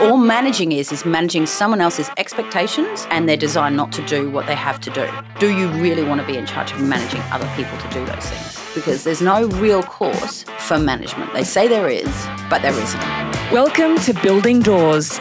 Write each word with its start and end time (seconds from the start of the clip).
All 0.00 0.16
managing 0.16 0.70
is 0.70 0.92
is 0.92 1.04
managing 1.04 1.44
someone 1.44 1.80
else's 1.80 2.08
expectations 2.18 3.08
and 3.10 3.28
their 3.28 3.36
desire 3.36 3.68
not 3.68 3.90
to 3.90 4.06
do 4.06 4.30
what 4.30 4.46
they 4.46 4.54
have 4.54 4.80
to 4.82 4.90
do. 4.90 5.08
Do 5.40 5.52
you 5.52 5.66
really 5.70 6.04
want 6.04 6.20
to 6.20 6.26
be 6.26 6.36
in 6.36 6.46
charge 6.46 6.70
of 6.70 6.80
managing 6.80 7.20
other 7.32 7.50
people 7.56 7.76
to 7.78 7.88
do 7.88 8.06
those 8.06 8.24
things? 8.26 8.74
Because 8.76 9.02
there's 9.02 9.20
no 9.20 9.48
real 9.48 9.82
course 9.82 10.44
for 10.60 10.78
management. 10.78 11.32
They 11.32 11.42
say 11.42 11.66
there 11.66 11.88
is, 11.88 12.06
but 12.48 12.62
there 12.62 12.70
isn't. 12.70 13.00
Welcome 13.50 13.96
to 14.02 14.14
Building 14.22 14.60
Doors. 14.60 15.18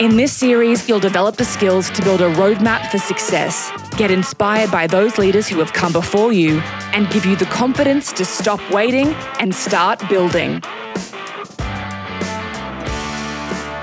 In 0.00 0.18
this 0.18 0.34
series, 0.34 0.86
you'll 0.86 1.00
develop 1.00 1.36
the 1.36 1.46
skills 1.46 1.88
to 1.88 2.02
build 2.02 2.20
a 2.20 2.30
roadmap 2.34 2.90
for 2.90 2.98
success, 2.98 3.72
get 3.96 4.10
inspired 4.10 4.70
by 4.70 4.86
those 4.86 5.16
leaders 5.16 5.48
who 5.48 5.58
have 5.60 5.72
come 5.72 5.94
before 5.94 6.30
you, 6.30 6.60
and 6.92 7.08
give 7.08 7.24
you 7.24 7.36
the 7.36 7.46
confidence 7.46 8.12
to 8.12 8.26
stop 8.26 8.60
waiting 8.70 9.14
and 9.38 9.54
start 9.54 10.06
building. 10.10 10.60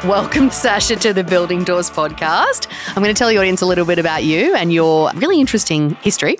Welcome, 0.08 0.52
Sacha, 0.52 0.96
to 0.96 1.12
the 1.12 1.26
Building 1.26 1.66
Doors 1.66 1.92
podcast. 1.92 2.72
I'm 2.96 3.04
going 3.04 3.14
to 3.14 3.18
tell 3.18 3.28
the 3.28 3.38
audience 3.38 3.62
a 3.62 3.66
little 3.66 3.84
bit 3.84 4.00
about 4.00 4.24
you 4.24 4.56
and 4.56 4.72
your 4.72 5.12
really 5.16 5.42
interesting 5.42 5.96
history. 5.96 6.38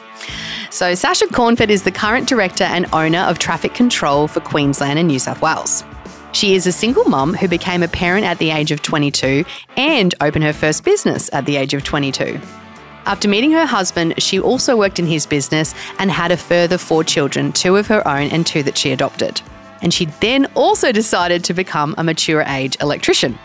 So, 0.70 0.96
Sacha 0.96 1.28
Cornford 1.28 1.70
is 1.70 1.84
the 1.84 1.92
current 1.92 2.30
director 2.30 2.64
and 2.64 2.86
owner 2.94 3.20
of 3.20 3.40
traffic 3.40 3.74
control 3.74 4.30
for 4.30 4.40
Queensland 4.40 5.00
and 5.00 5.10
New 5.10 5.20
South 5.20 5.42
Wales. 5.42 5.84
She 6.32 6.56
is 6.56 6.66
a 6.66 6.72
single 6.72 7.04
mum 7.10 7.34
who 7.34 7.50
became 7.50 7.84
a 7.84 7.90
parent 7.90 8.26
at 8.26 8.38
the 8.38 8.52
age 8.52 8.72
of 8.72 8.82
22 8.84 9.44
and 9.76 10.16
opened 10.22 10.46
her 10.46 10.54
first 10.54 10.86
business 10.86 11.30
at 11.34 11.46
the 11.46 11.58
age 11.58 11.74
of 11.74 11.84
22. 11.84 12.40
After 13.06 13.28
meeting 13.28 13.52
her 13.52 13.66
husband, 13.66 14.14
she 14.24 14.40
also 14.40 14.78
worked 14.78 14.98
in 14.98 15.06
his 15.06 15.26
business 15.26 15.76
and 16.00 16.10
had 16.10 16.32
a 16.32 16.38
further 16.38 16.78
four 16.78 17.04
children, 17.04 17.52
two 17.52 17.76
of 17.76 17.88
her 17.88 18.08
own 18.08 18.30
and 18.30 18.48
two 18.48 18.64
that 18.64 18.78
she 18.78 18.94
adopted. 18.94 19.42
And 19.82 19.94
she 19.94 20.06
then 20.22 20.46
also 20.56 20.94
decided 20.94 21.44
to 21.44 21.54
become 21.54 21.96
a 21.98 22.04
mature 22.06 22.44
age 22.44 22.78
electrician. 22.80 23.38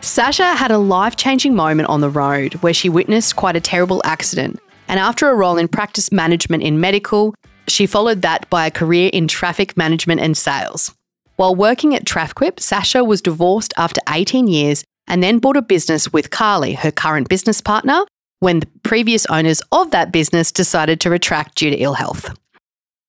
Sacha 0.00 0.54
had 0.54 0.70
a 0.70 0.78
life 0.78 1.16
changing 1.16 1.54
moment 1.54 1.88
on 1.88 2.00
the 2.00 2.10
road 2.10 2.54
where 2.54 2.74
she 2.74 2.88
witnessed 2.88 3.36
quite 3.36 3.56
a 3.56 3.60
terrible 3.60 4.00
accident. 4.04 4.58
And 4.86 4.98
after 4.98 5.28
a 5.28 5.34
role 5.34 5.58
in 5.58 5.68
practice 5.68 6.10
management 6.12 6.62
in 6.62 6.80
medical, 6.80 7.34
she 7.66 7.86
followed 7.86 8.22
that 8.22 8.48
by 8.48 8.66
a 8.66 8.70
career 8.70 9.10
in 9.12 9.28
traffic 9.28 9.76
management 9.76 10.20
and 10.20 10.36
sales. 10.36 10.94
While 11.36 11.54
working 11.54 11.94
at 11.94 12.04
Trafquip, 12.04 12.58
Sacha 12.58 13.04
was 13.04 13.20
divorced 13.20 13.74
after 13.76 14.00
18 14.08 14.48
years 14.48 14.84
and 15.06 15.22
then 15.22 15.38
bought 15.38 15.56
a 15.56 15.62
business 15.62 16.12
with 16.12 16.30
Carly, 16.30 16.74
her 16.74 16.90
current 16.90 17.28
business 17.28 17.60
partner, 17.60 18.04
when 18.40 18.60
the 18.60 18.68
previous 18.82 19.26
owners 19.26 19.62
of 19.72 19.90
that 19.90 20.12
business 20.12 20.52
decided 20.52 21.00
to 21.00 21.10
retract 21.10 21.56
due 21.56 21.70
to 21.70 21.76
ill 21.76 21.94
health. 21.94 22.36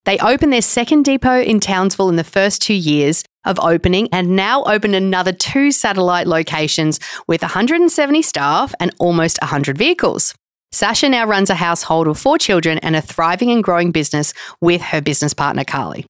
They 0.05 0.17
opened 0.19 0.53
their 0.53 0.61
second 0.61 1.03
depot 1.03 1.41
in 1.41 1.59
Townsville 1.59 2.09
in 2.09 2.15
the 2.15 2.23
first 2.23 2.61
two 2.61 2.73
years 2.73 3.23
of 3.49 3.59
opening 3.59 4.07
and 4.13 4.37
now 4.37 4.63
opened 4.63 4.95
another 4.95 5.33
two 5.33 5.71
satellite 5.71 6.27
locations 6.27 6.99
with 7.27 7.41
170 7.41 8.21
staff 8.21 8.73
and 8.79 8.95
almost 8.99 9.41
100 9.41 9.77
vehicles. 9.77 10.33
Sacha 10.71 11.09
now 11.09 11.25
runs 11.25 11.49
a 11.49 11.55
household 11.55 12.07
of 12.07 12.17
four 12.17 12.37
children 12.37 12.77
and 12.77 12.95
a 12.95 13.01
thriving 13.01 13.49
and 13.49 13.63
growing 13.63 13.91
business 13.91 14.33
with 14.61 14.81
her 14.81 15.01
business 15.01 15.33
partner, 15.33 15.65
Carly. 15.65 16.05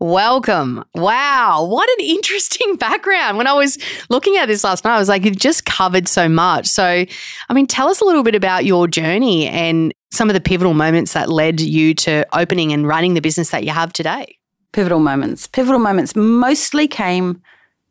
Welcome. 0.00 0.84
Wow. 0.94 1.64
What 1.64 1.88
an 1.98 2.04
interesting 2.04 2.76
background. 2.78 3.38
When 3.38 3.46
I 3.46 3.54
was 3.54 3.78
looking 4.10 4.36
at 4.36 4.46
this 4.46 4.64
last 4.64 4.84
night, 4.84 4.96
I 4.96 4.98
was 4.98 5.08
like, 5.08 5.24
you've 5.24 5.36
just 5.36 5.64
covered 5.64 6.08
so 6.08 6.28
much. 6.28 6.66
So, 6.66 6.84
I 6.84 7.54
mean, 7.54 7.66
tell 7.66 7.88
us 7.88 8.00
a 8.00 8.04
little 8.04 8.24
bit 8.24 8.34
about 8.34 8.64
your 8.64 8.86
journey 8.86 9.46
and 9.46 9.94
some 10.12 10.28
of 10.28 10.34
the 10.34 10.40
pivotal 10.40 10.74
moments 10.74 11.14
that 11.14 11.30
led 11.30 11.60
you 11.60 11.94
to 11.94 12.26
opening 12.36 12.72
and 12.72 12.86
running 12.86 13.14
the 13.14 13.20
business 13.20 13.50
that 13.50 13.64
you 13.64 13.70
have 13.70 13.92
today. 13.92 14.36
Pivotal 14.72 15.00
moments. 15.00 15.46
Pivotal 15.46 15.78
moments 15.78 16.16
mostly 16.16 16.88
came 16.88 17.40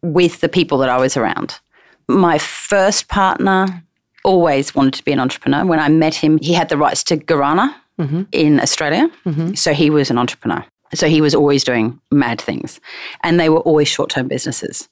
with 0.01 0.41
the 0.41 0.49
people 0.49 0.77
that 0.79 0.89
I 0.89 0.97
was 0.97 1.15
around. 1.15 1.59
My 2.07 2.37
first 2.37 3.07
partner 3.07 3.83
always 4.23 4.75
wanted 4.75 4.93
to 4.95 5.03
be 5.03 5.11
an 5.11 5.19
entrepreneur. 5.19 5.65
When 5.65 5.79
I 5.79 5.89
met 5.89 6.15
him, 6.15 6.37
he 6.39 6.53
had 6.53 6.69
the 6.69 6.77
rights 6.77 7.03
to 7.05 7.17
Guarana 7.17 7.73
mm-hmm. 7.99 8.23
in 8.31 8.59
Australia. 8.59 9.09
Mm-hmm. 9.25 9.53
So 9.53 9.73
he 9.73 9.89
was 9.89 10.09
an 10.09 10.17
entrepreneur. 10.17 10.65
So 10.93 11.07
he 11.07 11.21
was 11.21 11.33
always 11.33 11.63
doing 11.63 11.99
mad 12.11 12.41
things, 12.41 12.81
and 13.23 13.39
they 13.39 13.49
were 13.49 13.61
always 13.61 13.87
short 13.87 14.09
term 14.09 14.27
businesses. 14.27 14.89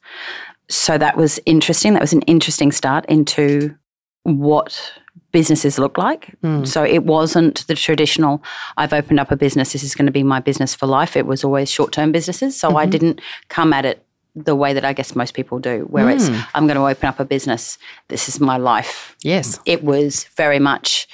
So 0.69 0.97
that 0.97 1.17
was 1.17 1.39
interesting. 1.45 1.93
That 1.93 2.01
was 2.01 2.13
an 2.13 2.21
interesting 2.21 2.71
start 2.71 3.05
into 3.07 3.75
what 4.23 4.93
businesses 5.31 5.77
look 5.77 5.97
like. 5.97 6.35
Mm. 6.43 6.67
So 6.67 6.83
it 6.83 7.03
wasn't 7.03 7.65
the 7.67 7.75
traditional, 7.75 8.43
I've 8.77 8.93
opened 8.93 9.19
up 9.19 9.31
a 9.31 9.35
business, 9.35 9.73
this 9.73 9.83
is 9.83 9.95
going 9.95 10.05
to 10.07 10.11
be 10.11 10.23
my 10.23 10.39
business 10.39 10.75
for 10.75 10.85
life. 10.85 11.15
It 11.15 11.25
was 11.25 11.43
always 11.43 11.69
short 11.69 11.91
term 11.91 12.11
businesses. 12.11 12.59
So 12.59 12.69
mm-hmm. 12.69 12.77
I 12.77 12.85
didn't 12.85 13.21
come 13.49 13.73
at 13.73 13.85
it 13.85 14.05
the 14.35 14.55
way 14.55 14.73
that 14.73 14.85
I 14.85 14.93
guess 14.93 15.15
most 15.15 15.33
people 15.33 15.59
do, 15.59 15.81
where 15.89 16.05
mm. 16.05 16.15
it's, 16.15 16.29
I'm 16.53 16.67
going 16.67 16.77
to 16.77 16.85
open 16.85 17.07
up 17.07 17.19
a 17.19 17.25
business, 17.25 17.77
this 18.07 18.29
is 18.29 18.39
my 18.39 18.57
life. 18.57 19.15
Yes. 19.21 19.59
It 19.65 19.83
was 19.83 20.25
very 20.35 20.59
much, 20.59 21.07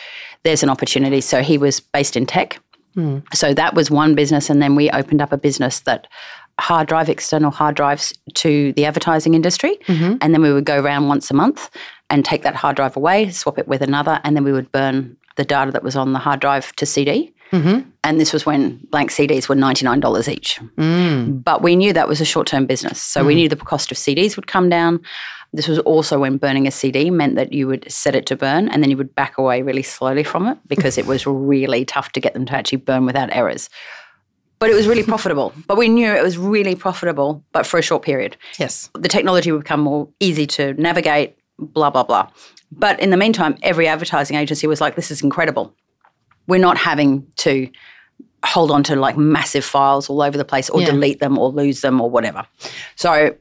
there's 0.43 0.63
an 0.63 0.69
opportunity. 0.69 1.22
So 1.22 1.41
he 1.41 1.57
was 1.57 1.79
based 1.79 2.16
in 2.16 2.25
tech. 2.25 2.59
Mm. 2.95 3.23
So 3.33 3.53
that 3.53 3.73
was 3.73 3.89
one 3.89 4.16
business. 4.16 4.49
And 4.49 4.61
then 4.61 4.75
we 4.75 4.89
opened 4.91 5.22
up 5.22 5.31
a 5.31 5.37
business 5.37 5.79
that 5.81 6.07
hard 6.59 6.87
drive, 6.87 7.09
external 7.09 7.51
hard 7.51 7.75
drives 7.75 8.13
to 8.33 8.73
the 8.73 8.85
advertising 8.85 9.33
industry. 9.33 9.77
Mm-hmm. 9.87 10.17
And 10.22 10.33
then 10.33 10.41
we 10.41 10.53
would 10.53 10.66
go 10.66 10.79
around 10.79 11.07
once 11.07 11.29
a 11.31 11.33
month 11.33 11.69
and 12.09 12.23
take 12.23 12.43
that 12.43 12.55
hard 12.55 12.75
drive 12.75 12.95
away, 12.95 13.29
swap 13.31 13.57
it 13.57 13.67
with 13.67 13.81
another, 13.81 14.19
and 14.23 14.35
then 14.35 14.43
we 14.43 14.51
would 14.51 14.71
burn 14.71 15.17
the 15.35 15.45
data 15.45 15.71
that 15.71 15.83
was 15.83 15.95
on 15.95 16.13
the 16.13 16.19
hard 16.19 16.39
drive 16.39 16.73
to 16.77 16.85
CD. 16.85 17.33
Mm-hmm. 17.51 17.89
And 18.03 18.19
this 18.19 18.33
was 18.33 18.45
when 18.45 18.77
blank 18.91 19.11
CDs 19.11 19.47
were 19.47 19.55
$99 19.55 20.27
each. 20.27 20.59
Mm. 20.77 21.43
But 21.43 21.61
we 21.61 21.75
knew 21.75 21.93
that 21.93 22.07
was 22.07 22.21
a 22.21 22.25
short 22.25 22.47
term 22.47 22.66
business. 22.66 23.01
So 23.01 23.23
mm. 23.23 23.27
we 23.27 23.35
knew 23.35 23.49
the 23.49 23.55
cost 23.55 23.91
of 23.91 23.97
CDs 23.97 24.35
would 24.35 24.47
come 24.47 24.69
down. 24.69 25.01
This 25.53 25.67
was 25.67 25.79
also 25.79 26.19
when 26.19 26.38
burning 26.38 26.67
a 26.67 26.71
CD 26.71 27.09
meant 27.09 27.35
that 27.35 27.53
you 27.53 27.67
would 27.67 27.89
set 27.89 28.16
it 28.16 28.25
to 28.27 28.35
burn 28.35 28.67
and 28.69 28.83
then 28.83 28.89
you 28.89 28.97
would 28.97 29.16
back 29.16 29.37
away 29.37 29.61
really 29.61 29.83
slowly 29.83 30.23
from 30.23 30.47
it 30.47 30.57
because 30.67 30.97
it 30.97 31.05
was 31.05 31.25
really 31.27 31.85
tough 31.85 32.11
to 32.13 32.19
get 32.19 32.33
them 32.33 32.45
to 32.47 32.53
actually 32.53 32.79
burn 32.79 33.05
without 33.05 33.29
errors. 33.31 33.69
But 34.59 34.69
it 34.69 34.73
was 34.73 34.87
really 34.87 35.03
profitable. 35.03 35.53
But 35.67 35.77
we 35.77 35.89
knew 35.89 36.11
it 36.11 36.23
was 36.23 36.37
really 36.37 36.75
profitable, 36.75 37.43
but 37.51 37.66
for 37.66 37.77
a 37.77 37.81
short 37.81 38.03
period. 38.03 38.37
Yes. 38.57 38.89
The 38.93 39.09
technology 39.09 39.51
would 39.51 39.63
become 39.63 39.81
more 39.81 40.09
easy 40.19 40.47
to 40.47 40.73
navigate, 40.73 41.37
blah, 41.59 41.89
blah, 41.89 42.03
blah. 42.03 42.29
But 42.71 42.99
in 42.99 43.09
the 43.09 43.17
meantime, 43.17 43.57
every 43.61 43.88
advertising 43.88 44.38
agency 44.38 44.67
was 44.67 44.81
like, 44.81 44.95
this 44.95 45.11
is 45.11 45.21
incredible. 45.21 45.75
We're 46.47 46.59
not 46.59 46.77
having 46.77 47.25
to 47.38 47.69
hold 48.43 48.71
on 48.71 48.83
to 48.83 48.95
like 48.95 49.17
massive 49.17 49.66
files 49.66 50.09
all 50.09 50.21
over 50.21 50.38
the 50.38 50.45
place 50.45 50.69
or 50.69 50.81
yeah. 50.81 50.88
delete 50.88 51.19
them 51.19 51.38
or 51.38 51.49
lose 51.49 51.81
them 51.81 51.99
or 51.99 52.09
whatever. 52.09 52.45
So 52.95 53.35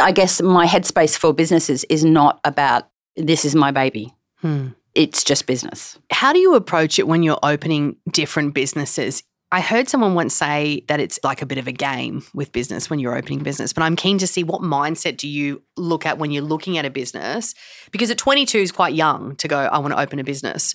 I 0.00 0.12
guess 0.12 0.42
my 0.42 0.66
headspace 0.66 1.16
for 1.16 1.32
businesses 1.32 1.84
is 1.84 2.04
not 2.04 2.40
about 2.44 2.88
this 3.16 3.44
is 3.44 3.54
my 3.54 3.70
baby. 3.70 4.12
Hmm. 4.36 4.68
It's 4.94 5.24
just 5.24 5.46
business. 5.46 5.98
How 6.10 6.32
do 6.32 6.38
you 6.38 6.54
approach 6.54 6.98
it 6.98 7.08
when 7.08 7.22
you're 7.22 7.38
opening 7.42 7.96
different 8.10 8.54
businesses? 8.54 9.22
I 9.54 9.60
heard 9.60 9.88
someone 9.88 10.14
once 10.14 10.34
say 10.34 10.82
that 10.88 10.98
it's 10.98 11.20
like 11.22 11.40
a 11.40 11.46
bit 11.46 11.58
of 11.58 11.68
a 11.68 11.72
game 11.72 12.24
with 12.34 12.50
business 12.50 12.90
when 12.90 12.98
you're 12.98 13.16
opening 13.16 13.44
business, 13.44 13.72
but 13.72 13.84
I'm 13.84 13.94
keen 13.94 14.18
to 14.18 14.26
see 14.26 14.42
what 14.42 14.62
mindset 14.62 15.16
do 15.16 15.28
you 15.28 15.62
look 15.76 16.04
at 16.04 16.18
when 16.18 16.32
you're 16.32 16.42
looking 16.42 16.76
at 16.76 16.84
a 16.84 16.90
business? 16.90 17.54
Because 17.92 18.10
at 18.10 18.18
22 18.18 18.58
is 18.58 18.72
quite 18.72 18.94
young 18.94 19.36
to 19.36 19.46
go, 19.46 19.56
I 19.58 19.78
want 19.78 19.94
to 19.94 20.00
open 20.00 20.18
a 20.18 20.24
business. 20.24 20.74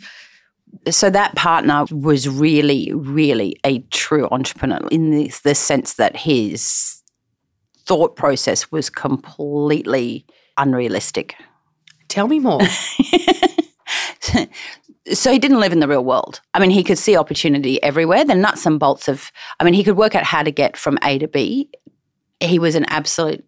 So 0.90 1.10
that 1.10 1.36
partner 1.36 1.88
was 1.92 2.30
really, 2.30 2.94
really 2.94 3.58
a 3.66 3.80
true 3.90 4.30
entrepreneur 4.32 4.88
in 4.90 5.12
the, 5.12 5.34
the 5.44 5.56
sense 5.56 5.96
that 5.96 6.16
his 6.16 7.02
thought 7.86 8.16
process 8.16 8.72
was 8.72 8.90
completely 8.90 10.26
unrealistic. 10.56 11.36
Tell 12.08 12.30
me 12.30 12.40
more. 12.40 12.62
so 15.14 15.32
he 15.32 15.40
didn't 15.40 15.60
live 15.60 15.72
in 15.72 15.80
the 15.80 15.88
real 15.88 16.04
world. 16.04 16.42
I 16.54 16.60
mean, 16.60 16.70
he 16.70 16.84
could 16.84 16.98
see 16.98 17.16
opportunity 17.16 17.82
everywhere. 17.84 18.24
The 18.26 18.36
nuts 18.36 18.66
and 18.66 18.80
bolts 18.80 19.08
of, 19.08 19.32
I 19.60 19.64
mean, 19.64 19.74
he 19.74 19.84
could 19.84 19.98
work 19.98 20.16
out 20.16 20.24
how 20.24 20.44
to 20.44 20.52
get 20.52 20.78
from 20.78 20.98
A 21.04 21.18
to 21.20 21.28
B. 21.28 21.70
He 22.40 22.60
was 22.60 22.76
an 22.76 22.86
absolute 22.86 23.46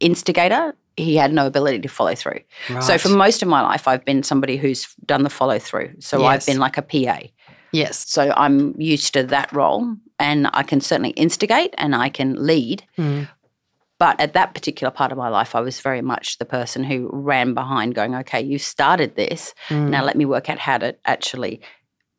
instigator. 0.00 0.74
He 0.96 1.16
had 1.16 1.32
no 1.32 1.46
ability 1.46 1.80
to 1.80 1.88
follow 1.88 2.14
through. 2.14 2.40
Right. 2.68 2.82
So 2.82 2.98
for 2.98 3.08
most 3.08 3.42
of 3.42 3.48
my 3.48 3.62
life, 3.62 3.86
I've 3.88 4.04
been 4.04 4.22
somebody 4.22 4.56
who's 4.56 4.94
done 5.06 5.22
the 5.22 5.30
follow 5.30 5.58
through. 5.58 5.94
So 6.00 6.20
yes. 6.20 6.26
I've 6.26 6.46
been 6.46 6.60
like 6.60 6.76
a 6.76 6.82
PA. 6.82 7.20
Yes. 7.72 8.08
So 8.08 8.32
I'm 8.36 8.78
used 8.80 9.12
to 9.14 9.22
that 9.24 9.52
role 9.52 9.96
and 10.18 10.48
I 10.52 10.62
can 10.62 10.80
certainly 10.80 11.10
instigate 11.10 11.74
and 11.78 11.94
I 11.94 12.08
can 12.08 12.34
lead. 12.44 12.84
Mm. 12.98 13.28
But 14.00 14.18
at 14.18 14.32
that 14.32 14.54
particular 14.54 14.90
part 14.90 15.12
of 15.12 15.18
my 15.18 15.28
life, 15.28 15.54
I 15.54 15.60
was 15.60 15.78
very 15.78 16.00
much 16.00 16.38
the 16.38 16.46
person 16.46 16.82
who 16.82 17.10
ran 17.12 17.52
behind, 17.52 17.94
going, 17.94 18.14
okay, 18.14 18.40
you 18.40 18.58
started 18.58 19.14
this. 19.14 19.54
Mm. 19.68 19.90
Now 19.90 20.02
let 20.02 20.16
me 20.16 20.24
work 20.24 20.48
out 20.48 20.58
how 20.58 20.78
to 20.78 20.96
actually 21.04 21.60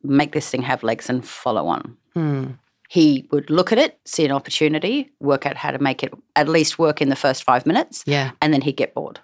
make 0.04 0.32
this 0.32 0.48
thing 0.48 0.62
have 0.62 0.84
legs 0.84 1.10
and 1.10 1.28
follow 1.28 1.68
on. 1.68 1.98
Mm. 2.16 2.60
He 2.88 3.28
would 3.32 3.50
look 3.50 3.72
at 3.72 3.80
it, 3.80 4.00
see 4.06 4.24
an 4.24 4.32
opportunity, 4.32 5.10
work 5.20 5.48
out 5.48 5.58
how 5.58 5.72
to 5.72 5.80
make 5.80 6.04
it 6.04 6.14
at 6.36 6.48
least 6.48 6.78
work 6.78 7.02
in 7.02 7.10
the 7.10 7.16
first 7.16 7.44
five 7.44 7.66
minutes. 7.66 8.04
Yeah. 8.06 8.32
And 8.42 8.54
then 8.54 8.62
he'd 8.62 8.78
get 8.78 8.94
bored. 8.94 9.20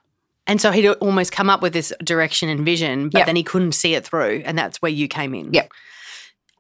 And 0.48 0.60
so 0.60 0.72
he'd 0.72 0.88
almost 0.88 1.32
come 1.32 1.52
up 1.52 1.62
with 1.62 1.74
this 1.74 1.94
direction 2.04 2.50
and 2.50 2.66
vision, 2.66 3.10
but 3.10 3.20
yep. 3.20 3.26
then 3.28 3.36
he 3.36 3.44
couldn't 3.44 3.74
see 3.74 3.94
it 3.94 4.04
through. 4.04 4.42
And 4.46 4.58
that's 4.58 4.82
where 4.82 4.92
you 4.92 5.08
came 5.08 5.36
in. 5.36 5.54
Yep. 5.54 5.72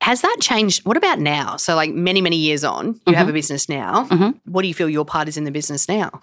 Has 0.01 0.21
that 0.21 0.37
changed? 0.39 0.85
What 0.85 0.95
about 0.95 1.19
now? 1.19 1.57
So, 1.57 1.75
like 1.75 1.93
many, 1.93 2.21
many 2.21 2.37
years 2.37 2.63
on, 2.63 2.87
you 2.87 2.93
mm-hmm. 2.93 3.13
have 3.13 3.29
a 3.29 3.33
business 3.33 3.67
now. 3.67 4.05
Mm-hmm. 4.05 4.51
What 4.51 4.61
do 4.61 4.67
you 4.67 4.73
feel 4.73 4.89
your 4.89 5.05
part 5.05 5.27
is 5.27 5.37
in 5.37 5.43
the 5.43 5.51
business 5.51 5.89
now? 5.89 6.21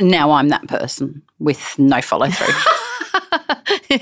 Now 0.00 0.32
I'm 0.32 0.48
that 0.48 0.66
person 0.68 1.22
with 1.38 1.78
no 1.78 2.00
follow 2.00 2.28
through. 2.28 2.54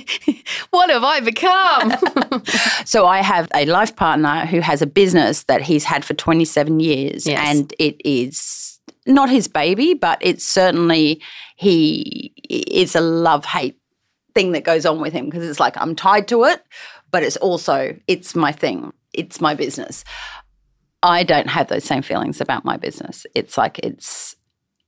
what 0.70 0.90
have 0.90 1.04
I 1.04 1.20
become? 1.20 2.42
so 2.84 3.06
I 3.06 3.22
have 3.22 3.48
a 3.54 3.66
life 3.66 3.96
partner 3.96 4.46
who 4.46 4.60
has 4.60 4.82
a 4.82 4.86
business 4.86 5.44
that 5.44 5.62
he's 5.62 5.84
had 5.84 6.04
for 6.04 6.14
27 6.14 6.80
years 6.80 7.26
Yes. 7.26 7.48
and 7.48 7.74
it 7.78 8.00
is 8.04 8.78
not 9.06 9.30
his 9.30 9.48
baby, 9.48 9.94
but 9.94 10.18
it's 10.20 10.44
certainly 10.44 11.22
he 11.56 12.32
it's 12.48 12.94
a 12.94 13.00
love 13.00 13.44
hate 13.44 13.78
thing 14.34 14.52
that 14.52 14.64
goes 14.64 14.86
on 14.86 15.00
with 15.00 15.12
him 15.12 15.26
because 15.26 15.44
it's 15.44 15.60
like 15.60 15.76
I'm 15.76 15.96
tied 15.96 16.28
to 16.28 16.44
it, 16.44 16.62
but 17.10 17.22
it's 17.22 17.36
also 17.38 17.96
it's 18.06 18.34
my 18.34 18.52
thing. 18.52 18.92
It's 19.12 19.40
my 19.40 19.54
business. 19.54 20.04
I 21.02 21.22
don't 21.22 21.48
have 21.48 21.68
those 21.68 21.84
same 21.84 22.02
feelings 22.02 22.40
about 22.40 22.64
my 22.64 22.76
business. 22.76 23.26
It's 23.34 23.56
like 23.56 23.78
it's 23.80 24.36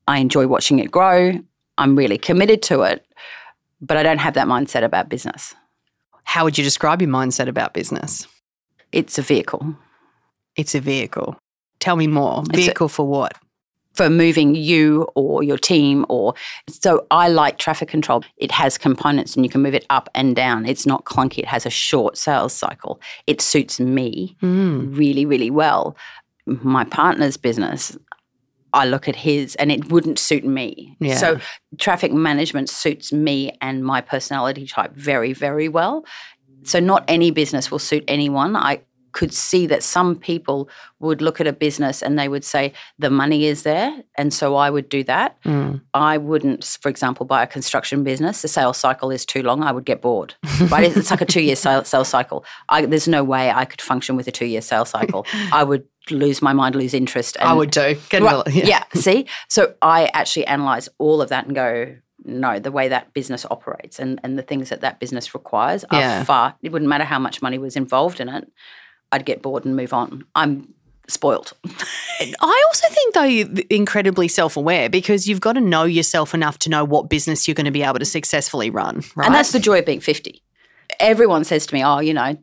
I 0.06 0.18
enjoy 0.18 0.46
watching 0.46 0.78
it 0.78 0.90
grow. 0.90 1.32
I'm 1.78 1.96
really 1.96 2.18
committed 2.18 2.62
to 2.64 2.82
it, 2.82 3.04
but 3.80 3.96
I 3.96 4.02
don't 4.02 4.18
have 4.18 4.34
that 4.34 4.46
mindset 4.46 4.84
about 4.84 5.08
business. 5.08 5.54
How 6.24 6.44
would 6.44 6.56
you 6.58 6.64
describe 6.64 7.00
your 7.00 7.10
mindset 7.10 7.48
about 7.48 7.72
business? 7.74 8.26
It's 8.92 9.18
a 9.18 9.22
vehicle. 9.22 9.74
It's 10.56 10.74
a 10.74 10.80
vehicle. 10.80 11.36
Tell 11.80 11.96
me 11.96 12.06
more. 12.06 12.42
a- 12.52 12.56
Vehicle 12.56 12.88
for 12.88 13.06
what? 13.06 13.32
For 13.94 14.08
moving 14.08 14.54
you 14.54 15.06
or 15.14 15.42
your 15.42 15.58
team 15.58 16.06
or 16.08 16.34
so 16.68 17.06
I 17.10 17.28
like 17.28 17.58
traffic 17.58 17.88
control. 17.88 18.24
It 18.36 18.50
has 18.50 18.78
components 18.78 19.36
and 19.36 19.44
you 19.44 19.50
can 19.50 19.62
move 19.62 19.74
it 19.74 19.84
up 19.90 20.08
and 20.14 20.34
down. 20.34 20.64
It's 20.66 20.86
not 20.86 21.04
clunky. 21.04 21.38
It 21.38 21.46
has 21.46 21.66
a 21.66 21.70
short 21.70 22.16
sales 22.16 22.52
cycle. 22.52 23.00
It 23.26 23.40
suits 23.40 23.78
me 23.80 24.36
Mm. 24.42 24.96
really, 24.96 25.26
really 25.26 25.50
well. 25.50 25.96
My 26.46 26.84
partner's 26.84 27.36
business, 27.36 27.96
I 28.72 28.86
look 28.86 29.06
at 29.08 29.16
his 29.16 29.54
and 29.56 29.70
it 29.70 29.90
wouldn't 29.92 30.18
suit 30.18 30.44
me. 30.44 30.96
Yeah. 30.98 31.16
So 31.16 31.40
traffic 31.78 32.12
management 32.12 32.70
suits 32.70 33.12
me 33.12 33.56
and 33.60 33.84
my 33.84 34.00
personality 34.00 34.66
type 34.66 34.94
very, 34.94 35.34
very 35.34 35.68
well. 35.68 36.04
So 36.64 36.80
not 36.80 37.04
any 37.08 37.30
business 37.30 37.70
will 37.70 37.78
suit 37.78 38.04
anyone. 38.08 38.56
I 38.56 38.80
could 39.12 39.32
see 39.32 39.66
that 39.66 39.82
some 39.82 40.16
people 40.16 40.68
would 41.00 41.20
look 41.22 41.40
at 41.40 41.46
a 41.46 41.52
business 41.52 42.02
and 42.02 42.18
they 42.18 42.28
would 42.28 42.44
say 42.44 42.72
the 42.98 43.10
money 43.10 43.44
is 43.46 43.62
there 43.62 44.02
and 44.16 44.32
so 44.32 44.56
I 44.56 44.70
would 44.70 44.88
do 44.88 45.04
that. 45.04 45.40
Mm. 45.44 45.80
I 45.94 46.18
wouldn't, 46.18 46.78
for 46.80 46.88
example, 46.88 47.26
buy 47.26 47.42
a 47.42 47.46
construction 47.46 48.04
business. 48.04 48.42
The 48.42 48.48
sales 48.48 48.78
cycle 48.78 49.10
is 49.10 49.24
too 49.26 49.42
long. 49.42 49.62
I 49.62 49.72
would 49.72 49.84
get 49.84 50.00
bored. 50.02 50.34
Right? 50.68 50.96
it's 50.96 51.10
like 51.10 51.20
a 51.20 51.26
two-year 51.26 51.56
sales, 51.56 51.88
sales 51.92 52.08
cycle. 52.08 52.44
I, 52.68 52.86
there's 52.86 53.08
no 53.08 53.22
way 53.24 53.50
I 53.50 53.64
could 53.64 53.80
function 53.80 54.16
with 54.16 54.26
a 54.28 54.32
two-year 54.32 54.60
sales 54.62 54.90
cycle. 54.90 55.26
I 55.52 55.64
would 55.64 55.84
lose 56.10 56.42
my 56.42 56.52
mind, 56.52 56.74
lose 56.74 56.94
interest. 56.94 57.36
I 57.40 57.52
would 57.52 57.70
do. 57.70 57.96
Right, 58.12 58.42
yeah. 58.48 58.66
yeah. 58.66 58.84
See, 58.94 59.26
so 59.48 59.74
I 59.82 60.06
actually 60.14 60.46
analyze 60.46 60.88
all 60.98 61.22
of 61.22 61.28
that 61.28 61.46
and 61.46 61.54
go, 61.54 61.96
no, 62.24 62.58
the 62.60 62.70
way 62.70 62.88
that 62.88 63.12
business 63.14 63.44
operates 63.50 63.98
and 63.98 64.20
and 64.22 64.38
the 64.38 64.42
things 64.42 64.68
that 64.68 64.80
that 64.82 65.00
business 65.00 65.34
requires 65.34 65.84
are 65.90 65.98
Yeah. 65.98 66.24
far. 66.24 66.54
It 66.62 66.70
wouldn't 66.70 66.88
matter 66.88 67.04
how 67.04 67.18
much 67.18 67.42
money 67.42 67.58
was 67.58 67.74
involved 67.76 68.20
in 68.20 68.28
it. 68.28 68.48
I'd 69.12 69.24
get 69.24 69.42
bored 69.42 69.64
and 69.64 69.76
move 69.76 69.92
on. 69.92 70.24
I'm 70.34 70.74
spoiled. 71.08 71.52
I 72.20 72.64
also 72.68 72.88
think 72.88 73.14
though 73.14 73.22
you're 73.22 73.48
incredibly 73.70 74.28
self-aware 74.28 74.88
because 74.88 75.28
you've 75.28 75.40
got 75.40 75.52
to 75.52 75.60
know 75.60 75.84
yourself 75.84 76.34
enough 76.34 76.58
to 76.60 76.70
know 76.70 76.84
what 76.84 77.10
business 77.10 77.46
you're 77.46 77.54
going 77.54 77.66
to 77.66 77.70
be 77.70 77.82
able 77.82 77.98
to 77.98 78.04
successfully 78.04 78.70
run, 78.70 79.02
right? 79.14 79.26
And 79.26 79.34
that's 79.34 79.52
the 79.52 79.60
joy 79.60 79.80
of 79.80 79.86
being 79.86 80.00
50. 80.00 80.42
Everyone 80.98 81.44
says 81.44 81.66
to 81.66 81.74
me, 81.74 81.84
oh, 81.84 82.00
you 82.00 82.14
know, 82.14 82.36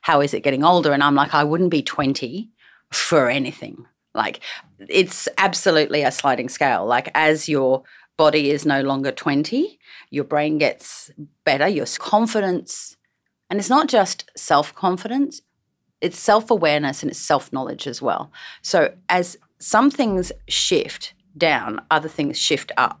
how 0.00 0.20
is 0.20 0.34
it 0.34 0.42
getting 0.42 0.64
older? 0.64 0.92
And 0.92 1.02
I'm 1.02 1.14
like, 1.14 1.34
I 1.34 1.44
wouldn't 1.44 1.70
be 1.70 1.82
20 1.82 2.50
for 2.92 3.28
anything. 3.28 3.86
Like, 4.14 4.40
it's 4.88 5.28
absolutely 5.36 6.02
a 6.02 6.10
sliding 6.10 6.48
scale. 6.48 6.86
Like, 6.86 7.10
as 7.14 7.48
your 7.48 7.82
body 8.16 8.50
is 8.50 8.64
no 8.64 8.80
longer 8.80 9.12
20, 9.12 9.78
your 10.10 10.24
brain 10.24 10.58
gets 10.58 11.10
better, 11.44 11.68
your 11.68 11.86
confidence, 11.98 12.96
and 13.50 13.58
it's 13.58 13.70
not 13.70 13.88
just 13.88 14.30
self 14.36 14.74
confidence, 14.74 15.40
it's 16.00 16.18
self 16.18 16.50
awareness 16.50 17.02
and 17.02 17.10
it's 17.10 17.20
self 17.20 17.52
knowledge 17.52 17.86
as 17.86 18.00
well. 18.02 18.30
So, 18.62 18.94
as 19.08 19.36
some 19.58 19.90
things 19.90 20.32
shift 20.48 21.14
down, 21.36 21.80
other 21.90 22.08
things 22.08 22.38
shift 22.38 22.72
up 22.76 23.00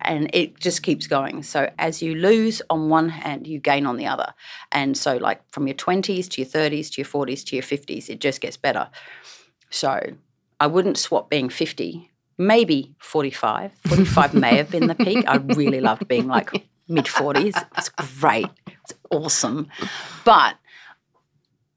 and 0.00 0.30
it 0.32 0.58
just 0.58 0.82
keeps 0.82 1.06
going. 1.06 1.42
So 1.42 1.70
as 1.78 2.02
you 2.02 2.14
lose 2.14 2.60
on 2.70 2.88
one 2.88 3.08
hand, 3.08 3.46
you 3.46 3.58
gain 3.58 3.86
on 3.86 3.96
the 3.96 4.06
other. 4.06 4.34
And 4.72 4.96
so 4.96 5.16
like 5.16 5.40
from 5.52 5.66
your 5.66 5.74
20s 5.76 6.28
to 6.30 6.42
your 6.42 6.50
30s 6.50 6.92
to 6.92 7.00
your 7.00 7.06
40s 7.06 7.44
to 7.46 7.56
your 7.56 7.62
50s, 7.62 8.08
it 8.08 8.20
just 8.20 8.40
gets 8.40 8.56
better. 8.56 8.90
So 9.70 10.00
I 10.60 10.66
wouldn't 10.66 10.98
swap 10.98 11.30
being 11.30 11.48
50, 11.48 12.10
maybe 12.38 12.94
45. 12.98 13.72
45 13.86 14.34
may 14.34 14.56
have 14.56 14.70
been 14.70 14.86
the 14.86 14.94
peak. 15.06 15.24
I 15.26 15.36
really 15.36 15.80
loved 15.80 16.06
being 16.08 16.28
like 16.28 16.50
mid 16.88 17.06
40s. 17.06 17.62
It's 17.76 17.88
great. 17.88 18.48
It's 18.66 18.94
awesome. 19.10 19.68
But 20.24 20.56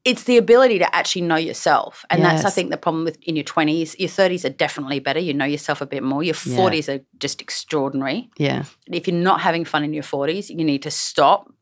it's 0.04 0.24
the 0.24 0.38
ability 0.38 0.78
to 0.78 0.94
actually 0.96 1.22
know 1.22 1.36
yourself. 1.36 2.04
And 2.08 2.24
that's, 2.24 2.44
I 2.46 2.50
think, 2.50 2.70
the 2.70 2.76
problem 2.78 3.04
with 3.04 3.18
in 3.22 3.36
your 3.36 3.44
20s. 3.44 3.98
Your 3.98 4.08
30s 4.08 4.44
are 4.46 4.48
definitely 4.52 4.98
better. 4.98 5.20
You 5.20 5.34
know 5.34 5.44
yourself 5.44 5.80
a 5.82 5.86
bit 5.86 6.02
more. 6.02 6.22
Your 6.22 6.34
Yeah. 6.46 6.56
40s 6.56 6.88
are 6.88 7.04
just 7.18 7.42
extraordinary. 7.42 8.30
yeah. 8.38 8.64
If 8.90 9.06
you're 9.06 9.16
not 9.16 9.40
having 9.42 9.64
fun 9.66 9.84
in 9.84 9.92
your 9.92 10.02
40s, 10.02 10.48
you 10.48 10.64
need 10.64 10.82
to 10.84 10.90
stop 10.90 11.52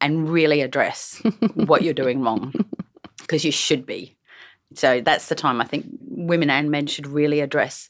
and 0.00 0.28
really 0.28 0.60
address 0.60 1.20
what 1.54 1.82
you're 1.82 1.94
doing 1.94 2.20
wrong 2.22 2.52
because 3.20 3.44
you 3.44 3.50
should 3.52 3.86
be. 3.86 4.16
So 4.74 5.00
that's 5.00 5.28
the 5.28 5.34
time 5.34 5.60
I 5.60 5.64
think 5.64 5.86
women 6.02 6.50
and 6.50 6.70
men 6.70 6.86
should 6.88 7.06
really 7.06 7.40
address 7.40 7.88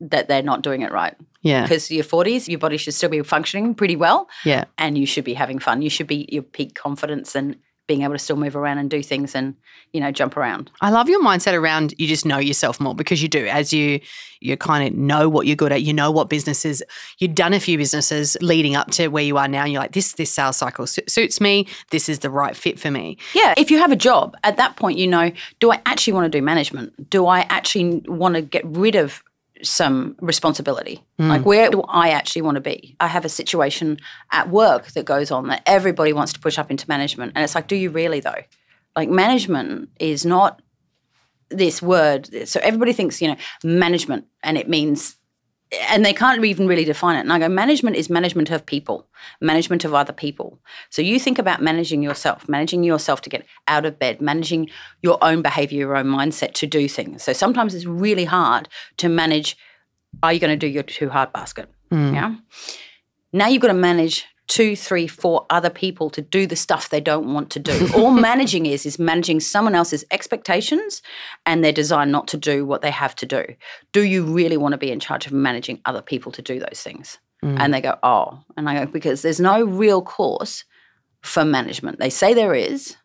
that 0.00 0.28
they're 0.28 0.42
not 0.42 0.62
doing 0.62 0.82
it 0.82 0.92
right. 0.92 1.14
Yeah. 1.42 1.62
Because 1.62 1.90
your 1.90 2.04
40s, 2.04 2.46
your 2.48 2.58
body 2.60 2.76
should 2.76 2.94
still 2.94 3.10
be 3.10 3.22
functioning 3.22 3.74
pretty 3.74 3.96
well 3.96 4.28
Yeah. 4.44 4.64
and 4.78 4.96
you 4.96 5.04
should 5.06 5.24
be 5.24 5.34
having 5.34 5.58
fun. 5.58 5.82
You 5.82 5.90
should 5.90 6.06
be 6.06 6.28
your 6.30 6.42
peak 6.44 6.74
confidence 6.74 7.34
and 7.34 7.56
being 7.86 8.02
able 8.02 8.14
to 8.14 8.18
still 8.18 8.36
move 8.36 8.56
around 8.56 8.78
and 8.78 8.88
do 8.88 9.02
things 9.02 9.34
and, 9.34 9.54
you 9.92 10.00
know, 10.00 10.10
jump 10.12 10.36
around. 10.36 10.70
I 10.80 10.90
love 10.90 11.08
your 11.08 11.22
mindset 11.22 11.54
around 11.54 11.94
you 11.98 12.06
just 12.06 12.24
know 12.24 12.38
yourself 12.38 12.80
more 12.80 12.94
because 12.94 13.22
you 13.22 13.28
do. 13.28 13.46
As 13.46 13.72
you 13.72 14.00
you 14.40 14.56
kind 14.56 14.86
of 14.86 14.98
know 14.98 15.28
what 15.28 15.46
you're 15.46 15.56
good 15.56 15.72
at, 15.72 15.82
you 15.82 15.92
know 15.92 16.10
what 16.10 16.28
businesses 16.28 16.82
you've 17.18 17.34
done 17.34 17.52
a 17.54 17.60
few 17.60 17.78
businesses 17.78 18.36
leading 18.40 18.74
up 18.74 18.90
to 18.92 19.08
where 19.08 19.22
you 19.22 19.36
are 19.36 19.48
now. 19.48 19.64
And 19.64 19.72
you're 19.72 19.82
like, 19.82 19.92
this 19.92 20.12
this 20.14 20.32
sales 20.32 20.56
cycle 20.56 20.86
su- 20.86 21.02
suits 21.08 21.40
me. 21.40 21.66
This 21.90 22.08
is 22.08 22.20
the 22.20 22.30
right 22.30 22.56
fit 22.56 22.78
for 22.78 22.90
me. 22.90 23.18
Yeah, 23.34 23.54
if 23.56 23.70
you 23.70 23.78
have 23.78 23.92
a 23.92 23.96
job, 23.96 24.36
at 24.44 24.56
that 24.56 24.76
point, 24.76 24.98
you 24.98 25.06
know, 25.06 25.32
do 25.60 25.72
I 25.72 25.80
actually 25.86 26.12
want 26.14 26.32
to 26.32 26.38
do 26.38 26.42
management? 26.42 27.10
Do 27.10 27.26
I 27.26 27.40
actually 27.50 28.02
want 28.06 28.34
to 28.34 28.42
get 28.42 28.64
rid 28.64 28.94
of 28.94 29.22
some 29.62 30.16
responsibility? 30.20 31.02
Hmm. 31.18 31.28
Like, 31.28 31.44
where 31.44 31.70
do 31.70 31.82
I 31.82 32.10
actually 32.10 32.42
want 32.42 32.56
to 32.56 32.60
be? 32.60 32.96
I 33.00 33.06
have 33.06 33.24
a 33.24 33.28
situation 33.28 33.98
at 34.30 34.50
work 34.50 34.88
that 34.92 35.04
goes 35.04 35.30
on 35.30 35.48
that 35.48 35.62
everybody 35.66 36.12
wants 36.12 36.32
to 36.34 36.40
push 36.40 36.58
up 36.58 36.70
into 36.70 36.88
management. 36.88 37.32
And 37.34 37.44
it's 37.44 37.54
like, 37.54 37.68
do 37.68 37.76
you 37.76 37.90
really, 37.90 38.20
though? 38.20 38.42
Like, 38.96 39.08
management 39.08 39.88
is 39.98 40.26
not 40.26 40.60
this 41.48 41.80
word. 41.82 42.48
So 42.48 42.60
everybody 42.62 42.92
thinks, 42.92 43.20
you 43.22 43.28
know, 43.28 43.36
management, 43.62 44.26
and 44.42 44.56
it 44.58 44.68
means 44.68 45.16
and 45.88 46.04
they 46.04 46.12
can't 46.12 46.44
even 46.44 46.66
really 46.66 46.84
define 46.84 47.16
it. 47.16 47.20
And 47.20 47.32
I 47.32 47.38
go, 47.38 47.48
management 47.48 47.96
is 47.96 48.10
management 48.10 48.50
of 48.50 48.64
people, 48.64 49.06
management 49.40 49.84
of 49.84 49.94
other 49.94 50.12
people. 50.12 50.60
So 50.90 51.00
you 51.00 51.18
think 51.18 51.38
about 51.38 51.62
managing 51.62 52.02
yourself, 52.02 52.48
managing 52.48 52.84
yourself 52.84 53.22
to 53.22 53.30
get 53.30 53.46
out 53.68 53.86
of 53.86 53.98
bed, 53.98 54.20
managing 54.20 54.68
your 55.02 55.18
own 55.22 55.40
behavior, 55.42 55.78
your 55.78 55.96
own 55.96 56.06
mindset 56.06 56.52
to 56.54 56.66
do 56.66 56.88
things. 56.88 57.22
So 57.22 57.32
sometimes 57.32 57.74
it's 57.74 57.86
really 57.86 58.24
hard 58.24 58.68
to 58.98 59.08
manage. 59.08 59.56
Are 60.22 60.32
you 60.32 60.40
going 60.40 60.50
to 60.50 60.56
do 60.56 60.70
your 60.70 60.82
too 60.82 61.08
hard 61.08 61.32
basket? 61.32 61.70
Hmm. 61.90 62.14
Yeah. 62.14 62.34
Now 63.32 63.48
you've 63.48 63.62
got 63.62 63.68
to 63.68 63.74
manage 63.74 64.26
two, 64.48 64.76
three, 64.76 65.06
four 65.06 65.46
other 65.50 65.70
people 65.70 66.10
to 66.10 66.20
do 66.20 66.46
the 66.46 66.56
stuff 66.56 66.88
they 66.88 67.00
don't 67.00 67.32
want 67.32 67.50
to 67.50 67.58
do. 67.58 67.88
All 67.94 68.10
managing 68.30 68.66
is 68.66 68.84
is 68.84 68.98
managing 68.98 69.40
someone 69.40 69.74
else's 69.74 70.04
expectations 70.10 71.02
and 71.46 71.64
their 71.64 71.72
desire 71.72 72.06
not 72.06 72.28
to 72.28 72.36
do 72.36 72.66
what 72.66 72.82
they 72.82 72.90
have 72.90 73.14
to 73.16 73.26
do. 73.26 73.44
Do 73.92 74.02
you 74.02 74.24
really 74.24 74.56
want 74.56 74.72
to 74.72 74.78
be 74.78 74.90
in 74.90 75.00
charge 75.00 75.26
of 75.26 75.32
managing 75.32 75.80
other 75.84 76.02
people 76.02 76.32
to 76.32 76.42
do 76.42 76.58
those 76.58 76.82
things? 76.82 77.18
Mm. 77.44 77.58
And 77.58 77.74
they 77.74 77.80
go, 77.80 77.98
oh, 78.02 78.42
and 78.56 78.68
I 78.68 78.84
go 78.84 78.90
because 78.90 79.22
there's 79.22 79.40
no 79.40 79.64
real 79.64 80.02
course 80.02 80.64
for 81.22 81.44
management. 81.44 81.98
They 81.98 82.10
say 82.10 82.34
there 82.34 82.54
is, 82.54 82.96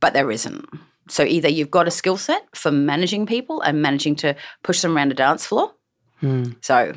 but 0.00 0.12
there 0.12 0.30
isn't. 0.30 0.66
So 1.08 1.24
either 1.24 1.48
you've 1.48 1.70
got 1.70 1.88
a 1.88 1.90
skill 1.90 2.16
set 2.16 2.44
for 2.54 2.70
managing 2.70 3.26
people 3.26 3.60
and 3.62 3.82
managing 3.82 4.16
to 4.16 4.36
push 4.62 4.80
them 4.80 4.96
around 4.96 5.12
a 5.12 5.14
dance 5.14 5.44
floor. 5.44 5.74
Hmm. 6.20 6.52
So 6.60 6.92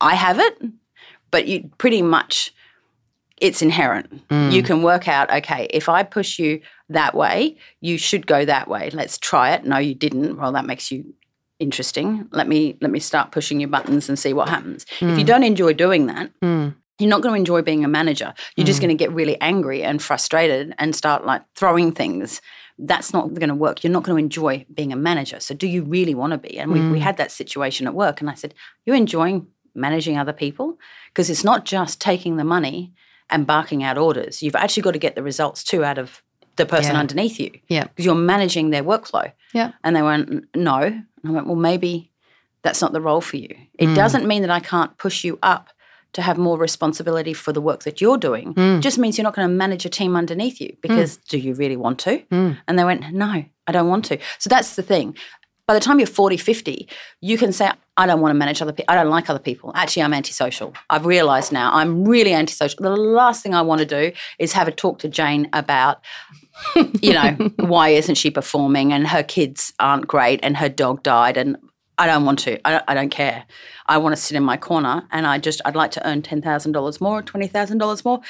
I 0.00 0.14
have 0.14 0.38
it, 0.38 0.62
but 1.30 1.46
you 1.46 1.70
pretty 1.78 2.02
much 2.02 2.54
it's 3.40 3.62
inherent. 3.62 4.28
Mm. 4.28 4.52
You 4.52 4.62
can 4.62 4.82
work 4.82 5.08
out, 5.08 5.32
okay, 5.32 5.66
if 5.70 5.88
I 5.88 6.02
push 6.02 6.38
you 6.38 6.60
that 6.90 7.14
way, 7.14 7.56
you 7.80 7.98
should 7.98 8.26
go 8.26 8.44
that 8.44 8.68
way. 8.68 8.90
Let's 8.92 9.18
try 9.18 9.52
it. 9.52 9.64
No, 9.64 9.78
you 9.78 9.94
didn't. 9.94 10.36
Well, 10.36 10.52
that 10.52 10.66
makes 10.66 10.90
you 10.90 11.14
interesting. 11.58 12.28
Let 12.32 12.48
me 12.48 12.76
let 12.80 12.90
me 12.90 13.00
start 13.00 13.32
pushing 13.32 13.60
your 13.60 13.68
buttons 13.68 14.08
and 14.08 14.18
see 14.18 14.32
what 14.32 14.48
happens. 14.48 14.84
If 15.00 15.18
you 15.18 15.24
mm. 15.24 15.26
don't 15.26 15.44
enjoy 15.44 15.72
doing 15.72 16.06
that, 16.06 16.30
mm. 16.40 16.74
you're 16.98 17.10
not 17.10 17.22
going 17.22 17.34
to 17.34 17.38
enjoy 17.38 17.62
being 17.62 17.84
a 17.84 17.88
manager. 17.88 18.34
You're 18.56 18.66
just 18.66 18.80
going 18.80 18.90
to 18.90 18.94
get 18.94 19.12
really 19.12 19.40
angry 19.40 19.82
and 19.82 20.02
frustrated 20.02 20.74
and 20.78 20.94
start 20.94 21.24
like 21.24 21.42
throwing 21.54 21.92
things. 21.92 22.40
That's 22.78 23.12
not 23.12 23.34
going 23.34 23.50
to 23.50 23.54
work. 23.54 23.84
You're 23.84 23.92
not 23.92 24.04
going 24.04 24.16
to 24.16 24.24
enjoy 24.24 24.64
being 24.72 24.92
a 24.92 24.96
manager. 24.96 25.38
So, 25.40 25.54
do 25.54 25.66
you 25.66 25.82
really 25.84 26.14
want 26.14 26.32
to 26.32 26.38
be? 26.38 26.58
And 26.58 26.72
we, 26.72 26.90
we 26.90 26.98
had 26.98 27.18
that 27.18 27.30
situation 27.30 27.86
at 27.86 27.94
work, 27.94 28.20
and 28.20 28.30
I 28.30 28.34
said, 28.34 28.54
You're 28.84 28.96
enjoying 28.96 29.46
managing 29.74 30.18
other 30.18 30.32
people 30.32 30.78
because 31.08 31.30
it's 31.30 31.44
not 31.44 31.64
just 31.64 32.00
taking 32.00 32.36
the 32.36 32.44
money 32.44 32.92
and 33.30 33.46
barking 33.46 33.82
out 33.82 33.98
orders. 33.98 34.42
You've 34.42 34.56
actually 34.56 34.82
got 34.82 34.92
to 34.92 34.98
get 34.98 35.14
the 35.14 35.22
results 35.22 35.62
too 35.64 35.84
out 35.84 35.98
of 35.98 36.22
the 36.56 36.66
person 36.66 36.94
Yeah. 36.94 37.00
underneath 37.00 37.40
you 37.40 37.52
Yeah. 37.68 37.84
because 37.84 38.04
you're 38.04 38.14
managing 38.14 38.70
their 38.70 38.84
workflow. 38.84 39.32
Yeah. 39.52 39.72
And 39.82 39.96
they 39.96 40.02
went, 40.02 40.48
no. 40.54 40.78
And 40.78 41.04
I 41.24 41.30
went, 41.30 41.46
well, 41.46 41.56
maybe 41.56 42.10
that's 42.62 42.82
not 42.82 42.92
the 42.92 43.00
role 43.00 43.20
for 43.20 43.36
you. 43.36 43.56
It 43.78 43.86
mm. 43.86 43.94
doesn't 43.94 44.26
mean 44.26 44.42
that 44.42 44.50
I 44.50 44.60
can't 44.60 44.96
push 44.98 45.24
you 45.24 45.38
up 45.42 45.70
to 46.12 46.22
have 46.22 46.38
more 46.38 46.58
responsibility 46.58 47.32
for 47.32 47.52
the 47.52 47.60
work 47.60 47.84
that 47.84 48.00
you're 48.00 48.18
doing. 48.18 48.52
Mm. 48.54 48.78
It 48.78 48.80
just 48.80 48.98
means 48.98 49.16
you're 49.16 49.22
not 49.22 49.34
going 49.34 49.48
to 49.48 49.54
manage 49.54 49.84
a 49.86 49.88
team 49.88 50.16
underneath 50.16 50.60
you 50.60 50.76
because 50.82 51.18
mm. 51.18 51.24
do 51.28 51.38
you 51.38 51.54
really 51.54 51.76
want 51.76 52.00
to? 52.00 52.22
And 52.66 52.78
they 52.78 52.84
went, 52.84 53.12
no, 53.12 53.44
I 53.66 53.72
don't 53.72 53.88
want 53.88 54.06
to. 54.06 54.18
So 54.38 54.48
that's 54.50 54.74
the 54.74 54.82
thing. 54.82 55.16
By 55.70 55.74
the 55.74 55.78
time 55.78 56.00
you're 56.00 56.08
40, 56.08 56.36
50, 56.36 56.88
you 57.20 57.38
can 57.38 57.52
say, 57.52 57.70
I 57.96 58.04
don't 58.04 58.20
want 58.20 58.34
to 58.34 58.36
manage 58.36 58.60
other 58.60 58.72
people. 58.72 58.92
I 58.92 58.96
don't 58.96 59.08
like 59.08 59.30
other 59.30 59.38
people. 59.38 59.70
Actually, 59.76 60.02
I'm 60.02 60.12
antisocial. 60.12 60.74
I've 60.90 61.06
realized 61.06 61.52
now 61.52 61.72
I'm 61.72 62.04
really 62.04 62.34
antisocial. 62.34 62.82
The 62.82 62.90
last 62.90 63.40
thing 63.40 63.54
I 63.54 63.62
want 63.62 63.78
to 63.78 63.86
do 63.86 64.10
is 64.40 64.52
have 64.52 64.66
a 64.66 64.72
talk 64.72 64.98
to 64.98 65.08
Jane 65.08 65.48
about 65.52 66.04
you 67.00 67.12
know, 67.12 67.52
why 67.60 67.90
isn't 67.90 68.16
she 68.16 68.32
performing? 68.32 68.92
And 68.92 69.06
her 69.06 69.22
kids 69.22 69.72
aren't 69.78 70.08
great, 70.08 70.40
and 70.42 70.56
her 70.56 70.68
dog 70.68 71.04
died, 71.04 71.36
and 71.36 71.56
I 71.98 72.08
don't 72.08 72.24
want 72.24 72.40
to. 72.40 72.58
I 72.66 72.72
don't, 72.72 72.84
I 72.88 72.94
don't 72.94 73.10
care. 73.10 73.44
I 73.86 73.98
want 73.98 74.16
to 74.16 74.20
sit 74.20 74.36
in 74.36 74.42
my 74.42 74.56
corner, 74.56 75.06
and 75.12 75.24
I 75.24 75.38
just 75.38 75.60
I'd 75.64 75.76
like 75.76 75.92
to 75.92 76.04
earn 76.04 76.22
ten 76.22 76.42
thousand 76.42 76.72
dollars 76.72 77.00
more, 77.00 77.22
twenty 77.22 77.46
thousand 77.46 77.78
dollars 77.78 78.04
more, 78.04 78.20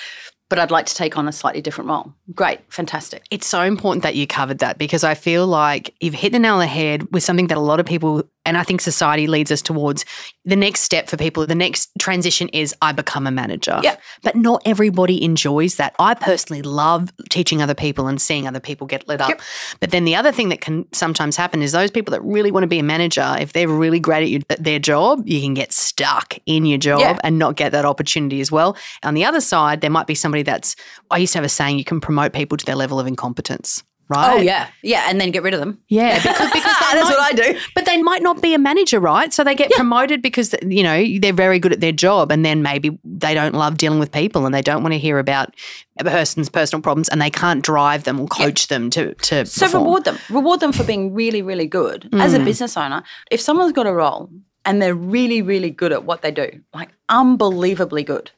but 0.50 0.59
I'd 0.59 0.71
like 0.71 0.85
to 0.87 0.95
take 0.95 1.16
on 1.16 1.26
a 1.26 1.33
slightly 1.33 1.62
different 1.62 1.88
role. 1.88 2.12
Great, 2.35 2.61
fantastic. 2.69 3.25
It's 3.30 3.47
so 3.47 3.62
important 3.62 4.02
that 4.02 4.16
you 4.16 4.26
covered 4.26 4.59
that 4.59 4.76
because 4.76 5.04
I 5.04 5.14
feel 5.14 5.47
like 5.47 5.95
you've 6.00 6.12
hit 6.12 6.33
the 6.33 6.38
nail 6.38 6.54
on 6.54 6.61
the 6.61 6.66
head 6.66 7.11
with 7.12 7.23
something 7.23 7.47
that 7.47 7.57
a 7.57 7.61
lot 7.61 7.80
of 7.80 7.87
people, 7.87 8.25
and 8.44 8.56
I 8.56 8.62
think 8.62 8.80
society 8.80 9.26
leads 9.26 9.50
us 9.50 9.61
towards 9.61 10.04
the 10.44 10.56
next 10.56 10.80
step 10.80 11.09
for 11.09 11.16
people. 11.16 11.47
The 11.47 11.54
next 11.54 11.90
transition 11.99 12.49
is 12.49 12.75
I 12.80 12.92
become 12.92 13.26
a 13.26 13.30
manager. 13.30 13.78
Yeah. 13.82 13.97
But 14.23 14.35
not 14.35 14.62
everybody 14.64 15.23
enjoys 15.23 15.76
that. 15.76 15.94
I 15.99 16.14
personally 16.14 16.62
love 16.62 17.12
teaching 17.28 17.61
other 17.61 17.75
people 17.75 18.06
and 18.06 18.20
seeing 18.20 18.49
other 18.49 18.61
people 18.61 18.87
get 18.87 19.06
lit 19.06 19.20
up. 19.20 19.28
Yep. 19.28 19.40
But 19.80 19.90
then 19.90 20.04
the 20.04 20.16
other 20.16 20.32
thing 20.32 20.49
that 20.49 20.61
can 20.61 20.87
sometimes 20.92 21.37
happen 21.37 21.62
is 21.62 21.73
those 21.73 21.90
people 21.90 22.12
that 22.12 22.23
really 22.23 22.50
want 22.50 22.64
to 22.64 22.68
be 22.68 22.78
a 22.78 22.82
manager, 22.82 23.37
if 23.38 23.52
they're 23.52 23.68
really 23.68 24.00
great 24.00 24.23
at 24.23 24.28
your, 24.30 24.40
at 24.49 24.64
their 24.64 24.78
job, 24.78 25.23
you 25.26 25.40
can 25.40 25.54
get 25.54 25.73
stuck 25.73 26.38
in 26.47 26.64
your 26.64 26.78
job 26.78 27.00
Yeah. 27.00 27.18
and 27.23 27.38
not 27.38 27.56
get 27.56 27.73
that 27.73 27.85
opportunity 27.85 28.40
as 28.40 28.50
well. 28.50 28.76
On 29.02 29.14
the 29.14 29.25
other 29.25 29.40
side, 29.40 29.82
there 29.82 29.90
might 29.90 30.06
be 30.06 30.14
somebody 30.14 30.42
that's, 30.42 30.76
I 31.11 31.18
used 31.18 31.35
to 31.35 31.38
have 31.38 31.44
a 31.44 31.49
saying, 31.49 31.78
you 31.78 31.85
can 31.85 32.00
promote 32.00 32.32
people 32.32 32.56
to 32.56 32.64
their 32.64 32.76
level 32.76 32.99
of 32.99 33.06
incompetence. 33.06 33.82
Oh, 34.12 34.17
right. 34.17 34.38
Oh 34.38 34.40
yeah, 34.40 34.69
yeah, 34.83 35.07
and 35.09 35.21
then 35.21 35.31
get 35.31 35.43
rid 35.43 35.55
of 35.55 35.61
them. 35.61 35.79
Yeah, 35.88 36.17
because, 36.23 36.52
because 36.52 36.76
That's 36.93 37.09
might- 37.09 37.11
what 37.11 37.21
I 37.21 37.33
do. 37.52 37.59
But 37.75 37.87
they 37.87 38.02
might 38.02 38.23
not 38.23 38.43
be 38.43 38.55
a 38.55 38.59
manager, 38.59 39.00
right? 39.00 39.33
So 39.33 39.45
they 39.45 39.55
get 39.55 39.71
promoted 39.73 40.23
because 40.23 40.55
you 40.67 40.83
know 40.83 41.05
they're 41.19 41.33
very 41.33 41.59
good 41.59 41.73
at 41.73 41.81
their 41.81 41.93
job, 41.93 42.33
and 42.33 42.45
then 42.45 42.62
maybe 42.62 42.99
they 43.05 43.35
don't 43.35 43.55
love 43.55 43.76
dealing 43.76 43.99
with 43.99 44.12
people, 44.12 44.47
and 44.47 44.55
they 44.55 44.62
don't 44.62 44.83
want 44.83 44.93
to 44.93 44.99
hear 44.99 45.19
about 45.19 45.55
a 45.99 46.05
person's 46.05 46.49
personal 46.49 46.83
problems, 46.83 47.09
and 47.09 47.21
they 47.21 47.31
can't 47.31 47.62
drive 47.62 48.05
them 48.05 48.21
or 48.21 48.29
coach 48.29 48.69
them 48.69 48.90
to 48.90 49.14
to. 49.14 49.47
So 49.47 49.67
perform. 49.67 49.85
reward 49.85 50.05
them. 50.05 50.19
Reward 50.31 50.61
them 50.61 50.73
for 50.73 50.85
being 50.85 51.14
really, 51.14 51.43
really 51.43 51.67
good. 51.67 52.09
As 52.12 52.35
a 52.35 52.38
mm. 52.38 52.45
business 52.45 52.76
owner, 52.76 53.02
if 53.31 53.40
someone's 53.40 53.73
got 53.73 53.87
a 53.87 53.93
role 53.93 54.31
and 54.64 54.83
they're 54.83 54.95
really, 54.95 55.43
really 55.43 55.71
good 55.71 55.93
at 55.93 56.05
what 56.05 56.23
they 56.23 56.31
do, 56.31 56.49
like 56.75 56.90
unbelievably 57.09 58.05
good, 58.05 58.31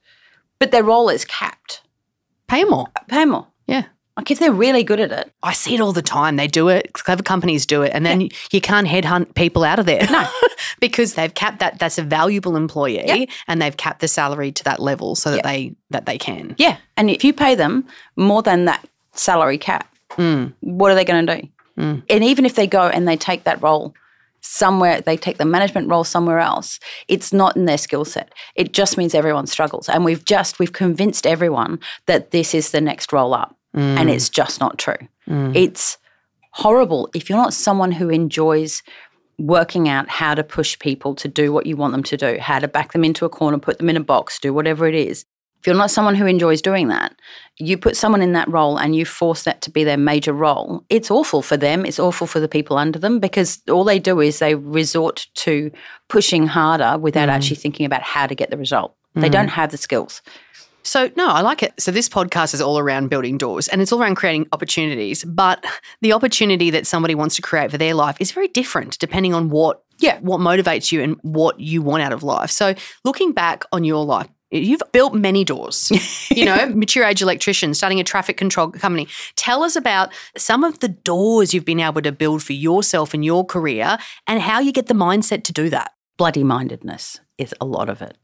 but 0.59 0.71
their 0.71 0.85
role 0.85 1.09
is 1.09 1.25
capped, 1.25 1.83
Pay 2.49 2.65
more. 2.65 2.87
pay 3.09 3.25
more. 3.25 3.47
Yeah. 3.67 3.85
Like 4.17 4.31
if 4.31 4.39
they're 4.39 4.53
really 4.53 4.85
good 4.85 5.01
at 5.01 5.11
it, 5.11 5.33
I 5.43 5.53
see 5.55 5.75
it 5.75 5.81
all 5.81 5.93
the 5.93 6.03
time. 6.03 6.37
They 6.37 6.47
do 6.47 6.69
it. 6.69 6.93
Clever 6.93 7.23
companies 7.23 7.65
do 7.65 7.83
it, 7.83 7.93
and 7.95 8.05
then 8.05 8.29
you 8.53 8.61
can't 8.61 8.87
headhunt 8.87 9.35
people 9.35 9.65
out 9.65 9.79
of 9.79 9.87
there. 9.87 10.07
No, 10.11 10.29
because 10.81 11.15
they've 11.15 11.33
capped 11.33 11.61
that. 11.61 11.79
That's 11.79 11.97
a 11.99 12.03
valuable 12.03 12.55
employee, 12.57 13.07
Yep. 13.07 13.29
and 13.49 13.63
they've 13.63 13.77
capped 13.77 14.01
the 14.01 14.09
salary 14.09 14.53
to 14.53 14.65
that 14.65 14.81
level 14.81 15.15
so 15.15 15.31
that 15.31 15.37
Yep. 15.37 15.45
they 15.45 15.75
that 15.91 16.07
they 16.07 16.19
can. 16.19 16.55
yeah. 16.59 16.77
And 16.97 17.09
if 17.11 17.25
you 17.25 17.33
pay 17.33 17.55
them 17.55 17.87
more 18.17 18.43
than 18.43 18.67
that 18.67 18.87
salary 19.13 19.59
cap, 19.59 19.93
mm. 20.11 20.53
what 20.61 20.91
are 20.91 20.95
they 20.95 21.05
going 21.05 21.27
to 21.27 21.41
do? 21.41 21.49
Mm. 21.79 22.03
And 22.11 22.23
even 22.25 22.45
if 22.45 22.55
they 22.55 22.67
go 22.67 22.83
and 22.89 23.09
they 23.09 23.17
take 23.17 23.45
that 23.45 23.63
role 23.63 23.95
somewhere, 24.43 25.01
they 25.01 25.17
take 25.17 25.39
the 25.39 25.45
management 25.45 25.89
role 25.89 26.05
somewhere 26.05 26.39
else, 26.39 26.79
it's 27.09 27.33
not 27.33 27.57
in 27.57 27.65
their 27.65 27.79
skill 27.79 28.05
set. 28.05 28.33
It 28.57 28.73
just 28.73 28.99
means 28.99 29.15
everyone 29.15 29.47
struggles. 29.47 29.89
And 29.89 30.05
we've 30.05 30.25
just, 30.25 30.59
we've 30.59 30.73
convinced 30.73 31.27
everyone 31.27 31.79
that 32.07 32.31
this 32.33 32.55
is 32.55 32.73
the 32.73 32.81
next 32.81 33.13
roll 33.13 33.33
up. 33.35 33.57
And 33.75 34.09
mm. 34.09 34.13
it's 34.13 34.29
just 34.29 34.61
not 34.61 34.79
true. 34.79 34.97
Mm. 35.29 35.57
It's 35.57 35.99
horrible 36.51 37.09
if 37.15 37.29
you're 37.29 37.39
not 37.39 37.55
someone 37.55 37.93
who 37.93 38.11
enjoys 38.11 38.83
working 39.39 39.89
out 39.89 40.09
how 40.09 40.35
to 40.35 40.45
push 40.45 40.79
people 40.79 41.15
to 41.17 41.29
do 41.29 41.53
what 41.53 41.67
you 41.67 41.77
want 41.77 41.93
them 41.93 42.03
to 42.03 42.17
do, 42.17 42.39
how 42.39 42.59
to 42.59 42.69
back 42.69 42.93
them 42.93 43.05
into 43.05 43.25
a 43.25 43.29
corner, 43.29 43.59
put 43.59 43.79
them 43.79 43.89
in 43.89 43.97
a 43.97 44.01
box, 44.01 44.39
do 44.39 44.53
whatever 44.53 44.87
it 44.87 44.95
is. 44.95 45.25
If 45.61 45.67
you're 45.69 45.77
not 45.77 45.93
someone 45.93 46.17
who 46.17 46.27
enjoys 46.27 46.61
doing 46.61 46.89
that, 46.89 47.15
you 47.57 47.79
put 47.79 47.97
someone 47.97 48.21
in 48.21 48.33
that 48.33 48.49
role 48.49 48.79
and 48.79 48.97
you 48.97 49.05
force 49.05 49.45
that 49.45 49.63
to 49.63 49.71
be 49.71 49.85
their 49.85 49.97
major 49.97 50.33
role, 50.33 50.85
it's 50.91 51.11
awful 51.11 51.41
for 51.41 51.57
them. 51.57 51.87
It's 51.87 52.01
awful 52.01 52.27
for 52.27 52.41
the 52.41 52.49
people 52.49 52.77
under 52.77 52.99
them 52.99 53.21
because 53.21 53.63
all 53.71 53.85
they 53.85 54.01
do 54.01 54.21
is 54.21 54.41
they 54.41 54.57
resort 54.57 55.29
to 55.35 55.71
pushing 56.09 56.49
harder 56.49 56.99
without 56.99 57.29
mm. 57.29 57.33
actually 57.33 57.57
thinking 57.57 57.87
about 57.87 58.03
how 58.03 58.27
to 58.27 58.35
get 58.35 58.51
the 58.51 58.59
result. 58.59 58.97
They 59.15 59.29
don't 59.29 59.49
have 59.49 59.71
the 59.71 59.77
skills. 59.77 60.23
So, 60.85 61.11
no, 61.17 61.29
I 61.29 61.41
like 61.43 61.63
it. 61.63 61.73
So, 61.79 61.91
this 61.91 62.09
podcast 62.09 62.55
is 62.55 62.61
all 62.61 62.79
around 62.79 63.09
building 63.09 63.39
doors 63.39 63.69
and 63.69 63.81
it's 63.81 63.93
all 63.93 64.03
around 64.03 64.17
creating 64.17 64.47
opportunities. 64.53 65.25
But 65.25 65.65
the 66.01 66.13
opportunity 66.13 66.71
that 66.71 66.87
somebody 66.87 67.15
wants 67.15 67.37
to 67.37 67.43
create 67.43 67.71
for 67.71 67.79
their 67.79 67.95
life 67.95 68.17
is 68.21 68.33
very 68.33 68.49
different 68.49 68.99
depending 68.99 69.33
on 69.35 69.49
what, 69.51 69.83
Yeah. 70.01 70.19
what 70.21 70.41
motivates 70.41 70.91
you 70.93 71.03
and 71.03 71.17
what 71.23 71.61
you 71.61 71.83
want 71.83 72.03
out 72.03 72.13
of 72.13 72.23
life. 72.23 72.51
So, 72.51 72.75
looking 73.05 73.33
back 73.33 73.65
on 73.73 73.85
your 73.85 74.05
life, 74.05 74.29
you've 74.51 74.83
built 74.93 75.15
many 75.15 75.45
doors, 75.45 75.91
you 76.31 76.45
know, 76.45 76.67
mature 76.75 77.05
age 77.05 77.23
electrician, 77.23 77.73
starting 77.75 78.01
a 78.01 78.05
traffic 78.05 78.37
control 78.37 78.71
company. 78.71 79.09
Tell 79.37 79.63
us 79.63 79.77
about 79.77 80.13
some 80.37 80.63
of 80.65 80.81
the 80.81 80.89
doors 80.89 81.55
you've 81.55 81.65
been 81.65 81.81
able 81.81 82.03
to 82.03 82.13
build 82.13 82.43
for 82.43 82.53
yourself 82.53 83.15
and 83.15 83.25
your 83.25 83.47
career 83.47 83.97
and 84.27 84.41
how 84.43 84.59
you 84.61 84.73
get 84.73 84.87
the 84.89 84.95
mindset 84.95 85.45
to 85.45 85.53
do 85.53 85.71
that. 85.71 85.93
bloody 86.19 86.45
mindedness 86.45 87.19
is 87.43 87.55
a 87.61 87.65
lot 87.67 87.89
of 87.89 88.01
it. 88.03 88.17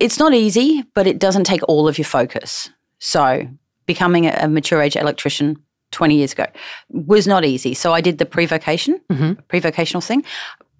it's 0.00 0.18
not 0.18 0.32
easy, 0.34 0.84
but 0.94 1.06
it 1.06 1.18
doesn't 1.18 1.44
take 1.44 1.62
all 1.68 1.86
of 1.88 1.98
your 1.98 2.04
focus. 2.04 2.70
So, 2.98 3.46
becoming 3.86 4.26
a, 4.26 4.48
mature 4.48 4.80
age 4.80 4.96
electrician 4.96 5.56
20 5.92 6.16
years 6.16 6.32
ago 6.32 6.46
was 6.90 7.26
not 7.26 7.44
easy. 7.44 7.74
So, 7.74 7.92
I 7.92 8.00
did 8.00 8.18
the 8.18 8.26
pre 8.26 8.46
vocation, 8.46 9.00
pre 9.48 9.60
vocational 9.60 10.00
thing. 10.00 10.24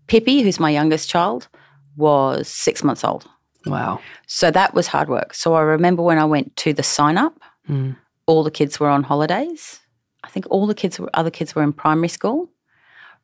Pippi, 0.06 0.42
who's 0.42 0.58
my 0.60 0.70
youngest 0.70 1.08
child, 1.10 1.48
was 1.96 2.48
six 2.48 2.82
months 2.84 3.04
old. 3.04 3.26
Wow. 3.66 4.00
So, 4.26 4.50
that 4.50 4.74
was 4.74 4.86
hard 4.86 5.08
work. 5.08 5.34
So, 5.34 5.54
I 5.54 5.60
remember 5.62 6.02
when 6.02 6.18
I 6.18 6.24
went 6.24 6.54
to 6.56 6.72
the 6.72 6.82
sign 6.82 7.18
up, 7.18 7.34
Mm. 7.68 7.96
all 8.26 8.44
the 8.44 8.50
kids 8.52 8.78
were 8.78 8.88
on 8.88 9.02
holidays. 9.02 9.80
I 10.22 10.28
think 10.28 10.46
all 10.50 10.66
the 10.68 10.74
kids 10.74 11.00
were, 11.00 11.10
other 11.14 11.30
kids 11.32 11.54
were 11.56 11.64
in 11.64 11.72
primary 11.72 12.06
school. 12.08 12.48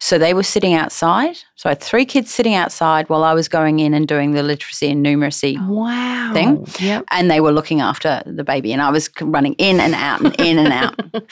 So 0.03 0.19
they 0.19 0.35
were 0.35 0.43
sitting 0.43 0.75
outside. 0.75 1.37
So 1.55 1.69
I 1.69 1.71
had 1.71 1.81
three 1.81 2.05
kids 2.05 2.35
sitting 2.35 2.55
outside 2.55 3.09
while 3.09 3.23
I 3.23 3.35
was 3.35 3.47
going 3.47 3.79
in 3.79 3.95
and 3.95 4.09
doing 4.09 4.33
the 4.33 4.43
literacy 4.43 4.91
and 4.91 5.07
numeracy 5.07 5.57
oh, 5.61 5.73
Wow. 5.73 6.33
Thing. 6.35 6.67
Yep. 6.81 7.05
and 7.13 7.31
they 7.31 7.41
were 7.41 7.53
looking 7.53 7.81
after 7.81 8.21
the 8.27 8.43
baby 8.43 8.73
and 8.73 8.83
I 8.83 8.91
was 8.91 9.09
running 9.21 9.55
in 9.59 9.79
and 9.79 9.95
out 9.95 10.21
and 10.21 10.35
in 10.41 10.59
and 10.59 10.73
out. 10.73 11.01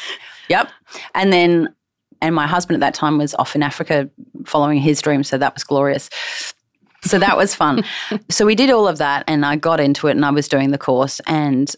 Yep. 0.48 0.68
And 1.14 1.32
then 1.32 1.74
and 2.20 2.34
my 2.34 2.46
husband 2.46 2.74
at 2.74 2.80
that 2.80 2.94
time 2.94 3.18
was 3.18 3.34
off 3.36 3.54
in 3.54 3.62
Africa 3.62 4.10
following 4.44 4.78
his 4.78 5.00
dream, 5.00 5.22
so 5.22 5.38
that 5.38 5.54
was 5.54 5.62
glorious. 5.62 6.10
So 7.02 7.20
that 7.20 7.36
was 7.36 7.54
fun. 7.54 7.84
so 8.28 8.44
we 8.44 8.56
did 8.56 8.70
all 8.70 8.88
of 8.88 8.98
that 8.98 9.24
and 9.28 9.46
I 9.46 9.54
got 9.54 9.78
into 9.78 10.08
it 10.08 10.12
and 10.12 10.24
I 10.24 10.30
was 10.30 10.48
doing 10.48 10.70
the 10.70 10.78
course 10.78 11.20
and 11.26 11.72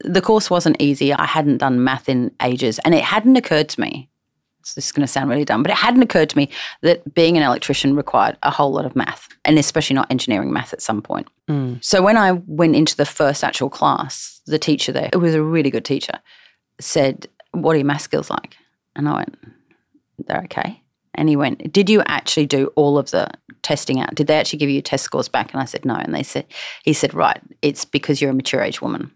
the 0.00 0.20
course 0.20 0.50
wasn't 0.50 0.80
easy. 0.80 1.12
I 1.12 1.24
hadn't 1.24 1.58
done 1.58 1.84
math 1.84 2.08
in 2.08 2.30
ages 2.42 2.78
and 2.84 2.94
it 2.94 3.04
hadn't 3.04 3.36
occurred 3.36 3.68
to 3.70 3.80
me. 3.80 4.08
This 4.74 4.86
is 4.86 4.92
going 4.92 5.06
to 5.06 5.12
sound 5.12 5.30
really 5.30 5.44
dumb, 5.44 5.62
but 5.62 5.70
it 5.70 5.76
hadn't 5.76 6.02
occurred 6.02 6.30
to 6.30 6.36
me 6.36 6.48
that 6.82 7.14
being 7.14 7.36
an 7.36 7.42
electrician 7.42 7.96
required 7.96 8.36
a 8.42 8.50
whole 8.50 8.72
lot 8.72 8.86
of 8.86 8.96
math, 8.96 9.28
and 9.44 9.58
especially 9.58 9.94
not 9.94 10.10
engineering 10.10 10.52
math 10.52 10.72
at 10.72 10.82
some 10.82 11.02
point. 11.02 11.28
Mm. 11.48 11.82
So 11.84 12.02
when 12.02 12.16
I 12.16 12.32
went 12.46 12.76
into 12.76 12.96
the 12.96 13.06
first 13.06 13.44
actual 13.44 13.70
class, 13.70 14.40
the 14.46 14.58
teacher 14.58 14.92
there, 14.92 15.10
it 15.12 15.18
was 15.18 15.34
a 15.34 15.42
really 15.42 15.70
good 15.70 15.84
teacher, 15.84 16.18
said, 16.80 17.26
What 17.52 17.74
are 17.74 17.78
your 17.78 17.86
math 17.86 18.02
skills 18.02 18.30
like? 18.30 18.56
And 18.96 19.08
I 19.08 19.16
went, 19.16 19.38
They're 20.26 20.42
okay. 20.44 20.82
And 21.14 21.28
he 21.28 21.36
went, 21.36 21.72
Did 21.72 21.90
you 21.90 22.02
actually 22.06 22.46
do 22.46 22.68
all 22.76 22.98
of 22.98 23.10
the 23.10 23.28
testing 23.62 24.00
out? 24.00 24.14
Did 24.14 24.26
they 24.26 24.38
actually 24.38 24.58
give 24.58 24.70
you 24.70 24.80
test 24.82 25.04
scores 25.04 25.28
back? 25.28 25.52
And 25.52 25.60
I 25.60 25.64
said, 25.64 25.84
No. 25.84 25.94
And 25.94 26.14
they 26.14 26.22
said, 26.22 26.46
He 26.84 26.92
said, 26.92 27.14
Right, 27.14 27.40
it's 27.60 27.84
because 27.84 28.20
you're 28.20 28.30
a 28.30 28.34
mature 28.34 28.62
age 28.62 28.80
woman. 28.80 29.10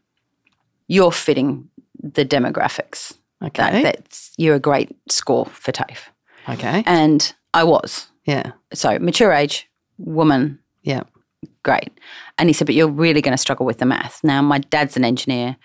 You're 0.88 1.12
fitting 1.12 1.68
the 2.02 2.24
demographics. 2.24 3.16
Okay. 3.44 3.82
That, 3.82 3.94
that's 3.96 4.32
you're 4.38 4.54
a 4.56 4.60
great 4.60 4.96
score 5.10 5.46
for 5.46 5.72
TAFE. 5.72 6.08
okay. 6.48 6.82
And 6.86 7.32
I 7.54 7.64
was. 7.64 8.08
Yeah. 8.24 8.52
So 8.72 8.98
mature 8.98 9.32
age, 9.32 9.68
woman, 9.98 10.58
Yeah. 10.82 11.02
great. 11.62 11.90
And 12.38 12.48
he 12.48 12.52
said, 12.52 12.66
but 12.66 12.74
you're 12.74 12.88
really 12.88 13.20
going 13.22 13.32
to 13.32 13.38
struggle 13.38 13.66
with 13.66 13.78
the 13.78 13.86
math. 13.86 14.20
Now, 14.24 14.42
my 14.42 14.58
dad's 14.58 14.96
an 14.96 15.04
engineer. 15.04 15.56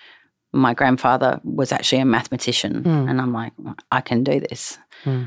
My 0.54 0.74
grandfather 0.74 1.40
was 1.44 1.72
actually 1.72 2.01
a 2.01 2.06
mathematician. 2.06 2.84
Hmm. 2.84 3.08
And 3.10 3.22
I'm 3.22 3.34
like, 3.34 3.54
I 3.92 4.01
can 4.01 4.24
do 4.24 4.40
this. 4.42 4.78
Hmm. 5.04 5.24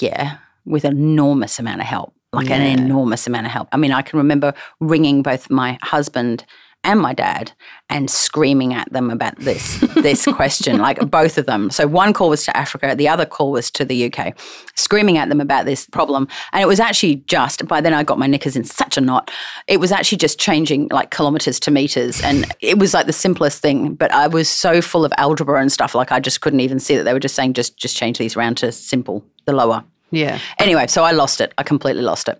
Yeah, 0.00 0.38
with 0.64 0.84
an 0.84 0.92
enormous 0.96 1.58
amount 1.58 1.80
of 1.80 1.86
help. 1.86 2.14
like 2.32 2.50
an 2.50 2.62
enormous 2.62 3.26
amount 3.26 3.46
of 3.46 3.52
help. 3.52 3.68
I 3.72 3.76
mean, 3.78 3.92
I 3.92 4.02
can 4.02 4.18
remember 4.18 4.52
ringing 4.80 5.22
both 5.22 5.48
my 5.50 5.78
husband 5.82 6.44
and 6.86 7.00
my 7.00 7.12
dad 7.12 7.52
and 7.90 8.10
screaming 8.10 8.72
at 8.72 8.90
them 8.92 9.10
about 9.10 9.36
this 9.40 9.78
this 9.96 10.24
question 10.34 10.78
like 10.78 10.98
both 11.10 11.36
of 11.36 11.46
them 11.46 11.68
so 11.68 11.86
one 11.86 12.12
call 12.12 12.28
was 12.28 12.44
to 12.44 12.56
africa 12.56 12.94
the 12.96 13.08
other 13.08 13.26
call 13.26 13.50
was 13.52 13.70
to 13.70 13.84
the 13.84 14.06
uk 14.06 14.38
screaming 14.76 15.18
at 15.18 15.28
them 15.28 15.40
about 15.40 15.66
this 15.66 15.86
problem 15.86 16.26
and 16.52 16.62
it 16.62 16.66
was 16.66 16.80
actually 16.80 17.16
just 17.26 17.66
by 17.66 17.80
then 17.80 17.92
i 17.92 18.02
got 18.02 18.18
my 18.18 18.26
knickers 18.26 18.56
in 18.56 18.64
such 18.64 18.96
a 18.96 19.00
knot 19.00 19.30
it 19.66 19.80
was 19.80 19.92
actually 19.92 20.18
just 20.18 20.38
changing 20.38 20.88
like 20.88 21.10
kilometers 21.10 21.60
to 21.60 21.70
meters 21.70 22.22
and 22.22 22.46
it 22.60 22.78
was 22.78 22.94
like 22.94 23.06
the 23.06 23.12
simplest 23.12 23.60
thing 23.60 23.94
but 23.94 24.10
i 24.12 24.26
was 24.26 24.48
so 24.48 24.80
full 24.80 25.04
of 25.04 25.12
algebra 25.18 25.60
and 25.60 25.72
stuff 25.72 25.94
like 25.94 26.12
i 26.12 26.20
just 26.20 26.40
couldn't 26.40 26.60
even 26.60 26.78
see 26.78 26.96
that 26.96 27.02
they 27.02 27.12
were 27.12 27.20
just 27.20 27.34
saying 27.34 27.52
just 27.52 27.76
just 27.76 27.96
change 27.96 28.18
these 28.18 28.36
around 28.36 28.56
to 28.56 28.70
simple 28.72 29.24
the 29.44 29.52
lower 29.52 29.84
Yeah. 30.12 30.38
Anyway, 30.60 30.86
so 30.86 31.02
I 31.02 31.10
lost 31.12 31.40
it. 31.40 31.52
I 31.58 31.62
completely 31.62 32.02
lost 32.02 32.28
it. 32.28 32.38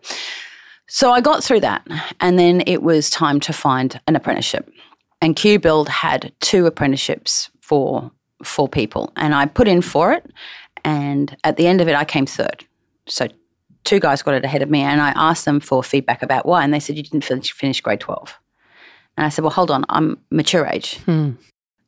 So 0.88 1.12
I 1.12 1.21
got 1.21 1.43
through 1.43 1.61
that. 1.61 1.87
And 2.21 2.38
then 2.38 2.62
it 2.66 2.83
was 2.83 3.11
time 3.11 3.40
to 3.40 3.52
find 3.52 4.00
an 4.07 4.16
apprenticeship. 4.16 4.71
And 5.21 5.35
Q 5.35 5.59
Build 5.59 5.88
had 5.88 6.33
two 6.40 6.66
apprenticeships 6.66 7.50
for 7.61 8.11
for 8.45 8.69
people. 8.69 9.12
And 9.16 9.35
I 9.35 9.47
put 9.47 9.66
in 9.66 9.83
for 9.83 10.12
it. 10.12 10.31
And 10.85 11.37
at 11.43 11.57
the 11.57 11.66
end 11.66 11.81
of 11.81 11.88
it, 11.88 11.97
I 11.97 12.05
came 12.05 12.26
third. 12.26 12.64
So 13.07 13.28
two 13.85 13.99
guys 13.99 14.23
got 14.23 14.35
it 14.35 14.45
ahead 14.45 14.62
of 14.62 14.71
me. 14.71 14.83
And 14.83 15.00
I 15.00 15.12
asked 15.16 15.45
them 15.45 15.59
for 15.59 15.83
feedback 15.83 16.23
about 16.23 16.47
why. 16.47 16.62
And 16.62 16.73
they 16.73 16.81
said, 16.81 16.97
You 16.97 17.02
didn't 17.02 17.25
finish, 17.25 17.52
finish 17.52 17.81
grade 17.81 18.00
12. 18.00 18.38
And 19.16 19.26
I 19.26 19.31
said, 19.31 19.43
Well, 19.43 19.52
hold 19.52 19.71
on, 19.71 19.85
I'm 19.88 20.19
mature 20.31 20.66
age. 20.66 20.99
Hmm. 20.99 21.33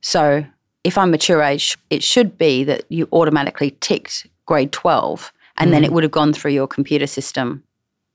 So 0.01 0.43
if 0.83 0.97
I'm 0.97 1.11
mature 1.11 1.41
age, 1.41 1.77
it 1.89 2.03
should 2.03 2.37
be 2.37 2.63
that 2.63 2.85
you 2.89 3.07
automatically 3.11 3.77
ticked 3.79 4.27
grade 4.45 4.71
12 4.71 5.31
and 5.57 5.73
then 5.73 5.81
hmm. 5.81 5.85
it 5.85 5.91
would 5.91 6.03
have 6.03 6.11
gone 6.11 6.33
through 6.33 6.51
your 6.51 6.67
computer 6.67 7.05
system 7.05 7.63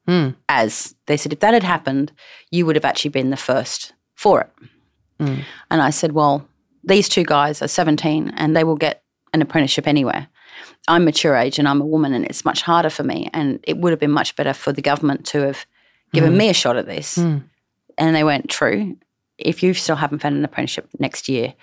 Hmm. 0.07 0.31
as 0.51 0.95
they 1.07 1.17
said, 1.17 1.33
if 1.33 1.41
that 1.41 1.55
had 1.55 1.63
happened, 1.63 2.13
you 2.51 2.67
would 2.67 2.77
have 2.77 2.85
actually 2.85 3.11
been 3.11 3.31
the 3.31 3.37
first 3.37 3.95
for 4.15 4.43
it. 4.43 4.51
Hmm. 5.19 5.41
And 5.71 5.81
I 5.81 5.91
said, 5.91 6.13
well, 6.13 6.47
these 6.83 7.09
two 7.09 7.25
guys 7.25 7.63
are 7.63 7.69
17 7.69 8.33
and 8.37 8.55
they 8.55 8.65
will 8.65 8.77
get 8.77 9.03
an 9.33 9.41
apprenticeship 9.41 9.87
anywhere. 9.87 10.29
I'm 10.89 11.05
mature 11.05 11.35
age 11.37 11.59
and 11.59 11.67
I'm 11.67 11.81
a 11.81 11.87
woman 11.87 12.13
and 12.13 12.25
it's 12.27 12.45
much 12.45 12.61
harder 12.63 12.91
for 12.91 13.03
me. 13.03 13.31
And 13.33 13.61
it 13.63 13.79
would 13.79 13.93
have 13.93 14.01
been 14.01 14.11
much 14.11 14.37
better 14.37 14.53
for 14.53 14.73
the 14.73 14.83
government 14.83 15.25
to 15.27 15.41
have 15.41 15.65
given 16.13 16.33
hmm. 16.33 16.39
me 16.39 16.49
a 16.51 16.55
shot 16.55 16.77
at 16.77 16.87
this. 16.87 17.17
And 17.97 18.15
they 18.15 18.25
went, 18.25 18.51
true. 18.51 18.97
If 19.39 19.63
you 19.63 19.73
still 19.75 19.97
haven't 19.97 20.21
found 20.21 20.37
an 20.37 20.45
apprenticeship 20.45 20.89
next 20.99 21.29
year, 21.29 21.55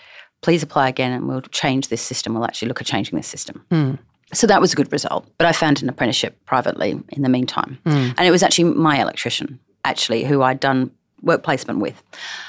please 0.41 0.63
apply 0.63 0.89
again 0.89 1.11
and 1.11 1.27
we'll 1.27 1.41
change 1.41 1.89
this 1.89 2.01
system. 2.01 2.33
We'll 2.33 2.45
actually 2.45 2.69
look 2.69 2.81
at 2.81 2.87
changing 2.87 3.15
this 3.15 3.27
system. 3.27 3.65
So 4.33 4.47
that 4.47 4.61
was 4.61 4.73
a 4.73 4.75
good 4.75 4.91
result. 4.91 5.27
But 5.37 5.47
I 5.47 5.51
found 5.51 5.81
an 5.83 5.89
apprenticeship 5.89 6.43
privately 6.45 7.01
in 7.09 7.21
the 7.21 7.29
meantime. 7.29 7.79
And 7.85 8.19
it 8.19 8.31
was 8.31 8.43
actually 8.43 8.65
my 8.65 9.01
electrician, 9.01 9.59
actually, 9.83 10.23
who 10.23 10.41
I'd 10.41 10.59
done 10.59 10.91
work 11.21 11.43
placement 11.43 11.79
with. 11.79 12.01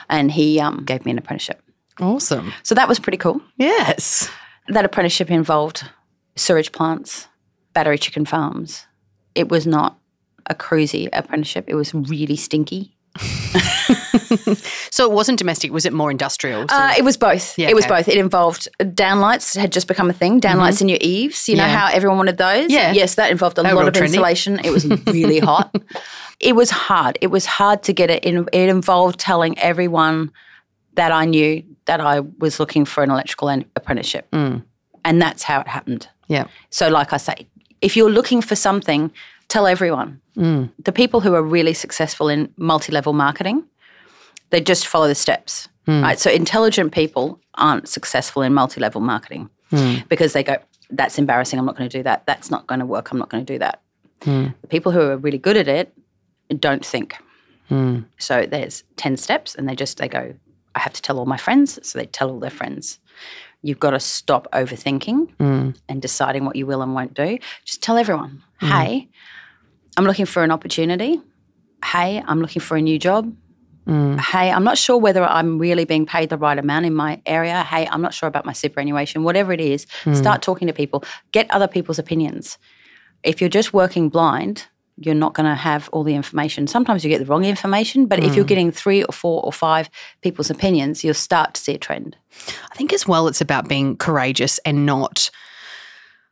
And 0.08 0.30
he 0.30 0.60
um, 0.60 0.84
gave 0.84 1.04
me 1.04 1.10
an 1.10 1.18
apprenticeship. 1.18 1.60
Awesome. 2.00 2.52
So 2.62 2.74
that 2.74 2.88
was 2.88 2.98
pretty 2.98 3.18
cool. 3.18 3.40
Yes. 3.56 4.30
That 4.68 4.84
apprenticeship 4.84 5.30
involved 5.30 5.84
sewage 6.36 6.72
plants, 6.72 7.28
battery 7.74 7.98
chicken 7.98 8.24
farms. 8.24 8.86
It 9.34 9.48
was 9.48 9.66
not 9.66 9.98
a 10.46 10.54
cruisy 10.54 11.08
apprenticeship. 11.12 11.64
It 11.68 11.74
was 11.74 11.94
really 11.94 12.36
stinky. 12.36 12.96
So 14.90 15.04
it 15.06 15.12
wasn't 15.12 15.38
domestic. 15.38 15.72
Was 15.72 15.84
it 15.86 15.92
more 15.92 16.10
industrial? 16.10 16.66
So- 16.68 16.74
Uh, 16.76 16.92
it 16.96 17.02
was 17.04 17.16
both. 17.16 17.58
Yeah, 17.58 17.68
it 17.68 17.74
was 17.74 17.84
okay. 17.84 17.94
both. 17.96 18.08
It 18.08 18.16
involved 18.18 18.68
downlights 18.78 19.56
had 19.56 19.72
just 19.72 19.88
become 19.88 20.10
a 20.10 20.12
thing. 20.12 20.40
Downlights 20.40 20.80
in 20.82 20.88
your 20.88 20.98
eaves. 21.00 21.48
You 21.48 21.56
know 21.56 21.64
how 21.66 21.88
everyone 21.92 22.18
wanted 22.18 22.36
those. 22.38 22.70
Yeah. 22.70 22.92
Yes, 22.92 23.14
that 23.16 23.30
involved 23.30 23.58
a 23.58 23.62
They 23.62 23.72
lot 23.72 23.88
of 23.88 23.94
trendy. 23.94 24.06
insulation. 24.08 24.60
It 24.64 24.70
was 24.70 24.86
really 25.06 25.38
hot. 25.38 25.74
It 26.40 26.54
was 26.56 26.70
hard. 26.70 27.18
It 27.20 27.28
was 27.28 27.46
hard 27.46 27.82
to 27.84 27.92
get 27.92 28.10
it. 28.10 28.24
in. 28.24 28.46
It 28.52 28.68
involved 28.68 29.18
telling 29.18 29.58
everyone 29.58 30.30
that 30.94 31.10
I 31.12 31.24
knew 31.24 31.62
that 31.86 32.00
I 32.00 32.20
was 32.38 32.60
looking 32.60 32.84
for 32.84 33.02
an 33.02 33.10
electrical 33.10 33.48
en- 33.48 33.64
apprenticeship, 33.76 34.30
Mm. 34.32 34.62
and 35.04 35.22
that's 35.22 35.42
how 35.42 35.60
it 35.60 35.68
happened. 35.68 36.08
yeah. 36.28 36.44
So, 36.70 36.88
like 36.88 37.12
I 37.12 37.16
say, 37.18 37.46
if 37.80 37.96
you're 37.96 38.10
looking 38.10 38.42
for 38.42 38.56
something, 38.56 39.10
tell 39.52 39.66
everyone. 39.66 40.20
Mm. 40.36 40.70
The 40.88 40.92
people 40.92 41.20
who 41.20 41.34
are 41.34 41.42
really 41.42 41.74
successful 41.74 42.28
in 42.28 42.52
multi 42.56 42.90
level 42.92 43.12
marketing, 43.12 43.64
they 44.50 44.60
just 44.60 44.86
follow 44.86 45.08
the 45.08 45.14
steps. 45.14 45.68
Mm. 45.86 46.02
Right. 46.02 46.18
So, 46.18 46.30
intelligent 46.30 46.92
people 46.92 47.38
aren't 47.54 47.88
successful 47.88 48.42
in 48.42 48.54
multi 48.54 48.80
level 48.80 49.00
marketing 49.00 49.48
Mm. 49.72 50.06
because 50.08 50.32
they 50.34 50.42
go, 50.44 50.56
that's 50.90 51.18
embarrassing. 51.18 51.58
I'm 51.58 51.64
not 51.66 51.76
going 51.78 51.88
to 51.88 51.98
do 51.98 52.02
that. 52.02 52.26
That's 52.26 52.50
not 52.50 52.66
going 52.66 52.80
to 52.80 52.86
work. 52.86 53.10
I'm 53.10 53.18
not 53.18 53.30
going 53.30 53.44
to 53.46 53.52
do 53.54 53.58
that. 53.58 53.80
Mm. 54.20 54.54
The 54.60 54.68
people 54.68 54.92
who 54.92 55.00
are 55.00 55.16
really 55.16 55.38
good 55.38 55.56
at 55.56 55.68
it 55.68 55.92
don't 56.66 56.84
think. 56.84 57.16
So, 58.18 58.44
there's 58.44 58.84
10 58.96 59.16
steps, 59.16 59.54
and 59.54 59.66
they 59.66 59.74
just, 59.74 59.96
they 59.96 60.08
go, 60.08 60.34
I 60.74 60.78
have 60.78 60.92
to 60.92 61.00
tell 61.00 61.18
all 61.18 61.24
my 61.24 61.38
friends. 61.38 61.78
So, 61.88 61.98
they 61.98 62.04
tell 62.04 62.28
all 62.30 62.38
their 62.38 62.50
friends. 62.60 62.98
You've 63.62 63.80
got 63.80 63.92
to 63.92 64.00
stop 64.00 64.46
overthinking 64.52 65.20
and 65.88 66.02
deciding 66.02 66.44
what 66.44 66.56
you 66.56 66.66
will 66.66 66.82
and 66.82 66.94
won't 66.94 67.14
do. 67.14 67.38
Just 67.64 67.82
tell 67.82 67.96
everyone, 67.96 68.42
hey, 68.60 69.08
I'm 69.96 70.04
looking 70.04 70.26
for 70.26 70.42
an 70.42 70.50
opportunity. 70.50 71.20
Hey, 71.84 72.22
I'm 72.24 72.40
looking 72.40 72.60
for 72.60 72.76
a 72.76 72.82
new 72.82 72.98
job. 72.98 73.34
Mm. 73.86 74.18
Hey, 74.20 74.50
I'm 74.50 74.64
not 74.64 74.78
sure 74.78 74.96
whether 74.96 75.24
I'm 75.24 75.58
really 75.58 75.84
being 75.84 76.06
paid 76.06 76.30
the 76.30 76.38
right 76.38 76.56
amount 76.56 76.86
in 76.86 76.94
my 76.94 77.20
area. 77.26 77.62
Hey, 77.64 77.86
I'm 77.88 78.00
not 78.00 78.14
sure 78.14 78.28
about 78.28 78.44
my 78.44 78.52
superannuation. 78.52 79.24
Whatever 79.24 79.52
it 79.52 79.60
is, 79.60 79.86
mm. 80.04 80.16
start 80.16 80.42
talking 80.42 80.68
to 80.68 80.72
people. 80.72 81.04
Get 81.32 81.50
other 81.50 81.66
people's 81.66 81.98
opinions. 81.98 82.58
If 83.24 83.40
you're 83.40 83.50
just 83.50 83.72
working 83.72 84.08
blind, 84.08 84.66
you're 84.98 85.14
not 85.14 85.34
going 85.34 85.46
to 85.46 85.54
have 85.54 85.88
all 85.92 86.04
the 86.04 86.14
information. 86.14 86.66
Sometimes 86.66 87.02
you 87.02 87.10
get 87.10 87.18
the 87.18 87.24
wrong 87.24 87.44
information, 87.44 88.06
but 88.06 88.22
if 88.22 88.36
you're 88.36 88.44
mm. 88.44 88.48
getting 88.48 88.70
three 88.70 89.02
or 89.02 89.12
four 89.12 89.42
or 89.42 89.52
five 89.52 89.90
people's 90.20 90.50
opinions, 90.50 91.02
you'll 91.02 91.14
start 91.14 91.54
to 91.54 91.60
see 91.60 91.74
a 91.74 91.78
trend. 91.78 92.16
I 92.70 92.74
think 92.76 92.92
as 92.92 93.06
well 93.06 93.26
it's 93.26 93.40
about 93.40 93.68
being 93.68 93.96
courageous 93.96 94.58
and 94.58 94.86
not 94.86 95.30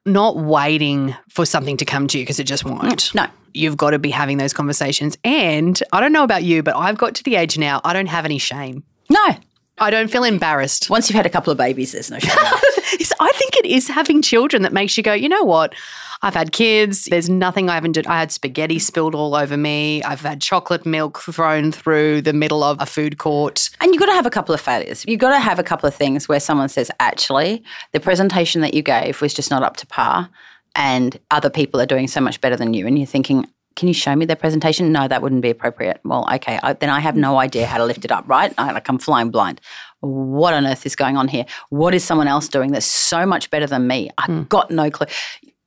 not 0.07 0.37
waiting 0.37 1.15
for 1.29 1.45
something 1.45 1.77
to 1.77 1.85
come 1.85 2.07
to 2.09 2.19
you 2.19 2.25
because 2.25 2.41
it 2.41 2.45
just 2.45 2.65
won't. 2.65 3.15
No. 3.15 3.27
You've 3.55 3.77
got 3.77 3.91
to 3.91 3.99
be 3.99 4.11
having 4.11 4.39
those 4.39 4.53
conversations. 4.53 5.17
And 5.25 5.81
I 5.93 6.01
don't 6.01 6.13
know 6.13 6.25
about 6.25 6.45
you, 6.45 6.63
but 6.63 6.77
I've 6.77 6.99
got 6.99 7.15
to 7.17 7.23
the 7.23 7.37
age 7.37 7.59
now, 7.59 7.81
I 7.85 7.93
don't 7.93 8.07
have 8.07 8.25
any 8.25 8.39
shame. 8.39 8.83
No. 9.09 9.37
I 9.79 9.91
don't 9.91 10.11
feel 10.11 10.25
embarrassed. 10.25 10.91
Once 10.91 11.09
you've 11.09 11.17
had 11.17 11.25
a 11.25 11.31
couple 11.31 11.51
of 11.51 11.57
babies, 11.57 11.93
there's 11.93 12.11
no 12.11 12.19
shame. 12.19 12.37
I 13.21 13.33
think 13.33 13.57
it 13.57 13.67
is 13.67 13.87
having 13.87 14.23
children 14.23 14.63
that 14.63 14.73
makes 14.73 14.97
you 14.97 15.03
go, 15.03 15.13
you 15.13 15.29
know 15.29 15.45
what? 15.45 15.75
I've 16.23 16.35
had 16.35 16.53
kids. 16.53 17.05
There's 17.05 17.29
nothing 17.29 17.69
I 17.69 17.75
haven't 17.75 17.93
done. 17.93 18.07
I 18.07 18.19
had 18.19 18.33
spaghetti 18.33 18.79
spilled 18.79 19.15
all 19.15 19.35
over 19.35 19.57
me. 19.57 20.03
I've 20.03 20.23
had 20.23 20.41
chocolate 20.41 20.85
milk 20.87 21.19
thrown 21.21 21.71
through 21.71 22.23
the 22.23 22.33
middle 22.33 22.63
of 22.63 22.81
a 22.81 22.87
food 22.87 23.19
court. 23.19 23.71
And 23.81 23.93
you've 23.93 24.01
got 24.01 24.07
to 24.07 24.15
have 24.15 24.27
a 24.27 24.31
couple 24.31 24.55
of 24.55 24.61
failures. 24.61 25.05
You've 25.07 25.21
got 25.21 25.31
to 25.31 25.39
have 25.39 25.59
a 25.59 25.63
couple 25.63 25.87
of 25.87 25.95
things 25.95 26.29
where 26.29 26.41
someone 26.41 26.69
says, 26.69 26.91
actually, 26.99 27.63
the 27.93 28.01
presentation 28.01 28.63
that 28.63 28.75
you 28.75 28.83
gave 28.83 29.21
was 29.21 29.33
just 29.35 29.51
not 29.51 29.63
up 29.63 29.77
to 29.79 29.87
par, 29.87 30.29
and 30.75 31.19
other 31.31 31.51
people 31.51 31.81
are 31.81 31.87
doing 31.87 32.09
so 32.09 32.21
much 32.21 32.41
better 32.41 32.57
than 32.57 32.75
you. 32.75 32.87
And 32.87 32.99
you're 32.99 33.07
thinking, 33.07 33.47
can 33.77 33.89
you 33.89 33.95
show 33.95 34.15
me 34.15 34.27
their 34.27 34.37
presentation? 34.37 34.93
No, 34.93 35.09
that 35.09 35.23
wouldn't 35.23 35.43
be 35.43 35.51
appropriate. 35.51 36.01
Well, 36.05 36.29
okay, 36.35 36.59
I, 36.63 36.73
then 36.75 36.91
I 36.91 37.01
have 37.01 37.17
no 37.17 37.39
idea 37.39 37.67
how 37.67 37.79
to 37.79 37.85
lift 37.85 38.05
it 38.05 38.13
up, 38.13 38.29
right? 38.29 38.53
I, 38.59 38.73
like 38.73 38.89
I'm 38.89 38.99
flying 38.99 39.31
blind. 39.31 39.61
What 40.01 40.55
on 40.55 40.67
earth 40.67 40.87
is 40.87 40.97
going 40.97 41.17
on 41.17 41.29
here? 41.29 41.47
What 41.71 41.95
is 41.95 42.05
someone 42.05 42.29
else 42.29 42.49
doing 42.49 42.73
that's 42.73 42.87
so 42.87 43.25
much 43.25 43.51
better 43.51 43.67
than 43.67 43.87
me? 43.87 44.11
I've 44.19 44.27
hmm. 44.27 44.43
got 44.45 44.71
no 44.71 44.91
clue. 44.91 45.07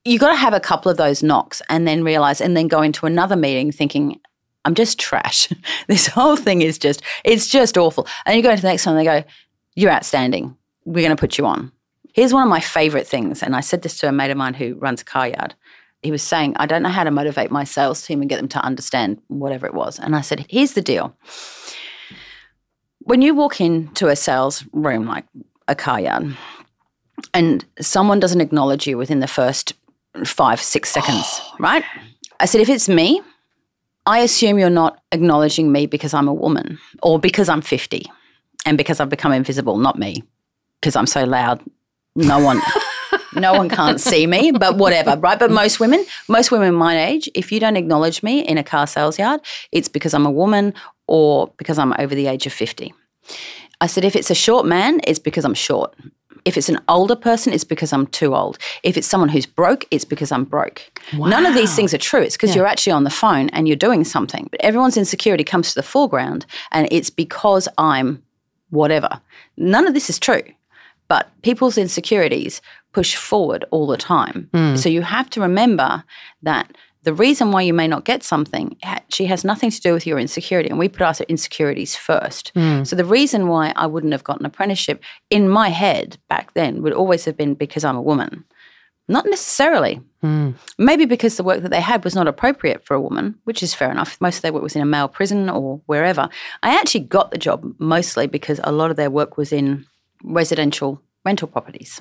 You 0.05 0.19
got 0.19 0.29
to 0.29 0.35
have 0.35 0.53
a 0.53 0.59
couple 0.59 0.91
of 0.91 0.97
those 0.97 1.23
knocks 1.23 1.61
and 1.69 1.87
then 1.87 2.03
realize, 2.03 2.41
and 2.41 2.57
then 2.57 2.67
go 2.67 2.81
into 2.81 3.05
another 3.05 3.35
meeting 3.35 3.71
thinking, 3.71 4.19
I'm 4.65 4.75
just 4.75 4.99
trash. 4.99 5.49
this 5.87 6.07
whole 6.07 6.35
thing 6.35 6.61
is 6.61 6.77
just, 6.77 7.01
it's 7.23 7.47
just 7.47 7.77
awful. 7.77 8.07
And 8.25 8.35
you 8.35 8.43
go 8.43 8.49
into 8.49 8.61
the 8.61 8.67
next 8.67 8.85
one 8.85 8.97
and 8.97 9.07
they 9.07 9.21
go, 9.21 9.27
You're 9.75 9.91
outstanding. 9.91 10.57
We're 10.85 11.05
going 11.05 11.15
to 11.15 11.19
put 11.19 11.37
you 11.37 11.45
on. 11.45 11.71
Here's 12.13 12.33
one 12.33 12.43
of 12.43 12.49
my 12.49 12.59
favorite 12.59 13.07
things. 13.07 13.43
And 13.43 13.55
I 13.55 13.61
said 13.61 13.81
this 13.81 13.97
to 13.99 14.07
a 14.07 14.11
mate 14.11 14.31
of 14.31 14.37
mine 14.37 14.53
who 14.53 14.75
runs 14.75 15.01
a 15.01 15.05
car 15.05 15.27
yard. 15.27 15.55
He 16.03 16.11
was 16.11 16.21
saying, 16.21 16.53
I 16.57 16.65
don't 16.65 16.83
know 16.83 16.89
how 16.89 17.03
to 17.03 17.11
motivate 17.11 17.49
my 17.49 17.63
sales 17.63 18.05
team 18.05 18.21
and 18.21 18.29
get 18.29 18.37
them 18.37 18.49
to 18.49 18.63
understand 18.63 19.21
whatever 19.27 19.65
it 19.65 19.73
was. 19.73 19.99
And 19.99 20.15
I 20.15 20.21
said, 20.21 20.45
Here's 20.49 20.73
the 20.73 20.81
deal. 20.81 21.15
When 22.99 23.21
you 23.21 23.33
walk 23.33 23.59
into 23.59 24.07
a 24.07 24.15
sales 24.15 24.63
room 24.71 25.05
like 25.05 25.25
a 25.67 25.75
car 25.75 25.99
yard 25.99 26.35
and 27.33 27.65
someone 27.81 28.19
doesn't 28.19 28.41
acknowledge 28.41 28.85
you 28.85 28.97
within 28.97 29.19
the 29.19 29.27
first 29.27 29.73
five, 30.25 30.61
six 30.61 30.89
seconds, 30.89 31.41
right? 31.59 31.83
I 32.39 32.45
said, 32.45 32.61
If 32.61 32.69
it's 32.69 32.89
me, 32.89 33.21
I 34.05 34.19
assume 34.19 34.59
you're 34.59 34.69
not 34.69 35.01
acknowledging 35.11 35.71
me 35.71 35.85
because 35.85 36.13
I'm 36.13 36.27
a 36.27 36.33
woman 36.33 36.77
or 37.01 37.17
because 37.17 37.47
I'm 37.47 37.61
50 37.61 38.05
and 38.65 38.77
because 38.77 38.99
I've 38.99 39.09
become 39.09 39.31
invisible, 39.31 39.77
not 39.77 39.97
me, 39.97 40.23
because 40.81 40.95
I'm 40.95 41.07
so 41.07 41.23
loud. 41.23 41.61
No 42.15 42.39
one, 42.39 42.61
no 43.35 43.53
one 43.53 43.69
can't 43.69 43.99
see 43.99 44.27
me, 44.27 44.51
but 44.51 44.77
whatever, 44.77 45.17
right? 45.17 45.39
But 45.39 45.49
most 45.51 45.79
women, 45.79 46.05
most 46.27 46.51
women 46.51 46.75
my 46.75 47.03
age, 47.05 47.27
if 47.33 47.51
you 47.51 47.59
don't 47.59 47.75
acknowledge 47.77 48.21
me 48.21 48.41
in 48.41 48.57
a 48.57 48.63
car 48.63 48.85
sales 48.85 49.17
yard, 49.17 49.41
it's 49.71 49.87
because 49.87 50.13
I'm 50.13 50.25
a 50.25 50.31
woman 50.31 50.73
or 51.07 51.51
because 51.57 51.79
I'm 51.79 51.93
over 51.97 52.13
the 52.13 52.27
age 52.27 52.45
of 52.45 52.53
50. 52.53 52.93
I 53.81 53.87
said, 53.87 54.05
if 54.05 54.15
it's 54.15 54.29
a 54.29 54.35
short 54.35 54.65
man, 54.65 55.01
it's 55.05 55.19
because 55.19 55.43
I'm 55.43 55.55
short. 55.55 55.95
If 56.45 56.57
it's 56.57 56.69
an 56.69 56.79
older 56.87 57.15
person, 57.15 57.53
it's 57.53 57.63
because 57.63 57.93
I'm 57.93 58.05
too 58.07 58.35
old. 58.35 58.57
If 58.83 58.97
it's 58.97 59.07
someone 59.07 59.29
who's 59.29 59.45
broke, 59.45 59.85
it's 59.91 60.05
because 60.05 60.31
I'm 60.31 60.43
broke. 60.43 60.81
None 61.29 61.45
of 61.45 61.55
these 61.55 61.75
things 61.75 61.93
are 61.93 61.97
true. 61.97 62.21
It's 62.21 62.35
because 62.35 62.51
you're 62.55 62.67
actually 62.67 62.91
on 62.93 63.05
the 63.05 63.09
phone 63.09 63.49
and 63.49 63.67
you're 63.67 63.77
doing 63.77 64.03
something. 64.03 64.47
But 64.51 64.61
everyone's 64.61 64.97
insecurity 64.97 65.45
comes 65.45 65.69
to 65.69 65.75
the 65.75 65.83
foreground 65.83 66.45
and 66.71 66.87
it's 66.91 67.09
because 67.09 67.67
I'm 67.77 68.21
whatever. 68.69 69.21
None 69.57 69.87
of 69.87 69.93
this 69.93 70.09
is 70.09 70.19
true. 70.19 70.43
But 71.07 71.29
people's 71.41 71.77
insecurities 71.77 72.61
push 72.93 73.15
forward 73.15 73.65
all 73.71 73.87
the 73.87 73.97
time. 73.97 74.49
Hmm. 74.53 74.75
So 74.75 74.89
you 74.89 75.01
have 75.01 75.29
to 75.31 75.41
remember 75.41 76.03
that 76.43 76.71
the 77.03 77.13
reason 77.13 77.51
why 77.51 77.61
you 77.61 77.73
may 77.73 77.87
not 77.87 78.05
get 78.05 78.23
something 78.23 78.77
actually 78.83 79.25
has 79.25 79.43
nothing 79.43 79.69
to 79.69 79.81
do 79.81 79.93
with 79.93 80.07
your 80.07 80.19
insecurity. 80.19 80.69
And 80.69 80.79
we 80.79 80.87
put 80.87 81.01
our 81.01 81.13
insecurities 81.27 81.95
first. 81.95 82.51
Hmm. 82.55 82.83
So 82.83 82.95
the 82.95 83.05
reason 83.05 83.47
why 83.47 83.73
I 83.75 83.87
wouldn't 83.87 84.13
have 84.13 84.23
got 84.23 84.39
an 84.39 84.45
apprenticeship 84.45 85.03
in 85.29 85.49
my 85.49 85.69
head 85.69 86.17
back 86.29 86.53
then 86.53 86.81
would 86.81 86.93
always 86.93 87.25
have 87.25 87.35
been 87.35 87.55
because 87.55 87.83
I'm 87.83 87.97
a 87.97 88.01
woman. 88.01 88.45
Not 89.09 89.25
necessarily. 89.25 90.01
Hmm. 90.21 90.51
Maybe 90.77 91.03
because 91.03 91.35
the 91.35 91.43
work 91.43 91.61
that 91.61 91.71
they 91.71 91.81
had 91.81 92.05
was 92.05 92.15
not 92.15 92.29
appropriate 92.29 92.85
for 92.85 92.93
a 92.93 93.01
woman, 93.01 93.35
which 93.43 93.61
is 93.61 93.73
fair 93.73 93.91
enough. 93.91 94.19
Most 94.21 94.37
of 94.37 94.41
their 94.43 94.53
work 94.53 94.63
was 94.63 94.77
in 94.77 94.81
a 94.81 94.85
male 94.85 95.09
prison 95.09 95.49
or 95.49 95.81
wherever. 95.87 96.29
I 96.63 96.75
actually 96.75 97.01
got 97.01 97.31
the 97.31 97.37
job 97.37 97.65
mostly 97.79 98.27
because 98.27 98.61
a 98.63 98.71
lot 98.71 98.91
of 98.91 98.95
their 98.95 99.11
work 99.11 99.35
was 99.35 99.51
in 99.51 99.85
residential 100.23 101.01
rental 101.25 101.47
properties. 101.47 101.99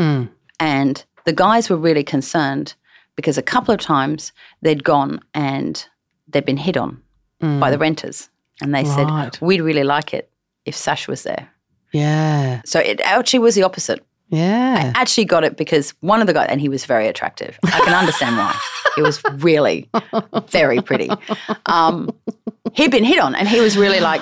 And 0.60 1.04
the 1.24 1.32
guys 1.32 1.68
were 1.70 1.76
really 1.76 2.04
concerned 2.04 2.74
because 3.16 3.36
a 3.38 3.42
couple 3.42 3.74
of 3.74 3.80
times 3.80 4.32
they'd 4.62 4.84
gone 4.84 5.20
and 5.34 5.86
they'd 6.28 6.44
been 6.46 6.56
hit 6.56 6.76
on 6.76 7.00
by 7.40 7.70
the 7.70 7.78
renters. 7.78 8.28
And 8.60 8.74
they 8.74 8.84
Right. 8.84 9.32
said, 9.34 9.38
We'd 9.40 9.60
really 9.60 9.82
like 9.84 10.14
it 10.14 10.30
if 10.64 10.74
Sash 10.76 11.08
was 11.08 11.22
there. 11.24 11.48
Yeah. 11.92 12.62
So 12.64 12.78
it 12.78 13.00
actually 13.00 13.40
was 13.40 13.54
the 13.54 13.64
opposite. 13.64 14.04
Yeah. 14.28 14.92
Actually 14.94 15.26
got 15.26 15.44
it 15.44 15.56
because 15.56 15.90
one 16.00 16.20
of 16.20 16.26
the 16.26 16.32
guys, 16.32 16.46
and 16.48 16.60
he 16.60 16.68
was 16.68 16.86
very 16.86 17.06
attractive. 17.08 17.58
I 17.64 17.80
can 17.84 17.94
understand 17.94 18.36
why. 18.36 18.54
He 18.94 19.00
was 19.00 19.22
really 19.36 19.88
very 20.50 20.82
pretty. 20.82 21.08
Um, 21.64 22.10
he'd 22.74 22.90
been 22.90 23.04
hit 23.04 23.18
on, 23.20 23.34
and 23.34 23.48
he 23.48 23.58
was 23.58 23.74
really 23.74 24.00
like, 24.00 24.20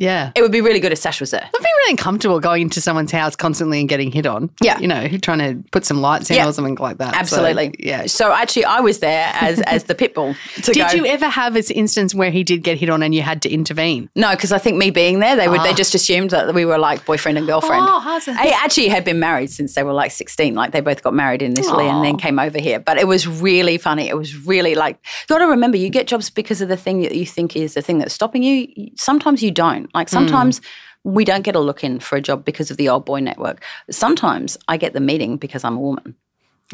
Yeah. 0.00 0.32
it 0.34 0.40
would 0.40 0.50
be 0.50 0.62
really 0.62 0.80
good 0.80 0.92
if 0.92 0.98
Sash 0.98 1.20
was 1.20 1.30
there. 1.30 1.44
I'd 1.44 1.50
be 1.50 1.58
really 1.58 1.90
uncomfortable 1.92 2.40
going 2.40 2.62
into 2.62 2.80
someone's 2.80 3.12
house 3.12 3.36
constantly 3.36 3.80
and 3.80 3.88
getting 3.88 4.10
hit 4.10 4.24
on. 4.24 4.50
Yeah. 4.62 4.78
You 4.78 4.88
know, 4.88 5.06
trying 5.18 5.38
to 5.40 5.62
put 5.70 5.84
some 5.84 6.00
lights 6.00 6.30
in 6.30 6.36
Yeah. 6.36 6.48
or 6.48 6.52
something 6.54 6.76
like 6.76 6.96
that. 6.98 7.12
So, 7.12 7.18
Absolutely. 7.18 7.74
yeah. 7.78 8.06
So 8.06 8.32
actually, 8.32 8.64
I 8.64 8.80
was 8.80 9.00
there 9.00 9.30
as 9.34 9.60
as 9.66 9.84
the 9.84 9.94
pit 9.94 10.14
bull. 10.14 10.34
Did 10.62 10.76
go, 10.76 10.88
you 10.94 11.04
ever 11.04 11.28
have 11.28 11.54
an 11.54 11.64
instance 11.74 12.14
where 12.14 12.30
he 12.30 12.42
did 12.42 12.62
get 12.62 12.78
hit 12.78 12.88
on 12.88 13.02
and 13.02 13.14
you 13.14 13.20
had 13.20 13.42
to 13.42 13.50
intervene? 13.50 14.08
No, 14.16 14.30
because 14.30 14.52
I 14.52 14.58
think 14.58 14.78
me 14.78 14.90
being 14.90 15.18
there, 15.18 15.36
they 15.36 15.48
would 15.48 15.60
they 15.60 15.70
ah. 15.70 15.74
just 15.74 15.94
assumed 15.94 16.30
that 16.30 16.54
we 16.54 16.64
were 16.64 16.78
like 16.78 17.04
boyfriend 17.04 17.36
and 17.36 17.46
girlfriend. 17.46 17.84
Oh, 17.86 18.00
how's 18.00 18.24
that? 18.24 18.42
They 18.42 18.52
actually 18.52 18.88
had 18.88 19.04
been 19.04 19.20
married 19.20 19.50
since 19.50 19.74
they 19.74 19.82
were 19.82 19.92
like 19.92 20.12
sixteen. 20.12 20.54
Like 20.54 20.72
they 20.72 20.80
both 20.80 21.02
got 21.02 21.12
married 21.12 21.42
in 21.42 21.52
Italy 21.52 21.86
and 21.86 22.02
then 22.02 22.16
came 22.16 22.38
over 22.38 22.58
here. 22.58 22.80
But 22.80 22.96
it 22.96 23.06
was 23.06 23.28
really 23.28 23.76
funny. 23.76 24.08
It 24.08 24.16
was 24.16 24.46
really 24.46 24.74
like 24.74 24.96
you 25.28 25.34
got 25.34 25.40
to 25.40 25.46
remember 25.46 25.76
you 25.76 25.90
get 25.90 26.06
jobs 26.06 26.30
because 26.30 26.62
of 26.62 26.70
the 26.70 26.76
thing 26.78 27.02
that 27.02 27.14
you 27.14 27.26
think 27.26 27.54
is 27.54 27.74
the 27.74 27.82
thing 27.82 27.98
that's 27.98 28.14
stopping 28.14 28.42
you. 28.42 28.90
Sometimes 28.96 29.42
you 29.42 29.50
don't. 29.50 29.89
Like 29.94 30.08
sometimes. 30.08 30.58
Hmm. 30.58 30.64
We 31.02 31.24
don't 31.24 31.40
get 31.40 31.56
a 31.56 31.60
look 31.60 31.82
in 31.82 31.98
for 31.98 32.16
a 32.16 32.20
job 32.20 32.44
because 32.44 32.70
of 32.70 32.76
the 32.76 32.90
old 32.90 33.06
boy 33.06 33.20
network. 33.20 33.64
Sometimes 33.90 34.58
I 34.68 34.76
get 34.76 34.92
the 34.92 35.00
meeting 35.00 35.38
because 35.38 35.64
I'm 35.64 35.76
a 35.78 35.80
woman. 35.80 36.14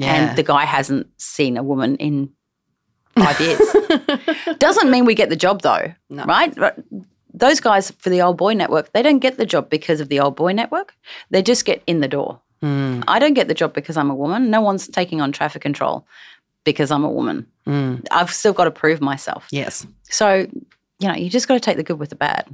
and 0.02 0.37
the 0.37 0.42
guy 0.42 0.64
hasn't 0.64 1.07
seen 1.16 1.57
a 1.57 1.62
woman 1.62 1.94
in 1.98 2.33
five 3.16 3.40
years. 3.40 3.61
Doesn't 4.59 4.90
mean 4.90 5.05
we 5.05 5.14
get 5.14 5.29
the 5.31 5.37
job 5.37 5.62
though, 5.62 5.94
right? 6.11 6.52
But 6.57 6.76
Those 7.33 7.61
guys 7.61 7.92
for 7.92 8.11
the 8.11 8.20
old 8.22 8.37
boy 8.37 8.55
network, 8.55 8.92
they 8.92 9.00
don't 9.02 9.20
get 9.20 9.37
the 9.37 9.46
job 9.46 9.70
because 9.70 10.00
of 10.00 10.09
the 10.09 10.18
old 10.18 10.35
boy 10.35 10.52
network. 10.52 10.96
They 11.31 11.40
just 11.40 11.64
get 11.64 11.85
in 11.87 12.00
the 12.00 12.09
door. 12.09 12.40
Hmm. 12.61 13.02
I 13.07 13.20
don't 13.20 13.35
get 13.35 13.46
the 13.46 13.55
job 13.55 13.74
because 13.74 13.96
I'm 13.96 14.11
a 14.11 14.14
woman. 14.14 14.50
No 14.50 14.61
one's 14.61 14.88
taking 14.88 15.20
on 15.20 15.31
traffic 15.31 15.62
control 15.62 16.05
because 16.64 16.90
I'm 16.90 17.05
a 17.05 17.11
woman. 17.11 17.46
Hmm. 17.64 17.96
I've 18.11 18.33
still 18.33 18.52
got 18.52 18.64
to 18.64 18.72
prove 18.72 19.00
myself. 19.00 19.46
yes. 19.52 19.87
So, 20.11 20.48
you 20.98 21.09
know, 21.09 21.14
you 21.14 21.31
just 21.31 21.46
got 21.46 21.55
to 21.55 21.61
take 21.61 21.76
the 21.76 21.85
good 21.85 22.00
with 22.00 22.11
the 22.11 22.16
bad. 22.16 22.48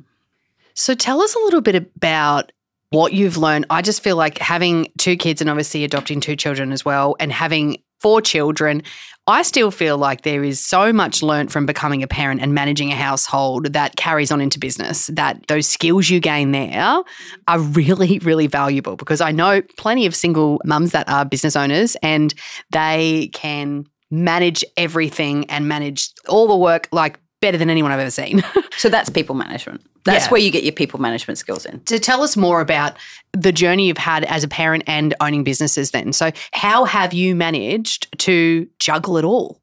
So 0.74 0.94
tell 0.94 1.20
us 1.20 1.34
a 1.34 1.38
little 1.40 1.60
bit 1.60 1.74
about 1.74 2.52
what 2.90 3.12
you've 3.12 3.38
learned. 3.38 3.66
I 3.70 3.82
just 3.82 4.02
feel 4.02 4.16
like 4.16 4.38
having 4.38 4.88
two 4.98 5.16
kids 5.16 5.40
and 5.40 5.48
obviously 5.48 5.82
adopting 5.84 6.20
two 6.20 6.36
children 6.36 6.72
as 6.72 6.84
well 6.84 7.16
and 7.18 7.32
having 7.32 7.82
four 8.00 8.20
children, 8.20 8.82
I 9.26 9.42
still 9.42 9.70
feel 9.70 9.96
like 9.96 10.22
there 10.22 10.42
is 10.42 10.60
so 10.60 10.92
much 10.92 11.22
learnt 11.22 11.52
from 11.52 11.64
becoming 11.64 12.02
a 12.02 12.08
parent 12.08 12.42
and 12.42 12.52
managing 12.52 12.90
a 12.90 12.96
household 12.96 13.72
that 13.72 13.94
carries 13.94 14.32
on 14.32 14.40
into 14.40 14.58
business. 14.58 15.06
That 15.06 15.46
those 15.46 15.68
skills 15.68 16.10
you 16.10 16.18
gain 16.18 16.50
there 16.50 17.02
are 17.46 17.60
really, 17.60 18.18
really 18.18 18.48
valuable 18.48 18.96
because 18.96 19.20
I 19.20 19.30
know 19.30 19.62
plenty 19.78 20.04
of 20.04 20.14
single 20.14 20.60
mums 20.64 20.90
that 20.90 21.08
are 21.08 21.24
business 21.24 21.54
owners 21.54 21.96
and 22.02 22.34
they 22.72 23.30
can 23.32 23.86
manage 24.10 24.64
everything 24.76 25.48
and 25.48 25.68
manage 25.68 26.10
all 26.28 26.48
the 26.48 26.56
work 26.56 26.88
like 26.92 27.18
better 27.42 27.58
than 27.58 27.68
anyone 27.68 27.92
I've 27.92 28.00
ever 28.00 28.10
seen. 28.10 28.42
So 28.78 28.88
that's 28.88 29.10
people 29.10 29.34
management. 29.36 29.82
That's 30.04 30.24
Yeah. 30.24 30.30
where 30.30 30.40
you 30.40 30.50
get 30.50 30.64
your 30.64 30.72
people 30.72 30.98
management 30.98 31.38
skills 31.38 31.66
in. 31.66 31.78
to 31.84 32.00
tell 32.00 32.22
us 32.22 32.36
more 32.36 32.60
about 32.62 32.96
the 33.32 33.52
journey 33.52 33.86
you've 33.86 33.98
had 33.98 34.24
as 34.24 34.42
a 34.42 34.48
parent 34.48 34.82
and 34.88 35.14
owning 35.20 35.44
businesses 35.44 35.90
then. 35.92 36.12
So, 36.14 36.32
how 36.52 36.84
have 36.84 37.12
you 37.12 37.36
managed 37.36 38.08
to 38.20 38.66
juggle 38.78 39.18
it 39.18 39.24
all? 39.24 39.60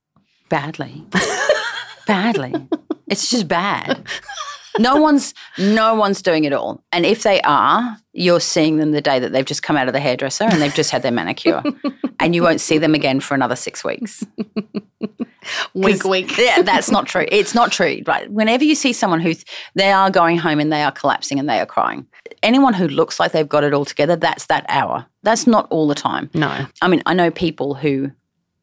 badly 0.48 1.04
badly 2.08 2.54
it's 3.08 3.30
just 3.30 3.48
bad 3.48 4.04
no 4.80 4.96
one's 4.96 5.34
no 5.60 5.94
one's 5.94 6.22
doing 6.24 6.44
it 6.44 6.54
all 6.54 6.84
and 6.92 7.06
if 7.06 7.22
they 7.24 7.40
are 7.42 7.96
you're 8.14 8.40
seeing 8.40 8.78
them 8.78 8.92
the 8.92 9.02
day 9.02 9.20
that 9.20 9.32
they've 9.32 9.46
just 9.46 9.62
come 9.62 9.78
out 9.78 9.88
of 9.88 9.94
the 9.94 10.00
hairdresser 10.00 10.46
and 10.46 10.60
they've 10.62 10.74
just 10.74 10.90
had 10.90 11.04
their 11.04 11.12
manicure 11.12 11.62
and 12.20 12.34
you 12.34 12.42
won't 12.42 12.62
see 12.62 12.80
them 12.80 12.96
again 12.96 13.20
for 13.20 13.36
another 13.36 13.56
six 13.56 13.84
weeks 13.84 14.24
Wink, 15.74 16.04
wink. 16.04 16.38
yeah 16.38 16.62
that's 16.64 16.92
not 16.92 17.08
true 17.08 17.26
it's 17.32 17.56
not 17.56 17.72
true 17.72 18.02
right 18.06 18.30
whenever 18.32 18.64
you 18.64 18.76
see 18.76 18.94
someone 18.94 19.20
who 19.20 19.34
they 19.76 19.92
are 19.92 20.10
going 20.10 20.38
home 20.38 20.60
and 20.60 20.72
they 20.72 20.84
are 20.84 20.92
collapsing 20.92 21.40
and 21.40 21.50
they 21.50 21.60
are 21.60 21.66
crying 21.66 22.06
anyone 22.44 22.74
who 22.74 22.88
looks 22.88 23.20
like 23.20 23.32
they've 23.32 23.50
got 23.50 23.64
it 23.64 23.74
all 23.74 23.86
together 23.86 24.16
that's 24.16 24.46
that 24.48 24.66
hour 24.70 25.06
that's 25.24 25.48
not 25.48 25.68
all 25.70 25.88
the 25.88 25.96
time 25.96 26.30
No. 26.34 26.66
I 26.82 26.88
mean, 26.88 27.02
I 27.06 27.14
know 27.14 27.32
people 27.32 27.74
who 27.74 28.12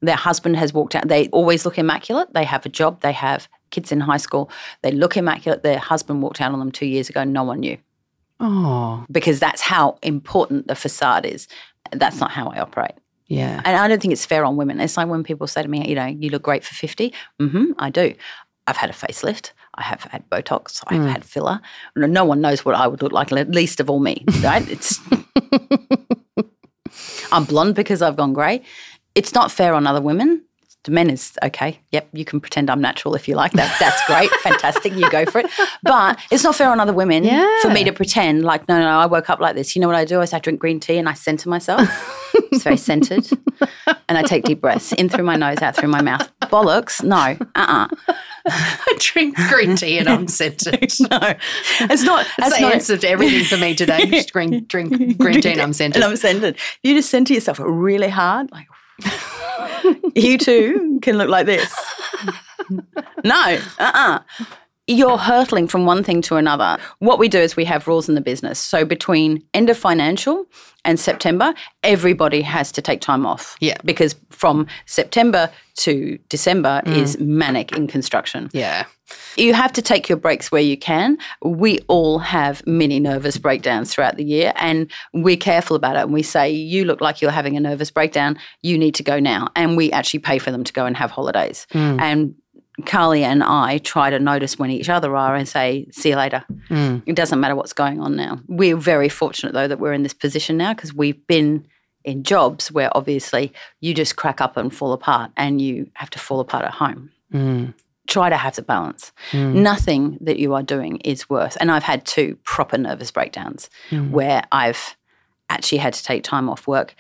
their 0.03 0.17
husband 0.17 0.57
has 0.57 0.73
walked 0.75 0.95
out. 0.95 1.09
They 1.09 1.29
always 1.29 1.65
look 1.65 1.79
immaculate. 1.79 2.33
They 2.35 2.45
have 2.45 2.65
a 2.67 2.69
job. 2.69 3.01
They 3.01 3.13
have 3.13 3.49
kids 3.71 3.91
in 3.91 3.99
high 4.01 4.19
school. 4.19 4.51
They 4.83 4.93
look 4.93 5.17
immaculate. 5.17 5.63
Their 5.63 5.79
husband 5.79 6.23
walked 6.23 6.41
out 6.41 6.53
on 6.53 6.59
them 6.59 6.71
two 6.71 6.87
years 6.87 7.09
ago. 7.09 7.25
No 7.25 7.43
one 7.45 7.61
knew 7.61 7.79
Oh, 8.39 9.05
because 9.11 9.41
that's 9.41 9.63
how 9.63 9.99
important 10.03 10.69
the 10.69 10.75
facade 10.75 11.25
is. 11.25 11.49
That's 11.93 12.21
not 12.21 12.31
how 12.31 12.49
I 12.49 12.61
operate. 12.61 12.93
Yeah. 13.29 13.61
And 13.65 13.77
I 13.77 13.89
don't 13.89 14.01
think 14.01 14.13
it's 14.13 14.27
fair 14.27 14.45
on 14.45 14.57
women. 14.57 14.81
It's 14.81 14.97
like 14.97 15.09
when 15.09 15.25
people 15.25 15.47
say 15.47 15.63
to 15.63 15.69
me, 15.69 15.89
you 15.89 15.95
know, 15.95 16.07
you 16.07 16.31
look 16.31 16.43
great 16.43 16.65
for 16.65 16.75
50. 16.75 17.13
Mm-hmm, 17.41 17.65
I 17.79 17.91
do. 17.91 18.15
I've 18.67 18.77
had 18.77 18.91
a 18.91 18.93
facelift. 18.93 19.53
I 19.75 19.83
have 19.83 20.03
had 20.05 20.29
Botox. 20.31 20.83
I've 20.87 21.03
had 21.03 21.25
filler. 21.25 21.61
No 21.95 22.25
one 22.25 22.41
knows 22.41 22.65
what 22.65 22.75
I 22.75 22.87
would 22.87 23.03
look 23.03 23.13
like, 23.13 23.31
le- 23.31 23.41
least 23.41 23.79
of 23.79 23.91
all 23.91 24.01
me, 24.01 24.25
right? 24.43 24.67
It's 24.69 24.99
I'm 27.33 27.45
blonde 27.45 27.75
because 27.75 28.03
I've 28.03 28.17
gone 28.17 28.33
grey. 28.33 28.63
It's 29.15 29.35
not 29.35 29.53
fair 29.53 29.75
on 29.75 29.87
other 29.87 30.01
women. 30.01 30.43
To 30.85 30.93
men 30.93 31.11
is 31.11 31.33
okay. 31.43 31.81
Yep, 31.91 32.11
you 32.13 32.25
can 32.25 32.41
pretend 32.41 32.71
I'm 32.71 32.81
natural 32.81 33.17
if 33.17 33.27
you 33.27 33.35
like 33.35 33.53
that. 33.53 33.77
That's 33.81 34.07
great, 34.07 34.31
fantastic. 34.43 34.95
You 34.95 35.11
go 35.11 35.27
for 35.27 35.41
it. 35.41 35.47
But 35.83 36.21
it's 36.31 36.45
not 36.45 36.55
fair 36.55 36.71
on 36.71 36.79
other 36.79 36.93
women 36.93 37.25
yeah. 37.25 37.61
for 37.61 37.71
me 37.71 37.83
to 37.85 37.93
pretend 37.93 38.45
like, 38.45 38.69
no, 38.69 38.81
no, 38.81 38.87
I 38.87 39.07
woke 39.07 39.29
up 39.29 39.41
like 39.41 39.57
this. 39.57 39.75
You 39.75 39.83
know 39.83 39.89
what 39.89 39.97
I 39.97 40.05
do? 40.05 40.21
I 40.21 40.27
say 40.27 40.37
I 40.37 40.41
drink 40.41 40.61
green 40.61 40.79
tea 40.79 40.97
and 40.99 41.09
I 41.09 41.15
center 41.15 41.49
myself. 41.49 41.81
it's 42.53 42.65
very 42.65 42.77
centered. 42.77 43.27
and 44.09 44.19
I 44.19 44.23
take 44.23 44.45
deep 44.45 44.61
breaths 44.61 44.93
in 44.93 45.09
through 45.09 45.25
my 45.25 45.37
nose, 45.37 45.59
out 45.63 45.77
through 45.77 45.89
my 45.89 46.03
mouth. 46.03 46.31
Bollocks, 46.43 47.03
no, 47.03 47.37
uh, 47.55 47.89
uh 47.89 47.89
I 48.49 48.97
drink 48.99 49.37
green 49.49 49.77
tea 49.77 49.99
and 49.99 50.09
I'm 50.09 50.29
centered. 50.29 50.81
no, 51.11 51.35
it's 51.81 52.03
not. 52.03 52.27
That's 52.39 52.51
That's 52.51 52.57
the 52.57 52.61
not 52.61 52.75
answer 52.75 52.97
to 52.97 53.09
everything 53.09 53.45
for 53.45 53.57
me 53.57 53.75
today. 53.75 54.07
Just 54.11 54.29
drink, 54.33 54.69
drink 54.69 55.19
green 55.19 55.41
tea 55.41 55.53
and 55.53 55.61
I'm 55.61 55.73
centered. 55.73 56.03
and 56.03 56.05
I'm 56.05 56.17
centered. 56.17 56.57
You 56.83 56.95
just 56.95 57.11
center 57.11 57.35
yourself 57.35 57.59
really 57.61 58.09
hard, 58.09 58.51
like 58.53 58.67
you 60.15 60.39
too 60.39 60.99
can 61.03 61.19
look 61.19 61.29
like 61.29 61.47
this. 61.47 61.75
no, 63.25 63.59
uh-uh. 63.79 64.21
You're 64.87 65.19
hurtling 65.19 65.67
from 65.67 65.85
one 65.85 66.05
thing 66.05 66.23
to 66.23 66.37
another. 66.37 66.79
What 67.01 67.19
we 67.19 67.29
do 67.29 67.39
is 67.39 67.57
we 67.57 67.65
have 67.65 67.89
rules 67.89 68.09
in 68.09 68.15
the 68.15 68.21
business. 68.21 68.59
So 68.59 68.85
between 68.85 69.43
end 69.53 69.69
of 69.69 69.77
financial 69.77 70.47
and 70.85 71.01
September, 71.01 71.55
everybody 71.83 72.41
has 72.43 72.71
to 72.73 72.83
take 72.83 73.01
time 73.01 73.27
off. 73.27 73.57
Yeah. 73.61 73.77
Because 73.85 74.15
from 74.31 74.67
September 74.87 75.51
to 75.79 76.19
December 76.29 76.83
mm. 76.87 76.97
is 76.97 77.19
manic 77.19 77.73
in 77.73 77.87
construction. 77.87 78.49
yeah. 78.53 78.87
You 79.37 79.55
have 79.55 79.73
to 79.75 79.83
take 79.83 80.09
your 80.09 80.19
breaks 80.19 80.51
where 80.51 80.63
you 80.63 80.77
can. 80.77 81.19
We 81.41 81.79
all 81.87 82.19
have 82.19 82.67
mini 82.67 82.99
nervous 82.99 83.39
breakdowns 83.39 83.95
throughout 83.95 84.17
the 84.17 84.25
year, 84.25 84.53
and 84.57 84.91
we're 85.13 85.37
careful 85.37 85.77
about 85.77 85.95
it. 85.95 86.01
And 86.01 86.13
we 86.13 86.23
say, 86.23 86.51
You 86.51 86.85
look 86.85 87.01
like 87.01 87.23
you're 87.23 87.31
having 87.31 87.57
a 87.57 87.61
nervous 87.61 87.91
breakdown. 87.91 88.37
You 88.63 88.77
need 88.77 88.97
to 88.97 89.05
go 89.05 89.21
now. 89.21 89.49
And 89.55 89.77
we 89.77 89.93
actually 89.93 90.21
pay 90.21 90.39
for 90.39 90.51
them 90.51 90.65
to 90.65 90.73
go 90.73 90.87
and 90.87 90.97
have 90.97 91.13
holidays. 91.13 91.69
Mm. 91.73 92.01
And 92.01 92.35
Carly 92.85 93.25
and 93.25 93.43
I 93.43 93.79
try 93.79 94.11
to 94.11 94.19
notice 94.19 94.59
when 94.59 94.71
each 94.71 94.91
other 94.91 95.17
are 95.17 95.35
and 95.35 95.49
say, 95.49 95.87
see 95.93 96.11
you 96.11 96.17
later. 96.17 96.45
Mm. 96.69 97.03
It 97.07 97.17
doesn't 97.17 97.41
matter 97.41 97.57
what's 97.57 97.73
going 97.73 98.01
on 98.01 98.17
now. 98.17 98.41
We're 98.49 98.77
very 98.77 99.09
fortunate, 99.09 99.55
though, 99.55 99.67
that 99.67 99.79
we're 99.79 99.95
in 99.95 100.03
this 100.03 100.13
position 100.13 100.57
now 100.59 100.75
because 100.75 100.93
we've 100.93 101.27
been 101.27 101.67
in 102.05 102.23
jobs 102.23 102.71
where 102.71 102.95
obviously 102.97 103.53
you 103.81 103.95
just 103.95 104.17
crack 104.17 104.41
up 104.41 104.57
and 104.57 104.75
fall 104.75 104.93
apart 104.93 105.31
and 105.37 105.61
you 105.61 105.91
have 105.95 106.11
to 106.11 106.19
fall 106.19 106.41
apart 106.41 106.65
at 106.65 106.73
home. 106.73 107.11
Mm. 107.33 107.75
Try 108.07 108.29
to 108.29 108.37
have 108.37 108.55
the 108.55 108.63
balance. 108.63 109.11
Mm. 109.33 109.55
Nothing 109.55 110.19
that 110.21 110.39
you 110.39 110.55
are 110.55 110.63
doing 110.63 110.99
is 110.99 111.29
worth, 111.29 111.57
and 111.59 111.73
I've 111.73 111.83
had 111.83 112.05
two 112.05 112.39
proper 112.45 112.79
nervous 112.79 113.11
breakdowns 113.11 113.69
where 113.91 114.45
I've 114.53 114.97
actually 115.49 115.79
had 115.79 115.95
to 115.95 116.05
take 116.05 116.23
time 116.23 116.49
off 116.49 116.67
work. 116.69 116.95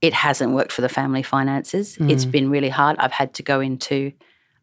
It 0.00 0.12
hasn't 0.12 0.52
worked 0.52 0.72
for 0.72 0.82
the 0.82 0.88
family 0.88 1.22
finances. 1.22 1.96
It's 2.00 2.24
been 2.24 2.50
really 2.50 2.68
hard. 2.68 2.96
I've 2.98 3.12
had 3.12 3.34
to 3.34 3.42
go 3.42 3.60
into 3.60 4.12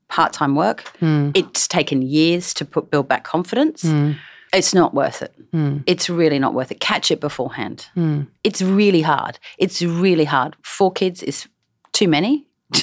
part 0.10 0.34
time 0.34 0.56
work. 0.56 0.82
Hmm. 1.00 1.32
It's 1.34 1.68
taken 1.68 2.02
years 2.02 2.54
to 2.56 2.66
put 2.66 2.92
build 2.92 3.08
back 3.08 3.24
confidence. 3.24 3.84
Hmm. 3.84 4.14
It's 4.52 4.74
not 4.74 4.94
worth 4.94 5.22
it. 5.22 5.34
Hmm. 5.52 5.78
It's 5.86 6.10
really 6.10 6.40
not 6.40 6.54
worth 6.54 6.72
it. 6.72 6.80
Catch 6.80 7.12
it 7.12 7.20
beforehand. 7.22 7.88
It's 8.44 8.62
really 8.62 9.02
hard. 9.02 9.40
It's 9.60 9.82
really 9.82 10.26
hard. 10.26 10.56
Four 10.64 10.92
kids 10.92 11.22
is 11.24 11.48
too 11.94 12.08
many. 12.08 12.46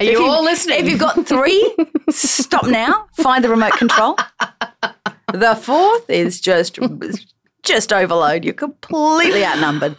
Are 0.00 0.04
you 0.04 0.24
all 0.24 0.42
listening? 0.42 0.80
If 0.80 0.88
you've 0.88 0.98
got 0.98 1.26
three, 1.26 1.76
stop 2.10 2.66
now. 2.66 3.06
Find 3.14 3.44
the 3.44 3.48
remote 3.48 3.74
control. 3.74 4.16
The 5.32 5.54
fourth 5.54 6.10
is 6.10 6.40
just 6.40 6.78
just 7.64 7.92
overload. 7.92 8.44
You're 8.44 8.54
completely 8.54 9.44
outnumbered. 9.44 9.96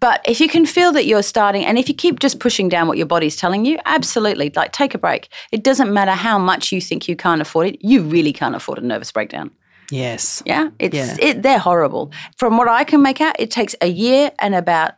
But 0.00 0.20
if 0.24 0.40
you 0.40 0.48
can 0.48 0.66
feel 0.66 0.92
that 0.92 1.06
you're 1.06 1.22
starting, 1.22 1.64
and 1.64 1.78
if 1.78 1.88
you 1.88 1.94
keep 1.94 2.20
just 2.20 2.38
pushing 2.38 2.68
down 2.68 2.86
what 2.86 2.98
your 2.98 3.06
body's 3.06 3.36
telling 3.36 3.64
you, 3.64 3.78
absolutely, 3.84 4.52
like 4.54 4.72
take 4.72 4.94
a 4.94 4.98
break. 4.98 5.28
It 5.50 5.64
doesn't 5.64 5.92
matter 5.92 6.12
how 6.12 6.38
much 6.38 6.72
you 6.72 6.80
think 6.80 7.08
you 7.08 7.16
can't 7.16 7.40
afford 7.40 7.68
it. 7.68 7.78
You 7.80 8.02
really 8.02 8.32
can't 8.32 8.54
afford 8.54 8.78
a 8.78 8.82
nervous 8.82 9.10
breakdown. 9.10 9.50
yes. 9.90 10.42
Yeah, 10.44 10.70
it's 10.78 10.94
Yeah. 10.94 11.16
It, 11.20 11.42
they're 11.42 11.58
horrible. 11.58 12.12
From 12.36 12.56
what 12.58 12.68
I 12.68 12.84
can 12.84 13.02
make 13.02 13.20
out, 13.20 13.36
it 13.38 13.50
takes 13.50 13.74
a 13.80 13.88
year 13.88 14.30
and 14.38 14.54
about 14.54 14.92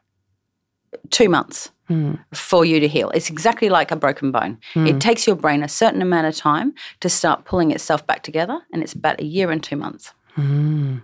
two 1.11 1.29
months 1.29 1.71
hmm. 1.89 2.15
for 2.35 2.65
you 2.65 2.81
to 2.81 2.89
heal. 2.89 3.11
It's 3.11 3.31
exactly 3.31 3.69
like 3.69 3.91
a 3.91 3.97
broken 3.97 4.33
bone. 4.33 4.59
Hmm. 4.75 4.87
It 4.87 5.01
takes 5.01 5.27
your 5.27 5.37
brain 5.37 5.63
a 5.63 5.69
certain 5.69 6.03
amount 6.03 6.27
of 6.27 6.37
time 6.37 6.75
to 7.01 7.09
start 7.09 7.45
pulling 7.45 7.71
itself 7.71 8.07
back 8.07 8.23
together, 8.23 8.61
and 8.73 8.83
it's 8.83 8.93
about 8.93 9.21
a 9.21 9.25
year 9.25 9.51
and 9.51 9.63
two 9.63 9.77
months. 9.77 10.13
Hmm. 10.35 10.99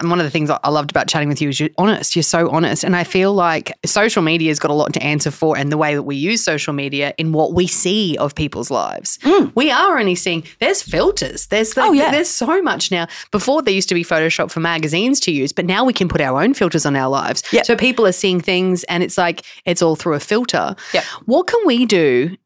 And 0.00 0.10
one 0.10 0.20
of 0.20 0.24
the 0.24 0.30
things 0.30 0.50
I 0.50 0.68
loved 0.68 0.90
about 0.90 1.08
chatting 1.08 1.28
with 1.28 1.40
you 1.40 1.48
is 1.48 1.58
you're 1.60 1.70
honest. 1.78 2.14
You're 2.16 2.22
so 2.22 2.50
honest. 2.50 2.84
And 2.84 2.94
I 2.94 3.04
feel 3.04 3.32
like 3.32 3.72
social 3.86 4.22
media 4.22 4.48
has 4.50 4.58
got 4.58 4.70
a 4.70 4.74
lot 4.74 4.92
to 4.94 5.02
answer 5.02 5.30
for 5.30 5.56
and 5.56 5.72
the 5.72 5.78
way 5.78 5.94
that 5.94 6.02
we 6.02 6.16
use 6.16 6.44
social 6.44 6.72
media 6.72 7.14
in 7.16 7.32
what 7.32 7.54
we 7.54 7.66
see 7.66 8.16
of 8.18 8.34
people's 8.34 8.70
lives. 8.70 9.18
Hmm. 9.22 9.46
We 9.54 9.70
are 9.70 9.98
only 9.98 10.14
seeing 10.14 10.44
there's 10.58 10.82
filters. 10.82 11.46
There's 11.46 11.72
Oh, 11.78 11.92
yeah. 11.92 12.10
there's 12.10 12.28
so 12.28 12.60
much 12.60 12.90
now. 12.90 13.06
Before 13.30 13.62
there 13.62 13.72
used 13.74 13.88
to 13.88 13.94
be 13.94 14.04
Photoshop 14.04 14.50
for 14.50 14.60
magazines 14.60 15.20
to 15.20 15.32
use, 15.32 15.52
but 15.52 15.64
now 15.64 15.84
we 15.84 15.92
can 15.92 16.08
put 16.08 16.20
our 16.20 16.42
own 16.42 16.52
filters 16.54 16.84
on 16.84 16.96
our 16.96 17.08
lives. 17.08 17.42
Yep. 17.52 17.66
So 17.66 17.76
people 17.76 18.06
are 18.06 18.12
seeing 18.12 18.40
things 18.40 18.84
and 18.84 19.02
it's 19.02 19.16
like 19.16 19.42
it's 19.64 19.80
all 19.82 19.96
through 19.96 20.14
a 20.14 20.20
filter. 20.20 20.74
Yep. 20.92 21.04
What 21.26 21.46
can 21.46 21.60
we 21.66 21.86
do 21.86 22.36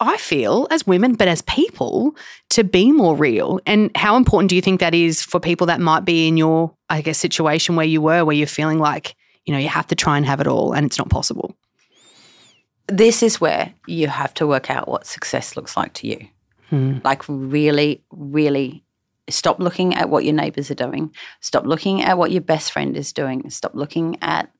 I 0.00 0.16
feel 0.16 0.68
as 0.70 0.86
women, 0.86 1.14
but 1.14 1.26
as 1.28 1.42
people, 1.42 2.14
to 2.50 2.62
be 2.62 2.92
more 2.92 3.16
real. 3.16 3.60
And 3.66 3.90
how 3.96 4.16
important 4.16 4.48
do 4.48 4.56
you 4.56 4.62
think 4.62 4.80
that 4.80 4.94
is 4.94 5.22
for 5.22 5.40
people 5.40 5.66
that 5.66 5.80
might 5.80 6.04
be 6.04 6.28
in 6.28 6.36
your, 6.36 6.72
I 6.88 7.00
guess, 7.02 7.18
situation 7.18 7.74
where 7.74 7.86
you 7.86 8.00
were, 8.00 8.24
where 8.24 8.36
you're 8.36 8.46
feeling 8.46 8.78
like, 8.78 9.16
you 9.44 9.52
know, 9.52 9.58
you 9.58 9.68
have 9.68 9.88
to 9.88 9.96
try 9.96 10.16
and 10.16 10.24
have 10.24 10.40
it 10.40 10.46
all 10.46 10.72
and 10.72 10.86
it's 10.86 10.98
not 10.98 11.10
possible? 11.10 11.56
This 12.86 13.22
is 13.22 13.40
where 13.40 13.74
you 13.86 14.06
have 14.08 14.32
to 14.34 14.46
work 14.46 14.70
out 14.70 14.88
what 14.88 15.06
success 15.06 15.56
looks 15.56 15.76
like 15.76 15.92
to 15.94 16.06
you. 16.06 16.28
Hmm. 16.70 16.98
Like, 17.02 17.22
really, 17.28 18.02
really 18.10 18.84
stop 19.28 19.58
looking 19.58 19.94
at 19.94 20.08
what 20.08 20.24
your 20.24 20.34
neighbors 20.34 20.70
are 20.70 20.74
doing. 20.74 21.12
Stop 21.40 21.66
looking 21.66 22.02
at 22.02 22.18
what 22.18 22.30
your 22.30 22.40
best 22.40 22.72
friend 22.72 22.96
is 22.96 23.12
doing. 23.12 23.48
Stop 23.50 23.74
looking 23.74 24.16
at 24.22 24.50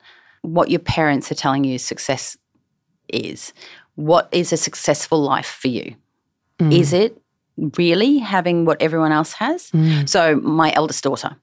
what 0.42 0.70
your 0.70 0.80
parents 0.80 1.30
are 1.30 1.36
telling 1.36 1.64
you 1.64 1.78
success 1.78 2.36
is. 3.08 3.52
What 3.98 4.28
is 4.30 4.52
a 4.52 4.56
successful 4.56 5.20
life 5.20 5.58
for 5.60 5.66
you? 5.66 5.96
Mm. 6.60 6.72
Is 6.72 6.92
it 6.92 7.20
really 7.76 8.18
having 8.18 8.64
what 8.64 8.80
everyone 8.80 9.10
else 9.10 9.32
has? 9.32 9.72
Mm. 9.72 10.08
So, 10.08 10.36
my 10.36 10.72
eldest 10.72 11.02
daughter, 11.02 11.34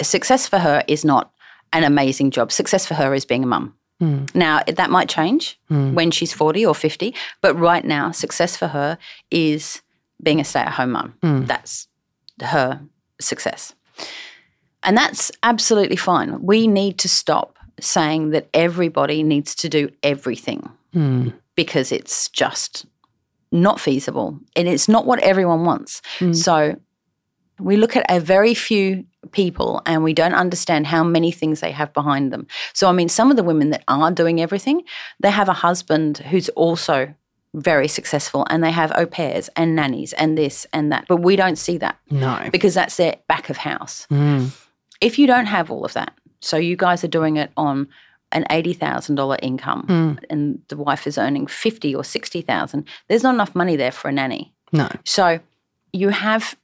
success 0.00 0.46
for 0.46 0.60
her 0.60 0.84
is 0.86 1.04
not 1.04 1.32
an 1.72 1.82
amazing 1.82 2.30
job. 2.30 2.52
Success 2.52 2.86
for 2.86 2.94
her 2.94 3.14
is 3.14 3.24
being 3.24 3.42
a 3.42 3.46
mum. 3.48 3.74
Mm. 4.00 4.32
Now, 4.32 4.62
that 4.66 4.90
might 4.90 5.08
change 5.08 5.58
when 5.68 6.12
she's 6.12 6.32
40 6.32 6.64
or 6.64 6.74
50, 6.74 7.12
but 7.40 7.58
right 7.58 7.84
now, 7.84 8.12
success 8.12 8.56
for 8.56 8.68
her 8.68 8.96
is 9.32 9.82
being 10.22 10.38
a 10.38 10.44
stay 10.44 10.60
at 10.60 10.72
home 10.72 10.92
mum. 10.92 11.14
That's 11.46 11.88
her 12.40 12.80
success. 13.20 13.74
And 14.84 14.96
that's 14.96 15.32
absolutely 15.42 15.96
fine. 15.96 16.40
We 16.42 16.68
need 16.68 16.98
to 16.98 17.08
stop 17.08 17.58
saying 17.80 18.30
that 18.30 18.48
everybody 18.54 19.24
needs 19.24 19.56
to 19.56 19.68
do 19.68 19.90
everything 20.04 20.70
because 21.54 21.92
it's 21.92 22.28
just 22.30 22.86
not 23.52 23.78
feasible 23.80 24.38
and 24.56 24.68
it's 24.68 24.88
not 24.88 25.06
what 25.06 25.20
everyone 25.20 25.64
wants. 25.64 26.02
Hmm. 26.18 26.32
So 26.32 26.76
we 27.60 27.76
look 27.76 27.94
at 27.96 28.04
a 28.10 28.18
very 28.18 28.54
few 28.54 29.04
people 29.30 29.80
and 29.86 30.02
we 30.02 30.12
don't 30.12 30.34
understand 30.34 30.86
how 30.86 31.04
many 31.04 31.30
things 31.30 31.60
they 31.60 31.70
have 31.70 31.92
behind 31.92 32.32
them. 32.32 32.46
So, 32.72 32.88
I 32.88 32.92
mean, 32.92 33.08
some 33.08 33.30
of 33.30 33.36
the 33.36 33.44
women 33.44 33.70
that 33.70 33.84
are 33.86 34.10
doing 34.10 34.40
everything, 34.40 34.82
they 35.20 35.30
have 35.30 35.48
a 35.48 35.52
husband 35.52 36.18
who's 36.18 36.48
also 36.50 37.14
very 37.54 37.86
successful 37.86 38.44
and 38.50 38.64
they 38.64 38.72
have 38.72 38.90
au 38.96 39.06
pairs 39.06 39.48
and 39.54 39.76
nannies 39.76 40.12
and 40.14 40.36
this 40.36 40.66
and 40.72 40.90
that. 40.90 41.04
But 41.08 41.18
we 41.18 41.36
don't 41.36 41.56
see 41.56 41.78
that 41.78 41.96
No. 42.10 42.48
because 42.50 42.74
that's 42.74 42.96
their 42.96 43.14
back 43.28 43.48
of 43.50 43.56
house. 43.56 44.06
Hmm. 44.08 44.46
If 45.00 45.18
you 45.18 45.28
don't 45.28 45.46
have 45.46 45.70
all 45.70 45.84
of 45.84 45.92
that, 45.92 46.12
so 46.40 46.56
you 46.56 46.76
guys 46.76 47.04
are 47.04 47.08
doing 47.08 47.36
it 47.36 47.52
on 47.56 47.88
an 48.34 48.44
$80,000 48.50 49.38
income 49.42 49.84
hmm. 49.86 50.24
and 50.28 50.60
the 50.68 50.76
wife 50.76 51.06
is 51.06 51.16
earning 51.16 51.46
50 51.46 51.94
or 51.94 52.04
60,000, 52.04 52.86
there's 53.08 53.22
not 53.22 53.34
enough 53.34 53.54
money 53.54 53.76
there 53.76 53.92
for 53.92 54.08
a 54.08 54.12
nanny. 54.12 54.52
No. 54.72 54.88
So 55.04 55.40
you 55.92 56.08
have 56.10 56.56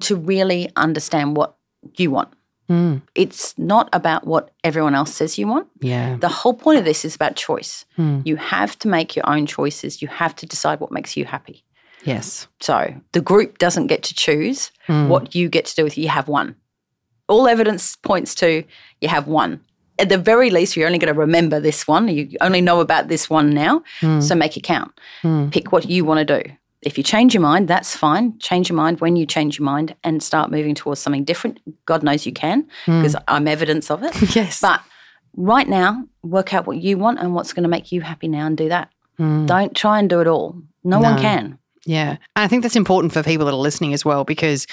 to 0.00 0.16
really 0.16 0.70
understand 0.76 1.36
what 1.36 1.56
you 1.96 2.10
want. 2.10 2.28
Hmm. 2.68 2.98
It's 3.14 3.56
not 3.58 3.88
about 3.94 4.26
what 4.26 4.50
everyone 4.62 4.94
else 4.94 5.14
says 5.14 5.38
you 5.38 5.48
want. 5.48 5.68
Yeah. 5.80 6.16
The 6.16 6.28
whole 6.28 6.52
point 6.52 6.78
of 6.78 6.84
this 6.84 7.04
is 7.04 7.14
about 7.14 7.34
choice. 7.34 7.86
Hmm. 7.96 8.20
You 8.24 8.36
have 8.36 8.78
to 8.80 8.88
make 8.88 9.16
your 9.16 9.26
own 9.28 9.46
choices. 9.46 10.02
You 10.02 10.08
have 10.08 10.36
to 10.36 10.46
decide 10.46 10.78
what 10.78 10.92
makes 10.92 11.16
you 11.16 11.24
happy. 11.24 11.64
Yes. 12.04 12.46
So 12.60 12.94
the 13.12 13.22
group 13.22 13.58
doesn't 13.58 13.86
get 13.86 14.02
to 14.04 14.14
choose 14.14 14.70
what 14.86 15.34
you 15.34 15.48
get 15.48 15.66
to 15.66 15.74
do 15.74 15.84
with 15.84 15.98
you 15.98 16.08
have 16.08 16.28
one. 16.28 16.54
All 17.28 17.48
evidence 17.48 17.96
points 17.96 18.34
to 18.36 18.64
you 19.00 19.08
have 19.08 19.26
one. 19.26 19.60
At 19.98 20.08
the 20.08 20.18
very 20.18 20.50
least, 20.50 20.76
you're 20.76 20.86
only 20.86 20.98
going 20.98 21.12
to 21.12 21.18
remember 21.18 21.60
this 21.60 21.86
one. 21.88 22.08
You 22.08 22.36
only 22.40 22.60
know 22.60 22.80
about 22.80 23.08
this 23.08 23.28
one 23.28 23.50
now. 23.50 23.82
Hmm. 24.00 24.20
So 24.20 24.34
make 24.34 24.56
it 24.56 24.62
count. 24.62 24.92
Hmm. 25.22 25.50
Pick 25.50 25.72
what 25.72 25.88
you 25.88 26.04
want 26.04 26.26
to 26.26 26.42
do. 26.42 26.50
If 26.82 26.96
you 26.96 27.02
change 27.02 27.34
your 27.34 27.40
mind, 27.40 27.66
that's 27.66 27.96
fine. 27.96 28.38
Change 28.38 28.68
your 28.68 28.76
mind 28.76 29.00
when 29.00 29.16
you 29.16 29.26
change 29.26 29.58
your 29.58 29.64
mind 29.64 29.96
and 30.04 30.22
start 30.22 30.50
moving 30.50 30.76
towards 30.76 31.00
something 31.00 31.24
different. 31.24 31.58
God 31.86 32.04
knows 32.04 32.24
you 32.24 32.32
can 32.32 32.68
hmm. 32.84 33.00
because 33.00 33.16
I'm 33.26 33.48
evidence 33.48 33.90
of 33.90 34.02
it. 34.02 34.14
Yes. 34.36 34.60
But 34.60 34.80
right 35.36 35.68
now, 35.68 36.04
work 36.22 36.54
out 36.54 36.66
what 36.66 36.78
you 36.78 36.98
want 36.98 37.18
and 37.18 37.34
what's 37.34 37.52
going 37.52 37.64
to 37.64 37.68
make 37.68 37.90
you 37.90 38.00
happy 38.00 38.28
now 38.28 38.46
and 38.46 38.56
do 38.56 38.68
that. 38.68 38.90
Don't 39.18 39.74
try 39.74 39.98
and 39.98 40.08
do 40.08 40.20
it 40.20 40.28
all. 40.28 40.56
No, 40.84 41.00
one 41.00 41.18
can. 41.18 41.58
Yeah. 41.84 42.10
And 42.10 42.18
I 42.36 42.46
think 42.48 42.62
that's 42.62 42.76
important 42.76 43.12
for 43.12 43.22
people 43.22 43.46
that 43.46 43.52
are 43.52 43.56
listening 43.56 43.94
as 43.94 44.04
well 44.04 44.22
because 44.22 44.66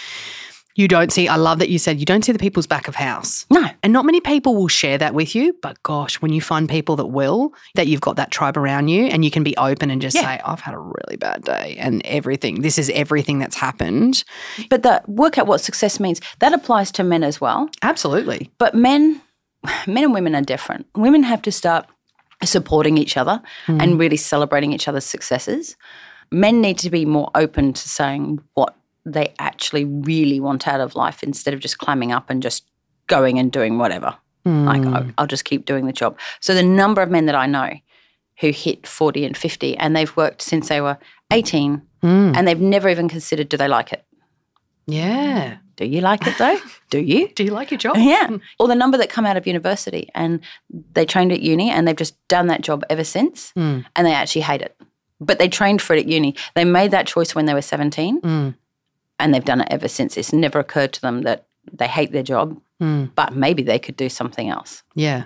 you 0.76 0.90
don't 0.90 1.12
see, 1.12 1.30
I 1.30 1.38
love 1.38 1.60
that 1.60 1.70
you 1.70 1.80
said 1.80 2.00
you 2.00 2.06
don't 2.06 2.24
see 2.24 2.34
the 2.34 2.40
people's 2.40 2.68
back 2.68 2.90
of 2.90 2.96
house. 2.96 3.46
No. 3.50 3.66
And 3.82 3.94
not 3.94 4.06
many 4.06 4.20
people 4.20 4.56
will 4.56 4.68
share 4.68 4.98
that 4.98 5.14
with 5.14 5.34
you. 5.34 5.56
But 5.62 5.82
gosh, 5.84 6.22
when 6.22 6.34
you 6.34 6.42
find 6.42 6.70
people 6.70 6.98
that 6.98 7.08
will, 7.08 7.54
that 7.76 7.88
you've 7.88 8.02
got 8.02 8.18
that 8.18 8.30
tribe 8.30 8.58
around 8.58 8.90
you 8.90 9.06
and 9.06 9.24
you 9.24 9.32
can 9.32 9.42
be 9.44 9.56
open 9.56 9.90
and 9.90 10.02
just 10.02 10.16
Yeah. 10.16 10.24
say, 10.24 10.42
I've 10.46 10.60
had 10.60 10.74
a 10.74 10.80
really 10.80 11.16
bad 11.16 11.44
day 11.44 11.78
and 11.80 12.02
everything, 12.06 12.62
this 12.62 12.78
is 12.78 12.90
everything 12.94 13.40
that's 13.40 13.56
happened. 13.56 14.26
But 14.70 14.84
the 14.84 15.02
work 15.08 15.38
out 15.38 15.48
what 15.48 15.62
success 15.62 16.00
means, 16.00 16.20
that 16.40 16.54
applies 16.54 16.92
to 16.94 17.04
men 17.04 17.24
as 17.24 17.40
well. 17.40 17.70
Absolutely. 17.82 18.52
But 18.58 18.76
men, 18.76 19.22
men 19.88 20.04
and 20.04 20.14
women 20.14 20.36
are 20.36 20.42
different. 20.42 20.88
Women 20.96 21.24
have 21.24 21.42
to 21.44 21.52
start 21.54 21.88
supporting 22.44 22.98
each 22.98 23.16
other 23.16 23.42
and 23.68 23.94
hmm. 23.94 23.98
really 23.98 24.18
celebrating 24.18 24.74
each 24.74 24.90
other's 24.90 25.06
successes. 25.06 25.78
Men 26.32 26.60
need 26.60 26.78
to 26.80 26.90
be 26.90 27.06
more 27.06 27.32
open 27.34 27.72
to 27.72 27.90
saying 27.90 28.40
what 28.56 28.76
they 29.06 29.34
actually 29.40 29.86
really 29.86 30.40
want 30.40 30.68
out 30.68 30.82
of 30.82 30.96
life 30.96 31.24
instead 31.24 31.54
of 31.54 31.60
just 31.60 31.78
climbing 31.78 32.12
up 32.12 32.30
and 32.30 32.42
just 32.42 32.66
going 33.08 33.38
and 33.38 33.52
doing 33.52 33.78
whatever. 33.78 34.18
Hmm. 34.46 34.66
Like, 34.66 34.86
I'll, 34.86 35.12
I'll 35.18 35.28
just 35.28 35.46
keep 35.46 35.66
doing 35.66 35.86
the 35.86 35.94
job. 35.94 36.18
So, 36.40 36.54
the 36.54 36.64
number 36.64 37.02
of 37.02 37.10
men 37.10 37.26
that 37.26 37.36
I 37.36 37.46
know 37.46 37.72
who 38.40 38.50
hit 38.50 38.86
40 38.86 39.26
and 39.26 39.38
50 39.38 39.78
and 39.78 39.96
they've 39.96 40.16
worked 40.18 40.42
since 40.42 40.70
they 40.70 40.82
were 40.82 40.98
18 41.32 41.82
hmm. 42.02 42.08
and 42.36 42.48
they've 42.48 42.60
never 42.60 42.90
even 42.90 43.08
considered 43.08 43.50
do 43.50 43.58
they 43.58 43.68
like 43.68 43.94
it? 43.94 44.04
Yeah. 44.88 45.58
Do 45.78 45.86
you 45.86 46.02
like 46.02 46.26
it 46.28 46.38
though? 46.38 46.58
Do 46.90 47.00
you? 47.00 47.30
Do 47.30 47.44
you 47.44 47.52
like 47.52 47.72
your 47.72 47.78
job? 47.78 47.98
Yeah. 47.98 48.38
Or 48.60 48.68
the 48.68 48.76
number 48.76 48.98
that 48.98 49.10
come 49.10 49.26
out 49.26 49.38
of 49.38 49.48
university 49.48 50.10
and 50.16 50.40
they 50.94 51.06
trained 51.06 51.32
at 51.32 51.42
uni 51.42 51.70
and 51.70 51.88
they've 51.88 51.96
just 51.96 52.16
done 52.28 52.48
that 52.48 52.62
job 52.62 52.84
ever 52.90 53.04
since 53.04 53.52
hmm. 53.52 53.80
and 53.96 54.08
they 54.08 54.14
actually 54.14 54.42
hate 54.42 54.62
it. 54.62 54.80
But 55.20 55.40
they 55.40 55.48
trained 55.48 55.82
for 55.82 55.96
it 55.96 56.00
at 56.00 56.08
uni. 56.08 56.36
They 56.56 56.66
made 56.66 56.92
that 56.92 57.08
choice 57.08 57.34
when 57.34 57.46
they 57.46 57.54
were 57.54 57.62
17 57.62 58.22
Mm. 58.22 58.56
And 59.20 59.34
they've 59.34 59.46
done 59.46 59.62
it 59.62 59.68
ever 59.72 59.88
since. 59.88 60.18
It's 60.18 60.34
never 60.34 60.60
occurred 60.60 60.94
to 60.94 61.02
them 61.02 61.22
that 61.24 61.46
they 61.72 61.88
hate 61.88 62.12
their 62.12 62.24
job, 62.24 62.60
Mm. 62.82 63.12
but 63.16 63.34
maybe 63.34 63.64
they 63.64 63.80
could 63.80 63.96
do 63.96 64.10
something 64.10 64.50
else. 64.50 64.84
Yeah. 64.96 65.24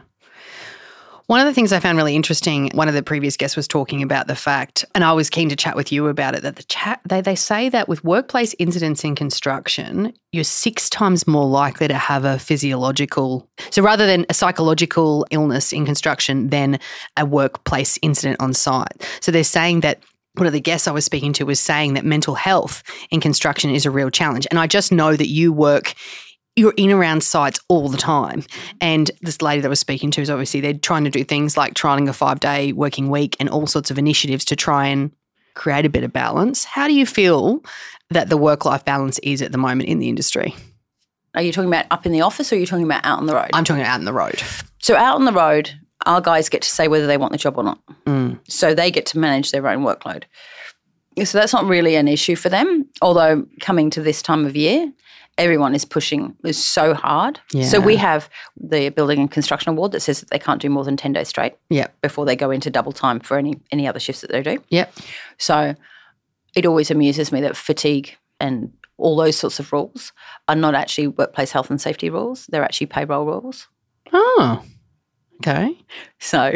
One 1.25 1.39
of 1.39 1.45
the 1.45 1.53
things 1.53 1.71
I 1.71 1.79
found 1.79 1.95
really 1.95 2.15
interesting, 2.15 2.71
one 2.73 2.87
of 2.87 2.95
the 2.95 3.03
previous 3.03 3.37
guests 3.37 3.55
was 3.55 3.67
talking 3.67 4.01
about 4.01 4.25
the 4.25 4.35
fact, 4.35 4.83
and 4.95 5.03
I 5.03 5.13
was 5.13 5.29
keen 5.29 5.47
to 5.49 5.55
chat 5.55 5.75
with 5.75 5.91
you 5.91 6.07
about 6.07 6.33
it, 6.33 6.41
that 6.41 6.55
the 6.55 6.63
chat 6.63 7.01
they, 7.07 7.21
they 7.21 7.35
say 7.35 7.69
that 7.69 7.87
with 7.87 8.03
workplace 8.03 8.55
incidents 8.57 9.03
in 9.03 9.13
construction, 9.13 10.11
you're 10.31 10.43
six 10.43 10.89
times 10.89 11.27
more 11.27 11.45
likely 11.47 11.87
to 11.87 11.93
have 11.93 12.25
a 12.25 12.39
physiological 12.39 13.47
so 13.69 13.83
rather 13.83 14.07
than 14.07 14.25
a 14.29 14.33
psychological 14.33 15.25
illness 15.29 15.71
in 15.71 15.85
construction 15.85 16.49
than 16.49 16.79
a 17.15 17.25
workplace 17.25 17.99
incident 18.01 18.39
on 18.39 18.51
site. 18.53 19.07
So 19.21 19.31
they're 19.31 19.43
saying 19.43 19.81
that 19.81 19.99
one 20.39 20.47
of 20.47 20.53
the 20.53 20.61
guests 20.61 20.87
I 20.87 20.91
was 20.91 21.05
speaking 21.05 21.33
to 21.33 21.45
was 21.45 21.59
saying 21.59 21.93
that 21.93 22.05
mental 22.05 22.35
health 22.35 22.83
in 23.11 23.19
construction 23.19 23.69
is 23.69 23.85
a 23.85 23.91
real 23.91 24.09
challenge. 24.09 24.47
And 24.49 24.59
I 24.59 24.67
just 24.67 24.91
know 24.91 25.15
that 25.15 25.27
you 25.27 25.53
work 25.53 25.93
you're 26.55 26.73
in 26.75 26.91
around 26.91 27.23
sites 27.23 27.59
all 27.69 27.87
the 27.87 27.97
time. 27.97 28.43
And 28.81 29.09
this 29.21 29.41
lady 29.41 29.61
that 29.61 29.67
I 29.67 29.69
was 29.69 29.79
speaking 29.79 30.11
to 30.11 30.21
is 30.21 30.29
obviously 30.29 30.59
they're 30.59 30.73
trying 30.73 31.05
to 31.05 31.09
do 31.09 31.23
things 31.23 31.55
like 31.55 31.73
trialing 31.73 32.09
a 32.09 32.13
five 32.13 32.41
day 32.41 32.73
working 32.73 33.09
week 33.09 33.37
and 33.39 33.49
all 33.49 33.65
sorts 33.65 33.89
of 33.89 33.97
initiatives 33.97 34.43
to 34.45 34.57
try 34.57 34.87
and 34.87 35.11
create 35.53 35.85
a 35.85 35.89
bit 35.89 36.03
of 36.03 36.11
balance. 36.11 36.65
How 36.65 36.87
do 36.87 36.93
you 36.93 37.05
feel 37.05 37.63
that 38.09 38.29
the 38.29 38.35
work 38.35 38.65
life 38.65 38.83
balance 38.83 39.19
is 39.19 39.41
at 39.41 39.51
the 39.51 39.57
moment 39.57 39.89
in 39.89 39.99
the 39.99 40.09
industry? 40.09 40.53
Are 41.35 41.41
you 41.41 41.53
talking 41.53 41.69
about 41.69 41.85
up 41.91 42.05
in 42.05 42.11
the 42.11 42.21
office 42.21 42.51
or 42.51 42.55
are 42.55 42.59
you 42.59 42.65
talking 42.65 42.85
about 42.85 43.05
out 43.05 43.19
on 43.19 43.25
the 43.25 43.35
road? 43.35 43.51
I'm 43.53 43.63
talking 43.63 43.83
out 43.83 43.99
on 43.99 44.05
the 44.05 44.13
road. 44.13 44.41
So 44.79 44.95
out 44.95 45.15
on 45.15 45.25
the 45.25 45.31
road, 45.31 45.71
our 46.05 46.21
guys 46.21 46.49
get 46.49 46.61
to 46.61 46.69
say 46.69 46.87
whether 46.87 47.07
they 47.07 47.17
want 47.17 47.31
the 47.31 47.37
job 47.37 47.57
or 47.57 47.63
not. 47.63 47.79
Mm. 48.05 48.39
So 48.47 48.73
they 48.73 48.89
get 48.91 49.05
to 49.07 49.19
manage 49.19 49.51
their 49.51 49.67
own 49.67 49.83
workload. 49.83 50.23
So 51.23 51.37
that's 51.37 51.51
not 51.53 51.65
really 51.65 51.95
an 51.95 52.07
issue 52.07 52.35
for 52.35 52.47
them. 52.49 52.87
Although 53.01 53.45
coming 53.59 53.89
to 53.91 54.01
this 54.01 54.21
time 54.21 54.45
of 54.45 54.55
year, 54.55 54.91
everyone 55.37 55.75
is 55.75 55.83
pushing 55.83 56.35
is 56.45 56.63
so 56.63 56.93
hard. 56.93 57.39
So 57.63 57.79
we 57.81 57.97
have 57.97 58.29
the 58.57 58.89
building 58.89 59.19
and 59.19 59.29
construction 59.31 59.69
award 59.71 59.91
that 59.91 59.99
says 60.01 60.21
that 60.21 60.29
they 60.29 60.39
can't 60.39 60.61
do 60.61 60.69
more 60.69 60.83
than 60.85 60.95
ten 60.97 61.11
days 61.13 61.27
straight 61.27 61.55
Yep. 61.69 62.01
before 62.01 62.25
they 62.25 62.35
go 62.35 62.51
into 62.51 62.69
double 62.69 62.91
time 62.93 63.19
for 63.19 63.37
any 63.37 63.59
any 63.71 63.87
other 63.87 63.99
shifts 63.99 64.21
that 64.21 64.31
they 64.31 64.41
do. 64.41 64.63
Yep. 64.69 64.93
So 65.37 65.75
it 66.55 66.65
always 66.65 66.89
amuses 66.91 67.31
me 67.31 67.41
that 67.41 67.57
fatigue 67.57 68.15
and 68.39 68.71
all 68.97 69.15
those 69.17 69.37
sorts 69.37 69.59
of 69.59 69.71
rules 69.73 70.11
are 70.47 70.55
not 70.55 70.75
actually 70.75 71.07
workplace 71.07 71.51
health 71.51 71.69
and 71.69 71.79
safety 71.81 72.09
rules. 72.09 72.47
They're 72.47 72.63
actually 72.63 72.87
payroll 72.87 73.25
rules. 73.25 73.67
Oh. 74.13 74.63
Okay. 75.41 75.77
So 76.19 76.53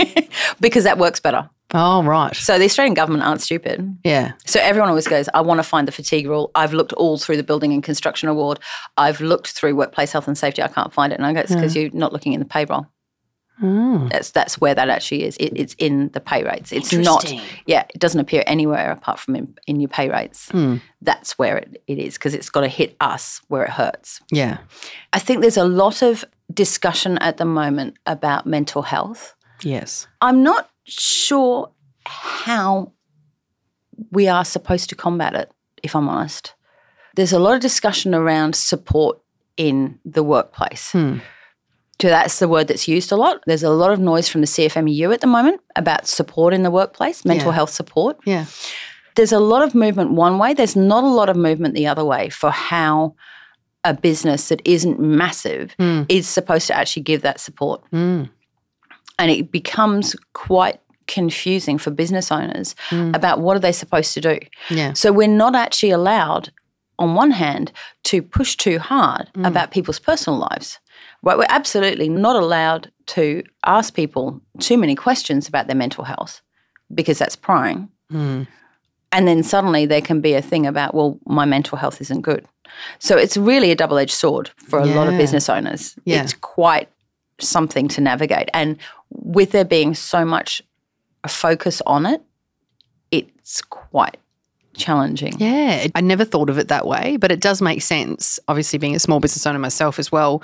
because 0.60 0.84
that 0.84 0.98
works 0.98 1.20
better. 1.20 1.48
Oh, 1.72 2.02
right. 2.02 2.34
So 2.34 2.58
the 2.58 2.64
Australian 2.64 2.94
government 2.94 3.22
aren't 3.24 3.40
stupid. 3.42 3.96
Yeah. 4.02 4.32
So 4.44 4.58
everyone 4.60 4.88
always 4.88 5.06
goes, 5.06 5.28
I 5.34 5.40
want 5.40 5.58
to 5.58 5.62
find 5.62 5.86
the 5.86 5.92
fatigue 5.92 6.26
rule. 6.26 6.50
I've 6.54 6.72
looked 6.72 6.92
all 6.94 7.16
through 7.16 7.36
the 7.36 7.44
building 7.44 7.72
and 7.72 7.82
construction 7.82 8.28
award. 8.28 8.58
I've 8.96 9.20
looked 9.20 9.52
through 9.52 9.76
workplace 9.76 10.10
health 10.10 10.26
and 10.26 10.36
safety. 10.36 10.62
I 10.62 10.68
can't 10.68 10.92
find 10.92 11.12
it. 11.12 11.16
And 11.16 11.26
I 11.26 11.32
go, 11.32 11.40
it's 11.40 11.54
because 11.54 11.76
you're 11.76 11.90
not 11.92 12.12
looking 12.12 12.32
in 12.32 12.40
the 12.40 12.46
payroll. 12.46 12.86
Oh. 13.62 14.08
That's 14.10 14.30
that's 14.30 14.58
where 14.60 14.74
that 14.74 14.88
actually 14.88 15.24
is. 15.24 15.36
It, 15.36 15.52
it's 15.54 15.74
in 15.78 16.08
the 16.08 16.20
pay 16.20 16.42
rates. 16.42 16.72
It's 16.72 16.92
not. 16.94 17.30
Yeah, 17.66 17.84
it 17.94 17.98
doesn't 17.98 18.20
appear 18.20 18.42
anywhere 18.46 18.90
apart 18.90 19.18
from 19.18 19.36
in, 19.36 19.54
in 19.66 19.80
your 19.80 19.88
pay 19.88 20.08
rates. 20.08 20.48
Hmm. 20.50 20.76
That's 21.02 21.38
where 21.38 21.58
it, 21.58 21.82
it 21.86 21.98
is 21.98 22.14
because 22.14 22.34
it's 22.34 22.48
got 22.48 22.62
to 22.62 22.68
hit 22.68 22.96
us 23.00 23.42
where 23.48 23.62
it 23.64 23.70
hurts. 23.70 24.20
Yeah. 24.30 24.58
I 25.12 25.18
think 25.18 25.42
there's 25.42 25.58
a 25.58 25.64
lot 25.64 26.00
of 26.00 26.24
discussion 26.52 27.18
at 27.18 27.36
the 27.36 27.44
moment 27.44 27.96
about 28.06 28.46
mental 28.46 28.82
health. 28.82 29.34
Yes. 29.62 30.06
I'm 30.20 30.42
not 30.42 30.70
sure 30.84 31.70
how 32.06 32.92
we 34.10 34.28
are 34.28 34.44
supposed 34.44 34.88
to 34.88 34.94
combat 34.94 35.34
it, 35.34 35.50
if 35.82 35.94
I'm 35.94 36.08
honest. 36.08 36.54
There's 37.16 37.32
a 37.32 37.38
lot 37.38 37.54
of 37.54 37.60
discussion 37.60 38.14
around 38.14 38.54
support 38.56 39.18
in 39.56 39.98
the 40.04 40.22
workplace. 40.22 40.92
Hmm. 40.92 41.18
So 42.00 42.08
that's 42.08 42.38
the 42.38 42.48
word 42.48 42.68
that's 42.68 42.88
used 42.88 43.12
a 43.12 43.16
lot. 43.16 43.42
There's 43.46 43.62
a 43.62 43.68
lot 43.70 43.92
of 43.92 43.98
noise 44.00 44.26
from 44.28 44.40
the 44.40 44.46
CFMEU 44.46 45.12
at 45.12 45.20
the 45.20 45.26
moment 45.26 45.60
about 45.76 46.06
support 46.06 46.54
in 46.54 46.62
the 46.62 46.70
workplace, 46.70 47.26
mental 47.26 47.48
Yeah. 47.48 47.54
health 47.56 47.70
support. 47.70 48.16
Yeah. 48.24 48.46
There's 49.16 49.32
a 49.32 49.38
lot 49.40 49.62
of 49.62 49.74
movement 49.74 50.12
one 50.12 50.38
way, 50.38 50.54
there's 50.54 50.76
not 50.76 51.04
a 51.04 51.08
lot 51.08 51.28
of 51.28 51.36
movement 51.36 51.74
the 51.74 51.86
other 51.88 52.04
way 52.04 52.30
for 52.30 52.50
how 52.50 53.14
a 53.84 53.94
business 53.94 54.48
that 54.48 54.60
isn't 54.64 55.00
massive 55.00 55.74
Hmm. 55.78 56.02
is 56.08 56.28
supposed 56.28 56.66
to 56.68 56.76
actually 56.76 57.02
give 57.02 57.22
that 57.22 57.40
support 57.40 57.82
Mm. 57.92 58.28
and 59.18 59.30
it 59.30 59.50
becomes 59.50 60.14
quite 60.34 60.80
confusing 61.06 61.78
for 61.78 61.90
business 61.90 62.30
owners 62.30 62.74
about 62.92 63.40
what 63.40 63.56
are 63.56 63.60
they 63.60 63.72
supposed 63.72 64.14
to 64.14 64.20
do. 64.20 64.38
Yeah. 64.68 64.92
So 64.92 65.10
we're 65.12 65.26
not 65.28 65.54
actually 65.56 65.90
allowed 65.90 66.52
on 67.00 67.14
one 67.14 67.30
hand 67.32 67.72
to 68.04 68.22
push 68.22 68.54
too 68.56 68.78
hard 68.78 69.28
about 69.44 69.70
people's 69.72 69.98
personal 69.98 70.38
lives. 70.38 70.78
Right? 71.22 71.36
We're 71.36 71.46
absolutely 71.48 72.08
not 72.08 72.36
allowed 72.36 72.92
to 73.06 73.42
ask 73.64 73.92
people 73.94 74.40
too 74.60 74.76
many 74.78 74.94
questions 74.94 75.48
about 75.48 75.66
their 75.66 75.76
mental 75.76 76.04
health 76.04 76.42
because 76.94 77.18
that's 77.18 77.36
prying. 77.36 77.88
And 79.12 79.26
then 79.26 79.42
suddenly 79.42 79.86
there 79.86 80.00
can 80.00 80.20
be 80.20 80.34
a 80.34 80.42
thing 80.42 80.66
about, 80.66 80.94
well, 80.94 81.18
my 81.26 81.44
mental 81.44 81.76
health 81.76 82.00
isn't 82.00 82.20
good. 82.20 82.46
So 83.00 83.16
it's 83.16 83.36
really 83.36 83.70
a 83.72 83.74
double 83.74 83.98
edged 83.98 84.12
sword 84.12 84.50
for 84.68 84.78
a 84.78 84.86
lot 84.86 85.08
of 85.08 85.16
business 85.18 85.48
owners. 85.48 85.96
Yeah. 86.04 86.22
It's 86.22 86.34
quite 86.34 86.88
something 87.40 87.88
to 87.88 88.00
navigate. 88.00 88.48
And 88.54 88.76
with 89.10 89.50
there 89.50 89.64
being 89.64 89.94
so 89.94 90.24
much 90.24 90.62
focus 91.26 91.82
on 91.86 92.06
it, 92.06 92.22
it's 93.10 93.60
quite 93.62 94.16
challenging. 94.74 95.34
Yeah, 95.38 95.88
I 95.96 96.00
never 96.00 96.24
thought 96.24 96.48
of 96.48 96.58
it 96.58 96.68
that 96.68 96.86
way, 96.86 97.16
but 97.16 97.32
it 97.32 97.40
does 97.40 97.60
make 97.60 97.82
sense. 97.82 98.38
Obviously, 98.46 98.78
being 98.78 98.94
a 98.94 99.00
small 99.00 99.18
business 99.18 99.44
owner 99.44 99.58
myself 99.58 99.98
as 99.98 100.12
well, 100.12 100.42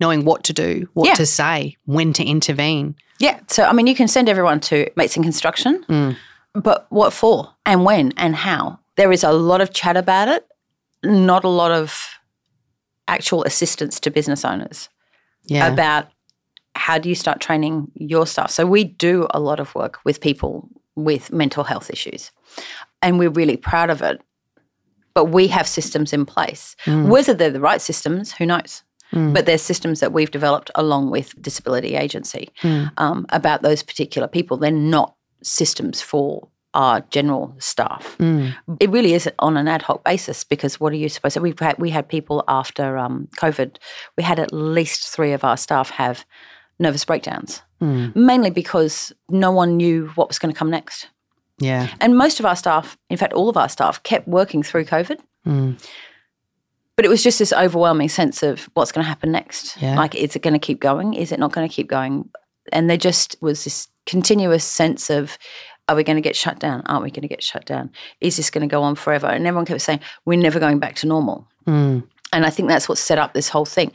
knowing 0.00 0.24
what 0.24 0.42
to 0.44 0.54
do, 0.54 0.88
what 0.94 1.08
Yeah. 1.08 1.14
to 1.14 1.26
say, 1.26 1.76
when 1.84 2.14
to 2.14 2.24
intervene. 2.24 2.94
Yeah. 3.18 3.38
So, 3.48 3.64
I 3.64 3.72
mean, 3.74 3.86
you 3.86 3.94
can 3.94 4.08
send 4.08 4.30
everyone 4.30 4.60
to 4.60 4.88
Mates 4.96 5.16
in 5.18 5.22
Construction, 5.22 5.84
Mm. 5.88 6.16
But 6.62 6.86
what 6.90 7.12
for 7.12 7.54
and 7.64 7.84
when 7.84 8.12
and 8.16 8.34
how? 8.36 8.78
There 8.96 9.12
is 9.12 9.22
a 9.24 9.32
lot 9.32 9.60
of 9.60 9.72
chat 9.72 9.96
about 9.96 10.28
it, 10.28 10.46
not 11.04 11.44
a 11.44 11.48
lot 11.48 11.70
of 11.70 12.08
actual 13.08 13.44
assistance 13.44 14.00
to 14.00 14.10
business 14.10 14.44
owners 14.44 14.88
Yeah. 15.44 15.72
about 15.72 16.08
how 16.74 16.98
do 16.98 17.08
you 17.08 17.14
start 17.14 17.40
training 17.40 17.90
your 17.94 18.26
staff. 18.26 18.50
So, 18.50 18.66
we 18.66 18.84
do 18.84 19.26
a 19.30 19.40
lot 19.40 19.60
of 19.60 19.74
work 19.74 19.98
with 20.04 20.20
people 20.20 20.68
with 20.94 21.32
mental 21.32 21.64
health 21.64 21.90
issues, 21.90 22.30
and 23.02 23.18
we're 23.18 23.30
really 23.30 23.56
proud 23.56 23.90
of 23.90 24.02
it. 24.02 24.20
But 25.14 25.26
we 25.26 25.46
have 25.48 25.66
systems 25.66 26.12
in 26.12 26.26
place. 26.26 26.76
Mm. 26.84 27.08
Whether 27.08 27.32
they're 27.34 27.50
the 27.50 27.60
right 27.60 27.80
systems, 27.80 28.32
who 28.32 28.44
knows? 28.46 28.82
But 29.12 29.46
they're 29.46 29.56
systems 29.56 30.00
that 30.00 30.12
we've 30.12 30.30
developed 30.30 30.70
along 30.74 31.10
with 31.10 31.40
Disability 31.40 31.94
Agency 31.94 32.50
Mm. 32.62 32.90
um, 32.98 33.24
about 33.30 33.62
those 33.62 33.82
particular 33.82 34.28
people. 34.28 34.56
They're 34.58 34.70
not 34.70 35.14
systems 35.46 36.00
for 36.00 36.48
our 36.74 37.00
general 37.10 37.54
staff. 37.58 38.16
Mm. 38.18 38.54
It 38.80 38.90
really 38.90 39.14
is 39.14 39.28
on 39.38 39.56
an 39.56 39.66
ad 39.66 39.80
hoc 39.82 40.04
basis 40.04 40.44
because 40.44 40.78
what 40.78 40.92
are 40.92 40.96
you 40.96 41.08
supposed 41.08 41.34
to? 41.34 41.40
We've 41.40 41.58
had 41.58 41.78
we 41.78 41.88
had 41.90 42.06
people 42.08 42.44
after 42.48 42.98
um, 42.98 43.28
COVID. 43.38 43.76
We 44.16 44.22
had 44.22 44.38
at 44.38 44.52
least 44.52 45.08
three 45.08 45.32
of 45.32 45.42
our 45.42 45.56
staff 45.56 45.90
have 45.90 46.24
nervous 46.78 47.04
breakdowns, 47.04 47.62
Mm. 47.80 48.14
mainly 48.16 48.50
because 48.50 49.12
no 49.28 49.50
one 49.50 49.76
knew 49.76 50.08
what 50.14 50.28
was 50.28 50.38
going 50.38 50.52
to 50.52 50.58
come 50.58 50.70
next. 50.70 51.08
Yeah. 51.58 51.88
And 52.00 52.16
most 52.16 52.40
of 52.40 52.46
our 52.46 52.56
staff, 52.56 52.96
in 53.10 53.16
fact, 53.16 53.32
all 53.32 53.48
of 53.48 53.56
our 53.56 53.68
staff, 53.68 54.02
kept 54.02 54.26
working 54.28 54.62
through 54.62 54.84
COVID. 54.84 55.18
Mm. 55.46 55.82
But 56.96 57.04
it 57.04 57.08
was 57.08 57.22
just 57.22 57.38
this 57.38 57.52
overwhelming 57.52 58.08
sense 58.08 58.42
of 58.42 58.68
what's 58.74 58.92
going 58.92 59.04
to 59.04 59.08
happen 59.08 59.30
next. 59.30 59.76
Yeah. 59.80 59.96
Like, 59.96 60.14
is 60.14 60.34
it 60.36 60.42
going 60.42 60.54
to 60.54 60.58
keep 60.58 60.80
going? 60.80 61.14
Is 61.14 61.32
it 61.32 61.38
not 61.38 61.52
going 61.52 61.68
to 61.68 61.74
keep 61.74 61.88
going? 61.88 62.30
And 62.72 62.88
there 62.88 62.96
just 62.96 63.36
was 63.40 63.64
this 63.64 63.88
continuous 64.06 64.64
sense 64.64 65.10
of, 65.10 65.36
are 65.88 65.94
we 65.96 66.02
going 66.04 66.16
to 66.16 66.22
get 66.22 66.34
shut 66.36 66.58
down? 66.58 66.82
Aren't 66.86 67.04
we 67.04 67.10
going 67.10 67.22
to 67.22 67.28
get 67.28 67.42
shut 67.42 67.64
down? 67.66 67.90
Is 68.20 68.36
this 68.36 68.50
going 68.50 68.68
to 68.68 68.72
go 68.72 68.82
on 68.82 68.94
forever? 68.96 69.26
And 69.26 69.46
everyone 69.46 69.66
kept 69.66 69.82
saying, 69.82 70.00
we're 70.24 70.38
never 70.38 70.58
going 70.58 70.78
back 70.78 70.96
to 70.96 71.06
normal. 71.06 71.46
Mm. 71.66 72.02
And 72.32 72.44
I 72.46 72.50
think 72.50 72.68
that's 72.68 72.88
what 72.88 72.98
set 72.98 73.18
up 73.18 73.34
this 73.34 73.48
whole 73.48 73.64
thing. 73.64 73.92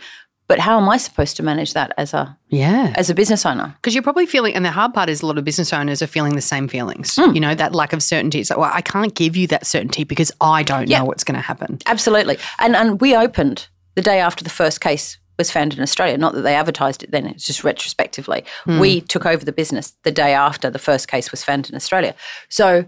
But 0.48 0.60
how 0.60 0.78
am 0.78 0.90
I 0.90 0.98
supposed 0.98 1.38
to 1.38 1.44
manage 1.44 1.74
that 1.74 1.94
as 1.98 2.14
a 2.14 2.38
Yeah. 2.50 2.92
as 2.98 3.10
a 3.10 3.14
business 3.14 3.46
owner? 3.46 3.74
Because 3.78 3.94
you're 3.94 4.04
probably 4.04 4.26
feeling, 4.26 4.54
and 4.54 4.66
the 4.66 4.72
hard 4.72 4.94
part 4.94 5.10
is 5.10 5.22
a 5.22 5.26
lot 5.26 5.38
of 5.38 5.46
business 5.46 5.72
owners 5.72 6.02
are 6.02 6.08
feeling 6.08 6.36
the 6.36 6.42
same 6.42 6.68
feelings. 6.68 7.16
Hmm. 7.16 7.34
You 7.34 7.40
know, 7.40 7.56
that 7.56 7.74
lack 7.74 7.94
of 7.94 8.04
certainty. 8.04 8.40
It's 8.42 8.50
like, 8.50 8.60
well, 8.60 8.72
I 8.74 8.82
can't 8.82 9.16
give 9.16 9.38
you 9.38 9.48
that 9.48 9.66
certainty 9.66 10.04
because 10.04 10.30
I 10.42 10.64
don't 10.64 10.90
Yeah. 10.90 11.00
know 11.00 11.06
what's 11.06 11.24
going 11.24 11.36
to 11.36 11.42
happen. 11.42 11.78
Absolutely. 11.86 12.38
And 12.60 12.76
and 12.76 13.00
we 13.00 13.16
opened 13.16 13.68
the 13.96 14.02
day 14.02 14.20
after 14.20 14.44
the 14.44 14.50
first 14.50 14.82
case 14.82 15.18
was 15.42 15.52
found 15.52 15.74
in 15.74 15.82
Australia. 15.82 16.18
Not 16.18 16.34
that 16.34 16.42
they 16.42 16.56
advertised 16.56 17.02
it 17.04 17.12
then, 17.12 17.26
it's 17.26 17.46
just 17.46 17.64
retrospectively. 17.64 18.44
Hmm. 18.66 18.80
We 18.80 19.02
took 19.02 19.26
over 19.26 19.44
the 19.44 19.52
business 19.52 19.94
the 20.04 20.12
day 20.12 20.34
after 20.34 20.70
the 20.70 20.80
first 20.80 21.08
case 21.08 21.32
was 21.32 21.44
found 21.44 21.70
in 21.70 21.76
Australia. 21.76 22.14
So 22.50 22.86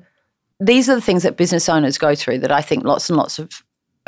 these 0.59 0.87
are 0.89 0.95
the 0.95 1.01
things 1.01 1.23
that 1.23 1.35
business 1.35 1.67
owners 1.67 1.97
go 1.97 2.13
through 2.15 2.39
that 2.39 2.51
I 2.51 2.61
think 2.61 2.83
lots 2.83 3.09
and 3.09 3.17
lots 3.17 3.39
of 3.39 3.63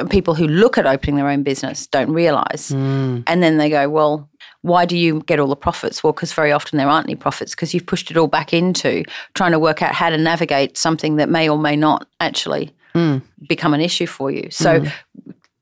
people 0.10 0.36
who 0.36 0.48
look 0.48 0.78
at 0.78 0.86
opening 0.86 1.16
their 1.16 1.30
own 1.30 1.42
business 1.42 1.88
don't 1.88 2.12
realize. 2.12 2.70
Hmm. 2.70 3.22
And 3.28 3.42
then 3.42 3.58
they 3.58 3.70
go, 3.70 3.90
well, 3.90 4.30
why 4.62 4.86
do 4.86 4.98
you 4.98 5.22
get 5.22 5.40
all 5.40 5.48
the 5.48 5.56
profits? 5.56 6.04
Well, 6.04 6.14
because 6.14 6.34
very 6.34 6.52
often 6.52 6.78
there 6.78 6.88
aren't 6.88 7.08
any 7.08 7.16
profits 7.16 7.56
because 7.56 7.74
you've 7.74 7.86
pushed 7.86 8.12
it 8.12 8.18
all 8.18 8.28
back 8.28 8.54
into 8.54 9.04
trying 9.34 9.52
to 9.54 9.60
work 9.60 9.82
out 9.82 9.94
how 9.94 10.10
to 10.10 10.18
navigate 10.18 10.78
something 10.78 11.16
that 11.16 11.30
may 11.30 11.48
or 11.48 11.58
may 11.58 11.76
not 11.76 12.08
actually 12.20 12.74
hmm. 12.94 13.18
become 13.48 13.74
an 13.74 13.82
issue 13.82 14.08
for 14.08 14.32
you. 14.32 14.50
So 14.52 14.84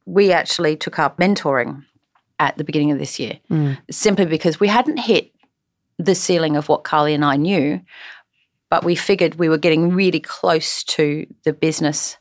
we 0.06 0.32
actually 0.32 0.76
took 0.78 1.00
up 1.00 1.18
mentoring 1.18 1.84
at 2.40 2.58
the 2.58 2.64
beginning 2.64 2.92
of 2.92 3.00
this 3.00 3.20
year 3.20 3.40
hmm. 3.48 3.74
simply 3.90 4.26
because 4.26 4.60
we 4.60 4.68
hadn't 4.68 4.98
hit 4.98 5.32
the 5.98 6.16
ceiling 6.16 6.56
of 6.56 6.70
what 6.70 6.84
Carly 6.84 7.14
and 7.14 7.24
I 7.24 7.36
knew, 7.36 7.82
but 8.70 8.84
we 8.84 8.96
figured 8.96 9.36
we 9.36 9.50
were 9.50 9.58
getting 9.58 9.94
really 9.94 10.20
close 10.20 10.84
to 10.86 11.28
the 11.44 11.54
business 11.54 12.18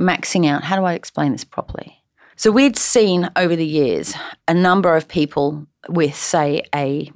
maxing 0.00 0.46
out. 0.46 0.64
How 0.64 0.76
do 0.76 0.84
I 0.84 0.94
explain 0.94 1.32
this 1.32 1.44
properly? 1.44 2.02
So 2.36 2.50
we'd 2.50 2.76
seen 2.76 3.30
over 3.36 3.54
the 3.54 3.66
years 3.66 4.14
a 4.48 4.54
number 4.54 4.96
of 4.96 5.06
people 5.06 5.66
with, 5.88 6.14
say, 6.16 6.62
a 6.74 7.10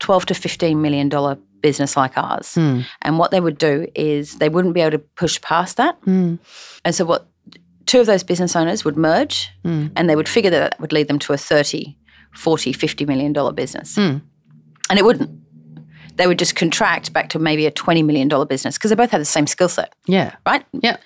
12 0.00 0.26
to 0.26 0.34
15 0.34 0.80
million 0.80 1.08
dollar 1.08 1.38
business 1.60 1.96
like 1.96 2.18
ours. 2.18 2.54
Hmm. 2.54 2.80
And 3.02 3.18
what 3.18 3.30
they 3.30 3.40
would 3.40 3.58
do 3.58 3.86
is 3.94 4.38
they 4.38 4.48
wouldn't 4.48 4.74
be 4.74 4.80
able 4.80 4.90
to 4.92 4.98
push 4.98 5.40
past 5.40 5.76
that. 5.76 5.96
Hmm. 6.04 6.36
And 6.84 6.94
so 6.94 7.04
what 7.04 7.28
two 7.86 8.00
of 8.00 8.06
those 8.06 8.22
business 8.22 8.56
owners 8.56 8.84
would 8.84 8.96
merge 8.96 9.50
hmm. 9.62 9.88
and 9.96 10.08
they 10.08 10.16
would 10.16 10.28
figure 10.28 10.50
that 10.50 10.70
that 10.70 10.80
would 10.80 10.92
lead 10.92 11.08
them 11.08 11.18
to 11.20 11.32
a 11.32 11.36
30, 11.36 11.96
40, 12.34 12.72
50 12.72 13.06
million 13.06 13.32
dollar 13.32 13.52
business. 13.52 13.94
Hmm. 13.94 14.18
And 14.90 14.98
it 14.98 15.04
wouldn't. 15.04 15.30
They 16.16 16.26
would 16.26 16.38
just 16.38 16.54
contract 16.54 17.12
back 17.12 17.28
to 17.30 17.38
maybe 17.38 17.66
a 17.66 17.72
$20 17.72 18.04
million 18.04 18.28
business 18.46 18.78
because 18.78 18.90
they 18.90 18.94
both 18.94 19.10
had 19.10 19.20
the 19.20 19.26
same 19.26 19.46
skill 19.46 19.68
set, 19.68 19.92
Yeah. 20.06 20.36
right? 20.46 20.64
Yeah. 20.72 20.96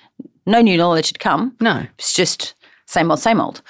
No 0.45 0.61
new 0.61 0.77
knowledge 0.77 1.07
had 1.07 1.19
come. 1.19 1.55
No. 1.59 1.85
It's 1.97 2.13
just 2.13 2.53
same 2.85 3.09
old, 3.09 3.19
same 3.19 3.41
old. 3.41 3.61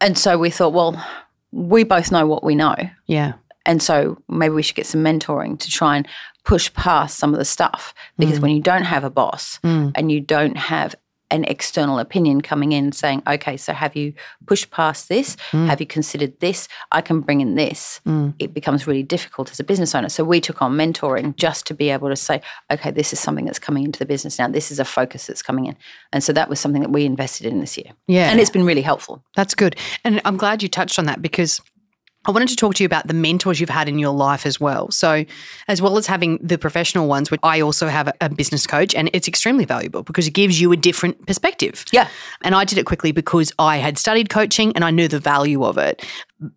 And 0.00 0.16
so 0.16 0.38
we 0.38 0.50
thought, 0.50 0.72
well, 0.72 1.02
we 1.50 1.82
both 1.82 2.12
know 2.12 2.26
what 2.26 2.44
we 2.44 2.54
know. 2.54 2.76
Yeah. 3.06 3.34
And 3.66 3.82
so 3.82 4.18
maybe 4.28 4.54
we 4.54 4.62
should 4.62 4.76
get 4.76 4.86
some 4.86 5.02
mentoring 5.02 5.58
to 5.58 5.70
try 5.70 5.96
and 5.96 6.06
push 6.44 6.72
past 6.74 7.18
some 7.18 7.32
of 7.32 7.38
the 7.38 7.44
stuff. 7.44 7.94
Because 8.18 8.36
hmm. 8.36 8.42
when 8.42 8.50
you 8.52 8.62
don't 8.62 8.84
have 8.84 9.02
a 9.02 9.10
boss 9.10 9.58
and 9.62 10.12
you 10.12 10.20
don't 10.20 10.56
have 10.56 10.94
an 11.34 11.44
external 11.44 11.98
opinion 11.98 12.40
coming 12.40 12.72
in 12.72 12.92
saying, 12.92 13.22
okay, 13.26 13.56
so 13.56 13.72
have 13.72 13.96
you 13.96 14.14
pushed 14.46 14.70
past 14.70 15.08
this? 15.08 15.36
Mm. 15.50 15.66
Have 15.66 15.80
you 15.80 15.86
considered 15.86 16.38
this? 16.38 16.68
I 16.92 17.00
can 17.00 17.20
bring 17.20 17.40
in 17.40 17.56
this. 17.56 18.00
Mm. 18.06 18.34
It 18.38 18.54
becomes 18.54 18.86
really 18.86 19.02
difficult 19.02 19.50
as 19.50 19.58
a 19.58 19.64
business 19.64 19.94
owner. 19.94 20.08
So 20.08 20.22
we 20.22 20.40
took 20.40 20.62
on 20.62 20.72
mentoring 20.72 21.34
just 21.36 21.66
to 21.66 21.74
be 21.74 21.90
able 21.90 22.08
to 22.08 22.16
say, 22.16 22.40
okay, 22.70 22.92
this 22.92 23.12
is 23.12 23.18
something 23.18 23.44
that's 23.44 23.58
coming 23.58 23.84
into 23.84 23.98
the 23.98 24.06
business 24.06 24.38
now. 24.38 24.46
This 24.46 24.70
is 24.70 24.78
a 24.78 24.84
focus 24.84 25.26
that's 25.26 25.42
coming 25.42 25.66
in. 25.66 25.76
And 26.12 26.22
so 26.22 26.32
that 26.32 26.48
was 26.48 26.60
something 26.60 26.82
that 26.82 26.90
we 26.92 27.04
invested 27.04 27.48
in 27.48 27.58
this 27.58 27.76
year. 27.76 27.90
Yeah. 28.06 28.30
And 28.30 28.38
it's 28.38 28.50
been 28.50 28.64
really 28.64 28.82
helpful. 28.82 29.24
That's 29.34 29.56
good. 29.56 29.76
And 30.04 30.20
I'm 30.24 30.36
glad 30.36 30.62
you 30.62 30.68
touched 30.68 31.00
on 31.00 31.06
that 31.06 31.20
because 31.20 31.60
I 32.26 32.30
wanted 32.30 32.48
to 32.48 32.56
talk 32.56 32.74
to 32.76 32.82
you 32.82 32.86
about 32.86 33.06
the 33.06 33.14
mentors 33.14 33.60
you've 33.60 33.70
had 33.70 33.88
in 33.88 33.98
your 33.98 34.12
life 34.12 34.46
as 34.46 34.58
well. 34.60 34.90
So, 34.90 35.24
as 35.68 35.82
well 35.82 35.96
as 35.96 36.06
having 36.06 36.38
the 36.42 36.58
professional 36.58 37.06
ones, 37.08 37.30
which 37.30 37.40
I 37.42 37.60
also 37.60 37.88
have 37.88 38.12
a, 38.20 38.28
business 38.34 38.66
coach, 38.66 38.94
and 38.94 39.08
it's 39.12 39.28
extremely 39.28 39.64
valuable 39.64 40.02
because 40.02 40.26
it 40.26 40.32
gives 40.32 40.60
you 40.60 40.72
a 40.72 40.76
different 40.76 41.26
perspective. 41.26 41.84
Yeah. 41.92 42.08
And 42.42 42.54
I 42.54 42.64
did 42.64 42.78
it 42.78 42.84
quickly 42.84 43.12
because 43.12 43.52
I 43.58 43.76
had 43.76 43.96
studied 43.96 44.28
coaching 44.28 44.72
and 44.74 44.84
I 44.84 44.90
knew 44.90 45.06
the 45.06 45.20
value 45.20 45.64
of 45.64 45.78
it. 45.78 46.04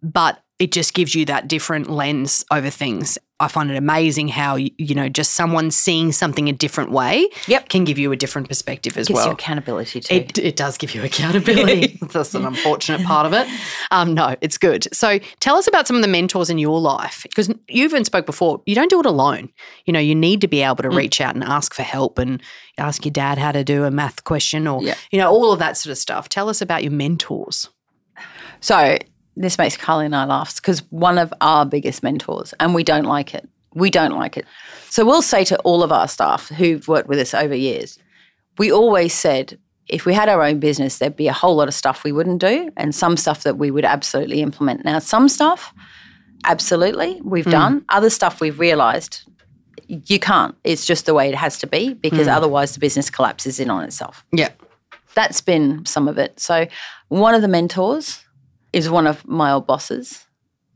But 0.02 0.42
it 0.60 0.72
just 0.72 0.94
gives 0.94 1.14
you 1.14 1.26
that 1.26 1.48
different 1.48 1.90
lens 1.90 2.44
over 2.52 2.70
things. 2.70 3.18
I 3.40 3.48
find 3.48 3.70
it 3.70 3.78
amazing 3.78 4.30
how, 4.30 4.56
you 4.56 4.96
know, 4.96 5.10
just 5.10 5.36
someone 5.36 5.70
seeing 5.70 6.12
something 6.12 6.50
a 6.50 6.54
different 6.54 6.92
way 6.92 7.30
Yep. 7.48 7.70
can 7.70 7.84
give 7.84 8.00
you 8.00 8.12
a 8.12 8.16
different 8.16 8.48
perspective 8.50 8.98
as 8.98 9.08
Gives 9.08 9.18
well. 9.18 9.28
you 9.28 9.32
accountability 9.34 10.00
too. 10.00 10.16
It, 10.16 10.38
it 10.40 10.56
does 10.56 10.76
give 10.78 10.96
you 10.96 11.04
accountability. 11.04 12.00
That's 12.12 12.34
an 12.34 12.46
unfortunate 12.46 13.06
part 13.06 13.28
of 13.28 13.34
it. 13.34 13.48
Um, 13.92 14.16
no, 14.16 14.36
it's 14.42 14.58
good. 14.58 14.88
So 14.92 15.20
tell 15.40 15.56
us 15.56 15.68
about 15.68 15.86
some 15.86 15.96
of 15.96 16.02
the 16.02 16.08
mentors 16.08 16.50
in 16.50 16.58
your 16.58 16.80
life 16.80 17.22
because 17.24 17.48
you 17.68 17.86
even 17.86 18.04
spoke 18.06 18.26
before. 18.26 18.62
You 18.66 18.74
don't 18.74 18.90
do 18.90 19.00
it 19.00 19.06
alone. 19.06 19.50
You 19.86 19.94
know, 19.94 20.00
you 20.00 20.16
need 20.16 20.42
to 20.42 20.48
be 20.48 20.64
able 20.64 20.78
to 20.78 20.90
reach 20.90 21.22
out 21.22 21.36
and 21.36 21.44
ask 21.44 21.76
for 21.76 21.84
help 21.84 22.18
and 22.18 22.42
ask 22.80 23.06
your 23.06 23.12
dad 23.12 23.38
how 23.38 23.52
to 23.52 23.64
do 23.64 23.84
a 23.84 23.92
math 23.92 24.24
question 24.24 24.68
or 24.68 24.82
Yeah. 24.82 24.96
you 25.12 25.20
know 25.20 25.30
all 25.30 25.52
of 25.52 25.60
that 25.60 25.78
sort 25.78 25.92
of 25.92 25.98
stuff. 26.00 26.28
Tell 26.28 26.50
us 26.50 26.60
about 26.62 26.82
your 26.84 26.92
mentors. 26.92 27.70
So 28.62 28.98
this 29.38 29.58
makes 29.58 29.78
Carly 29.78 30.06
and 30.06 30.16
I 30.16 30.26
laugh 30.26 30.56
because 30.56 30.80
one 30.92 31.18
of 31.18 31.34
our 31.42 31.66
biggest 31.66 32.04
mentors, 32.04 32.54
and 32.60 32.74
we 32.74 32.84
don't 32.84 33.06
like 33.06 33.34
it. 33.34 33.48
We 33.74 33.90
don't 33.90 34.14
like 34.14 34.38
it. 34.38 34.46
So 34.90 35.06
we'll 35.06 35.22
say 35.22 35.44
to 35.46 35.58
all 35.60 35.84
of 35.84 35.92
our 35.92 36.08
staff 36.08 36.50
who've 36.50 36.88
worked 36.88 37.08
with 37.08 37.20
us 37.20 37.34
over 37.34 37.56
years, 37.56 38.00
we 38.58 38.72
always 38.72 39.14
said 39.14 39.60
if 39.88 40.06
we 40.06 40.14
had 40.14 40.30
our 40.30 40.42
own 40.42 40.60
business, 40.60 40.98
there'd 40.98 41.16
be 41.16 41.28
a 41.28 41.34
whole 41.34 41.56
lot 41.56 41.68
of 41.68 41.74
stuff 41.74 42.04
we 42.04 42.12
wouldn't 42.12 42.42
do 42.42 42.72
and 42.76 42.94
some 42.94 43.16
stuff 43.16 43.44
that 43.44 43.58
we 43.58 43.72
would 43.72 43.86
absolutely 43.86 44.42
implement. 44.42 44.84
Now, 44.84 45.00
some 45.00 45.30
stuff, 45.30 45.74
absolutely, 46.44 47.22
we've 47.24 47.46
mm. 47.46 47.52
done. 47.52 47.86
Other 47.90 48.10
stuff 48.10 48.42
we've 48.42 48.60
realized 48.60 49.24
you 49.88 50.20
can't. 50.20 50.56
It's 50.64 50.86
just 50.86 51.06
the 51.06 51.14
way 51.14 51.30
it 51.30 51.36
has 51.36 51.58
to 51.60 51.68
be 51.68 51.94
because 51.94 52.28
mm. 52.28 52.36
otherwise 52.36 52.74
the 52.74 52.80
business 52.80 53.10
collapses 53.10 53.60
in 53.60 53.70
on 53.70 53.84
itself 53.86 54.26
Yeah. 54.34 54.50
that's 55.16 55.40
been 55.40 55.86
some 55.86 56.08
of 56.08 56.18
it. 56.18 56.40
So, 56.40 56.68
one 57.08 57.34
of 57.34 57.42
the 57.42 57.48
mentors 57.48 58.26
is 58.74 58.90
one 58.90 59.08
of 59.08 59.28
my 59.28 59.52
old 59.52 59.68
bosses, 59.68 60.26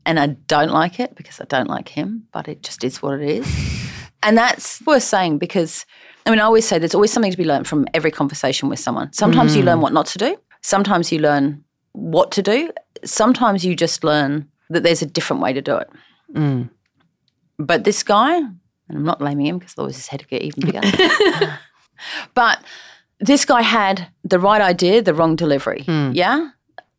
and 0.04 0.18
I 0.18 0.26
don't 0.26 0.70
like 0.70 0.98
it 0.98 1.14
because 1.14 1.40
I 1.40 1.44
don't 1.44 1.68
like 1.68 1.88
him, 1.88 2.26
but 2.32 2.48
it 2.48 2.62
just 2.62 2.84
is 2.84 3.02
what 3.02 3.20
it 3.20 3.28
is. 3.28 3.92
and 4.22 4.36
that's 4.36 4.84
worth 4.86 5.02
saying 5.02 5.38
because, 5.38 5.86
I 6.26 6.30
mean, 6.30 6.40
I 6.40 6.44
always 6.44 6.66
say 6.66 6.78
there's 6.78 6.94
always 6.94 7.12
something 7.12 7.30
to 7.30 7.38
be 7.38 7.44
learned 7.44 7.68
from 7.68 7.86
every 7.94 8.10
conversation 8.10 8.68
with 8.68 8.78
someone. 8.78 9.12
Sometimes 9.12 9.56
you 9.56 9.62
mm. 9.62 9.66
learn 9.66 9.80
what 9.80 9.92
not 9.92 10.06
to 10.06 10.18
do, 10.18 10.36
sometimes 10.62 11.12
you 11.12 11.18
learn 11.18 11.64
what 11.92 12.32
to 12.32 12.42
do, 12.42 12.70
sometimes 13.04 13.64
you 13.64 13.76
just 13.76 14.04
learn 14.04 14.48
that 14.70 14.82
there's 14.82 15.02
a 15.02 15.06
different 15.06 15.42
way 15.42 15.52
to 15.52 15.60
do 15.60 15.76
it. 15.76 15.90
Mm. 16.34 16.70
But 17.58 17.84
this 17.84 18.02
guy, 18.02 18.36
and 18.36 18.58
I'm 18.88 19.04
not 19.04 19.18
blaming 19.18 19.46
him 19.46 19.58
because 19.58 19.74
otherwise 19.76 19.96
his 19.96 20.08
head 20.08 20.22
would 20.22 20.28
get 20.28 20.42
even 20.42 20.64
bigger. 20.64 20.80
but 22.34 22.62
this 23.20 23.44
guy 23.44 23.62
had 23.62 24.08
the 24.24 24.38
right 24.38 24.60
idea, 24.60 25.02
the 25.02 25.14
wrong 25.14 25.36
delivery. 25.36 25.84
Hmm. 25.84 26.10
Yeah. 26.12 26.50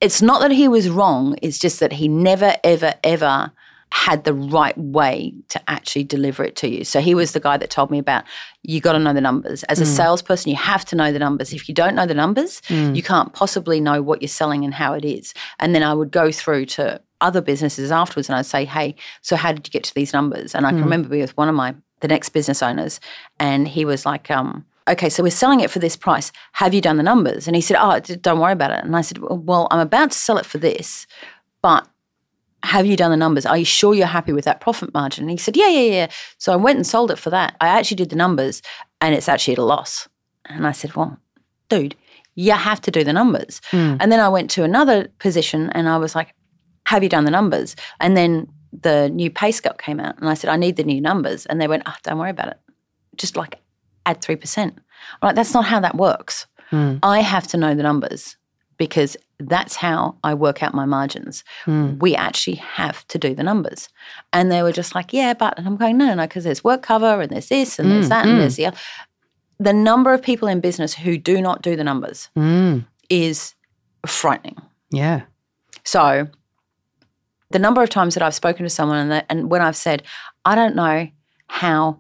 It's 0.04 0.22
not 0.22 0.42
that 0.42 0.52
he 0.52 0.68
was 0.68 0.90
wrong, 0.90 1.38
it's 1.42 1.58
just 1.58 1.80
that 1.80 1.94
he 1.94 2.10
never, 2.10 2.58
ever, 2.62 2.94
ever 3.06 3.54
had 3.94 4.26
the 4.26 4.34
right 4.34 4.78
way 4.78 5.34
to 5.48 5.62
actually 5.70 6.04
deliver 6.04 6.44
it 6.44 6.58
to 6.58 6.68
you. 6.68 6.84
So 6.84 7.00
he 7.00 7.16
was 7.16 7.32
the 7.32 7.40
guy 7.40 7.56
that 7.56 7.70
told 7.70 7.90
me 7.90 8.00
about 8.00 8.26
you 8.64 8.82
got 8.82 8.94
to 8.94 9.00
know 9.00 9.14
the 9.14 9.22
numbers. 9.22 9.64
As 9.66 9.80
a 9.80 9.86
mm. 9.86 9.96
salesperson, 9.96 10.50
you 10.50 10.58
have 10.58 10.84
to 10.86 10.98
know 10.98 11.14
the 11.14 11.20
numbers. 11.20 11.54
If 11.54 11.70
you 11.70 11.74
don't 11.74 11.96
know 11.96 12.06
the 12.06 12.14
numbers, 12.14 12.60
mm. 12.68 12.94
you 12.94 13.02
can't 13.02 13.32
possibly 13.32 13.80
know 13.80 14.02
what 14.02 14.22
you're 14.22 14.28
selling 14.28 14.66
and 14.66 14.74
how 14.74 14.92
it 14.92 15.06
is. 15.06 15.34
And 15.62 15.74
then 15.74 15.84
I 15.84 15.94
would 15.94 16.12
go 16.12 16.34
through 16.34 16.66
to 16.78 17.00
other 17.22 17.40
businesses 17.40 17.90
afterwards 17.90 18.28
and 18.28 18.36
I'd 18.36 18.46
say, 18.46 18.66
hey, 18.66 18.96
so 19.22 19.38
how 19.38 19.54
did 19.54 19.66
you 19.66 19.72
get 19.72 19.86
to 19.86 19.94
these 19.94 20.12
numbers? 20.12 20.54
And 20.54 20.66
I 20.66 20.72
can 20.72 20.80
mm. 20.80 20.84
remember 20.84 21.08
being 21.08 21.22
with 21.22 21.38
one 21.38 21.48
of 21.48 21.56
my, 21.56 21.76
the 22.02 22.10
next 22.10 22.30
business 22.30 22.62
owners, 22.62 23.00
and 23.40 23.70
he 23.70 23.86
was 23.86 24.06
like, 24.06 24.30
um, 24.30 24.66
okay, 24.88 25.10
so 25.10 25.24
we're 25.24 25.32
selling 25.32 25.60
it 25.60 25.72
for 25.72 25.80
this 25.80 25.96
price. 25.96 26.32
Have 26.54 26.74
you 26.74 26.82
done 26.82 26.98
the 26.98 27.04
numbers? 27.04 27.48
And 27.48 27.56
he 27.56 27.62
said, 27.62 27.78
oh, 27.80 28.00
don't 28.00 28.40
worry 28.40 28.54
about 28.54 28.72
it. 28.72 28.84
And 28.84 28.96
I 28.96 29.02
said, 29.02 29.20
well, 29.20 29.68
I'm 29.72 29.80
about 29.80 30.12
to 30.12 30.18
sell 30.18 30.38
it 30.38 30.46
for 30.46 30.58
this, 30.58 31.08
but 31.62 31.88
have 32.64 32.86
you 32.86 32.96
done 32.96 33.12
the 33.12 33.18
numbers? 33.18 33.46
Are 33.46 33.58
you 33.58 33.66
sure 33.66 33.94
you're 33.94 34.08
happy 34.08 34.32
with 34.32 34.46
that 34.46 34.62
profit 34.62 34.94
margin? 34.94 35.24
And 35.24 35.32
he 35.32 35.38
said, 35.38 35.58
yeah, 35.58 35.68
yeah, 35.68 35.92
yeah. 35.92 36.08
So 36.38 36.54
I 36.54 36.56
went 36.56 36.78
and 36.78 36.88
sold 36.88 37.12
it 37.12 37.20
for 37.20 37.30
that. 37.30 37.56
I 37.60 37.68
actually 37.68 37.98
did 37.98 38.10
the 38.10 38.16
numbers 38.16 38.62
and 39.02 39.14
it's 39.14 39.28
actually 39.28 39.54
at 39.54 39.60
a 39.60 39.66
loss. 39.66 40.08
And 40.46 40.66
I 40.66 40.72
said, 40.72 40.96
well, 40.96 41.18
dude, 41.68 41.96
you 42.36 42.54
have 42.54 42.80
to 42.82 42.92
do 42.92 43.04
the 43.04 43.14
numbers. 43.14 43.62
Hmm. 43.70 43.98
And 44.00 44.12
then 44.12 44.20
I 44.20 44.30
went 44.30 44.50
to 44.52 44.64
another 44.64 45.10
position 45.20 45.70
and 45.72 45.90
I 45.90 45.98
was 45.98 46.16
like, 46.16 46.34
have 46.86 47.04
you 47.04 47.10
done 47.10 47.26
the 47.26 47.32
numbers? 47.32 47.76
And 48.00 48.16
then 48.16 48.48
the 48.72 49.10
new 49.10 49.30
pay 49.30 49.52
scale 49.52 49.74
came 49.74 50.00
out 50.00 50.18
and 50.20 50.30
I 50.30 50.34
said, 50.34 50.50
I 50.50 50.56
need 50.56 50.78
the 50.78 50.84
new 50.84 51.02
numbers. 51.02 51.46
And 51.46 51.60
they 51.60 51.68
went, 51.68 51.84
oh, 51.86 51.96
don't 52.04 52.18
worry 52.18 52.30
about 52.30 52.48
it. 52.48 52.58
Just 53.18 53.36
like 53.36 53.60
add 54.06 54.22
3%. 54.22 54.76
I'm 55.22 55.36
that's 55.36 55.54
not 55.54 55.66
how 55.66 55.80
that 55.80 55.96
works. 55.96 56.48
Hmm. 56.70 56.98
I 57.04 57.20
have 57.22 57.48
to 57.48 57.58
know 57.58 57.76
the 57.76 57.84
numbers 57.84 58.38
because 58.78 59.16
that's 59.40 59.76
how 59.76 60.18
I 60.24 60.34
work 60.34 60.64
out 60.64 60.74
my 60.74 60.86
margins. 60.86 61.44
Hmm. 61.66 61.98
We 62.00 62.16
actually 62.16 62.56
have 62.56 63.08
to 63.10 63.18
do 63.18 63.36
the 63.36 63.44
numbers. 63.44 63.90
And 64.32 64.52
they 64.52 64.64
were 64.64 64.72
just 64.72 64.96
like, 64.96 65.14
yeah, 65.14 65.34
but, 65.34 65.58
and 65.58 65.68
I'm 65.68 65.78
going, 65.78 65.98
no, 65.98 66.08
no, 66.08 66.16
no, 66.16 66.24
because 66.24 66.44
there's 66.44 66.64
work 66.64 66.82
cover 66.82 67.22
and 67.22 67.32
there's 67.32 67.50
this 67.50 67.80
and 67.80 67.92
there's 67.92 68.06
hmm, 68.06 68.10
that 68.10 68.26
and 68.26 68.40
there's 68.40 68.56
the 68.56 68.68
other. 68.68 68.78
The 69.60 69.74
number 69.74 70.14
of 70.14 70.22
people 70.22 70.48
in 70.48 70.60
business 70.60 70.94
who 70.94 71.18
do 71.18 71.42
not 71.42 71.62
do 71.62 71.76
the 71.76 71.84
numbers 71.84 72.30
is 73.10 73.56
frightening. 74.06 74.58
Yeah. 74.92 75.22
So, 75.84 76.28
the 77.52 77.60
number 77.60 77.84
of 77.84 77.90
times 77.90 78.16
that 78.16 78.24
I've 78.24 78.34
spoken 78.34 78.64
to 78.64 78.70
someone 78.70 78.98
and, 78.98 79.12
that, 79.12 79.26
and 79.30 79.52
when 79.52 79.62
I've 79.62 79.76
said, 79.76 80.04
I 80.44 80.56
don't 80.56 80.76
know 80.76 81.08
how 81.48 82.00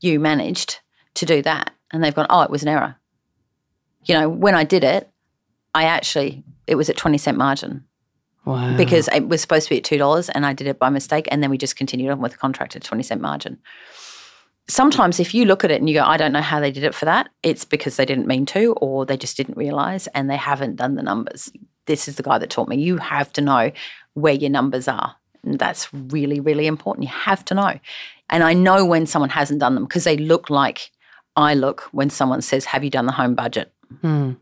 you 0.00 0.18
managed 0.18 0.80
to 1.14 1.26
do 1.26 1.42
that, 1.42 1.72
and 1.92 2.02
they've 2.02 2.14
gone, 2.14 2.26
oh, 2.30 2.42
it 2.42 2.50
was 2.50 2.62
an 2.62 2.68
error. 2.68 2.96
You 4.04 4.14
know, 4.14 4.28
when 4.28 4.54
I 4.54 4.64
did 4.64 4.84
it, 4.84 5.10
I 5.74 5.84
actually, 5.84 6.44
it 6.66 6.74
was 6.74 6.90
at 6.90 6.96
20 6.96 7.18
cent 7.18 7.38
margin 7.38 7.84
Wow. 8.44 8.76
because 8.76 9.08
it 9.08 9.26
was 9.26 9.40
supposed 9.40 9.68
to 9.68 9.70
be 9.74 9.78
at 9.78 9.84
$2 9.84 10.30
and 10.34 10.44
I 10.44 10.52
did 10.52 10.66
it 10.66 10.78
by 10.78 10.90
mistake. 10.90 11.26
And 11.30 11.42
then 11.42 11.48
we 11.48 11.56
just 11.56 11.76
continued 11.76 12.10
on 12.10 12.20
with 12.20 12.32
the 12.32 12.38
contract 12.38 12.76
at 12.76 12.82
20 12.82 13.02
cent 13.02 13.20
margin. 13.22 13.58
sometimes 14.68 15.20
if 15.20 15.34
you 15.34 15.44
look 15.44 15.64
at 15.64 15.70
it 15.70 15.80
and 15.80 15.88
you 15.88 15.94
go, 15.94 16.04
I 16.04 16.16
don't 16.16 16.32
know 16.32 16.40
how 16.40 16.60
they 16.60 16.70
did 16.70 16.84
it 16.84 16.94
for 16.94 17.04
that, 17.06 17.28
it's 17.42 17.64
because 17.64 17.96
they 17.96 18.04
didn't 18.06 18.26
mean 18.26 18.46
to 18.46 18.72
or 18.74 19.04
they 19.06 19.16
just 19.16 19.36
didn't 19.36 19.56
realize 19.56 20.06
and 20.08 20.28
they 20.28 20.36
haven't 20.36 20.76
done 20.76 20.94
the 20.94 21.02
numbers. 21.02 21.50
This 21.86 22.08
is 22.08 22.16
the 22.16 22.22
guy 22.22 22.38
that 22.38 22.50
taught 22.50 22.68
me. 22.68 22.76
You 22.76 22.96
have 22.98 23.32
to 23.34 23.40
know 23.40 23.72
where 24.14 24.32
your 24.34 24.50
numbers 24.50 24.88
are. 24.88 25.16
And 25.42 25.58
that's 25.58 25.92
really, 25.92 26.40
really 26.40 26.66
important. 26.66 27.04
You 27.04 27.12
have 27.14 27.44
to 27.46 27.54
know. 27.54 27.78
And 28.30 28.42
I 28.42 28.54
know 28.54 28.86
when 28.86 29.04
someone 29.06 29.28
hasn't 29.30 29.60
done 29.60 29.74
them 29.74 29.84
because 29.84 30.04
they 30.04 30.16
look 30.16 30.48
like 30.48 30.90
I 31.36 31.54
look 31.54 31.82
when 31.92 32.10
someone 32.10 32.42
says, 32.42 32.64
Have 32.66 32.84
you 32.84 32.90
done 32.90 33.06
the 33.06 33.12
home 33.12 33.34
budget? 33.34 33.72
Hmm. 34.00 34.32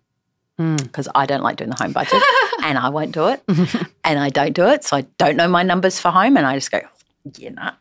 Hmm. 0.58 0.76
Because 0.76 1.08
I 1.14 1.26
don't 1.26 1.42
like 1.42 1.56
doing 1.56 1.70
the 1.70 1.76
home 1.82 1.92
budget 1.92 2.22
and 2.62 2.78
I 2.78 2.90
won't 2.90 3.12
do 3.12 3.28
it. 3.28 3.42
and 4.04 4.18
I 4.18 4.28
don't 4.28 4.52
do 4.52 4.66
it. 4.68 4.84
So 4.84 4.98
I 4.98 5.02
don't 5.18 5.36
know 5.36 5.48
my 5.48 5.62
numbers 5.62 5.98
for 5.98 6.10
home. 6.10 6.36
And 6.36 6.46
I 6.46 6.54
just 6.54 6.70
go, 6.70 6.80
Yeah, 7.38 7.50
nah. 7.50 7.72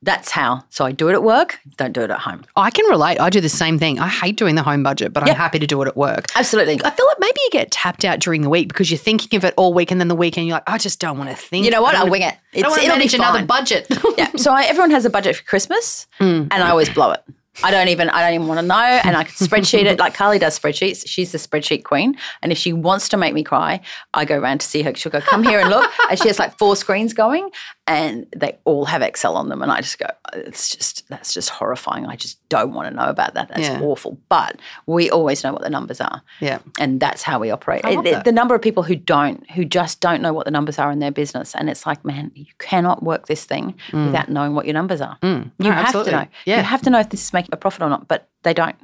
That's 0.00 0.30
how. 0.30 0.62
So 0.70 0.84
I 0.84 0.92
do 0.92 1.08
it 1.08 1.14
at 1.14 1.24
work, 1.24 1.58
don't 1.76 1.92
do 1.92 2.02
it 2.02 2.10
at 2.10 2.20
home. 2.20 2.44
I 2.54 2.70
can 2.70 2.86
relate. 2.86 3.18
I 3.18 3.30
do 3.30 3.40
the 3.40 3.48
same 3.48 3.80
thing. 3.80 3.98
I 3.98 4.06
hate 4.06 4.36
doing 4.36 4.54
the 4.54 4.62
home 4.62 4.84
budget, 4.84 5.12
but 5.12 5.26
Yeah. 5.26 5.32
I'm 5.32 5.36
happy 5.38 5.58
to 5.58 5.66
do 5.66 5.82
it 5.82 5.88
at 5.88 5.96
work. 5.96 6.26
Absolutely. 6.36 6.74
I 6.84 6.90
feel 6.90 7.04
like 7.06 7.16
maybe 7.18 7.40
you 7.42 7.50
get 7.50 7.72
tapped 7.72 8.04
out 8.04 8.20
during 8.20 8.42
the 8.42 8.48
week 8.48 8.68
because 8.68 8.92
you're 8.92 8.98
thinking 8.98 9.36
of 9.36 9.44
it 9.44 9.54
all 9.56 9.74
week, 9.74 9.90
and 9.90 10.00
then 10.00 10.06
the 10.06 10.14
weekend 10.14 10.46
you're 10.46 10.54
like, 10.56 10.68
I 10.68 10.78
just 10.78 11.00
don't 11.00 11.18
want 11.18 11.30
to 11.30 11.36
think. 11.36 11.64
You 11.64 11.72
know 11.72 11.82
what? 11.82 11.96
I 11.96 11.98
I'll 11.98 12.04
wanna- 12.04 12.12
wing 12.12 12.22
it. 12.22 12.34
I 12.34 12.38
It's, 12.52 12.62
don't 12.62 12.70
want 12.70 12.82
to 12.82 12.88
manage 12.88 13.14
another 13.14 13.44
budget. 13.44 13.86
yeah. 14.16 14.30
So 14.36 14.52
I, 14.52 14.64
everyone 14.66 14.92
has 14.92 15.04
a 15.04 15.10
budget 15.10 15.34
for 15.34 15.42
Christmas, 15.42 16.06
hmm. 16.18 16.24
and 16.24 16.52
I 16.52 16.70
always 16.70 16.90
blow 16.90 17.10
it. 17.10 17.24
I 17.62 17.70
don't 17.70 17.88
even. 17.88 18.08
I 18.10 18.22
don't 18.22 18.34
even 18.34 18.46
want 18.46 18.60
to 18.60 18.66
know. 18.66 19.00
And 19.04 19.16
I 19.16 19.24
can 19.24 19.32
spreadsheet 19.34 19.84
it. 19.84 19.98
Like 19.98 20.14
Carly 20.14 20.38
does 20.38 20.58
spreadsheets. 20.58 21.02
She's 21.06 21.32
the 21.32 21.38
spreadsheet 21.38 21.84
queen. 21.84 22.16
And 22.42 22.52
if 22.52 22.58
she 22.58 22.72
wants 22.72 23.08
to 23.10 23.16
make 23.16 23.34
me 23.34 23.42
cry, 23.42 23.80
I 24.14 24.24
go 24.24 24.38
around 24.38 24.60
to 24.60 24.66
see 24.66 24.82
her. 24.82 24.94
She'll 24.94 25.12
go, 25.12 25.20
"Come 25.20 25.42
here 25.42 25.60
and 25.60 25.68
look." 25.68 25.90
And 26.08 26.18
she 26.18 26.28
has 26.28 26.38
like 26.38 26.56
four 26.56 26.76
screens 26.76 27.12
going, 27.12 27.50
and 27.88 28.26
they 28.36 28.56
all 28.64 28.84
have 28.84 29.02
Excel 29.02 29.34
on 29.36 29.48
them. 29.48 29.62
And 29.62 29.72
I 29.72 29.80
just 29.80 29.98
go, 29.98 30.06
"It's 30.34 30.68
just 30.76 31.08
that's 31.08 31.32
just 31.32 31.48
horrifying. 31.48 32.06
I 32.06 32.14
just 32.16 32.38
don't 32.50 32.74
want 32.74 32.88
to 32.88 32.94
know 32.94 33.08
about 33.08 33.34
that. 33.34 33.48
That's 33.48 33.62
Yeah. 33.68 33.80
awful." 33.80 34.18
But 34.28 34.60
we 34.86 35.10
always 35.10 35.42
know 35.42 35.52
what 35.52 35.62
the 35.62 35.70
numbers 35.70 36.00
are. 36.00 36.22
yeah. 36.40 36.58
and 36.78 37.00
that's 37.00 37.22
how 37.22 37.38
we 37.40 37.50
operate. 37.50 37.80
It- 37.84 38.24
the 38.24 38.30
number 38.32 38.54
of 38.54 38.60
people 38.62 38.82
who 38.82 38.94
don't, 38.94 39.50
who 39.52 39.64
just 39.64 40.00
don't 40.00 40.20
know 40.22 40.32
what 40.32 40.44
the 40.44 40.50
numbers 40.50 40.78
are 40.78 40.92
in 40.92 40.98
their 40.98 41.10
business, 41.10 41.54
and 41.54 41.68
it's 41.70 41.84
like, 41.86 42.04
man, 42.04 42.30
you 42.34 42.46
cannot 42.58 43.02
work 43.02 43.26
this 43.26 43.44
thing 43.44 43.74
without 43.92 44.28
knowing 44.28 44.54
what 44.54 44.66
your 44.66 44.74
numbers 44.74 45.00
are. 45.00 45.16
You 45.22 45.28
Mm. 45.28 45.50
No, 45.58 45.70
have 45.72 45.86
absolutely. 45.86 46.12
to 46.12 46.16
know. 46.18 46.26
Yeah. 46.44 46.56
You 46.58 46.62
have 46.64 46.82
to 46.82 46.90
know 46.90 47.00
if 47.00 47.08
this 47.08 47.22
is 47.24 47.32
making 47.32 47.50
a 47.52 47.56
profit 47.56 47.82
or 47.82 47.88
not, 47.88 48.06
but 48.06 48.28
they 48.42 48.52
don't. 48.54 48.76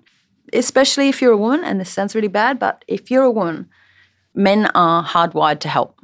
Especially 0.52 1.09
if 1.09 1.20
you're 1.20 1.32
a 1.32 1.36
woman, 1.36 1.62
and 1.64 1.80
this 1.80 1.90
sounds 1.90 2.14
really 2.14 2.28
bad, 2.28 2.59
but 2.59 2.84
if 2.88 3.11
you're 3.11 3.24
a 3.24 3.30
woman, 3.30 3.68
men 4.34 4.66
are 4.74 5.05
hardwired 5.05 5.59
to 5.61 5.68
help. 5.68 6.00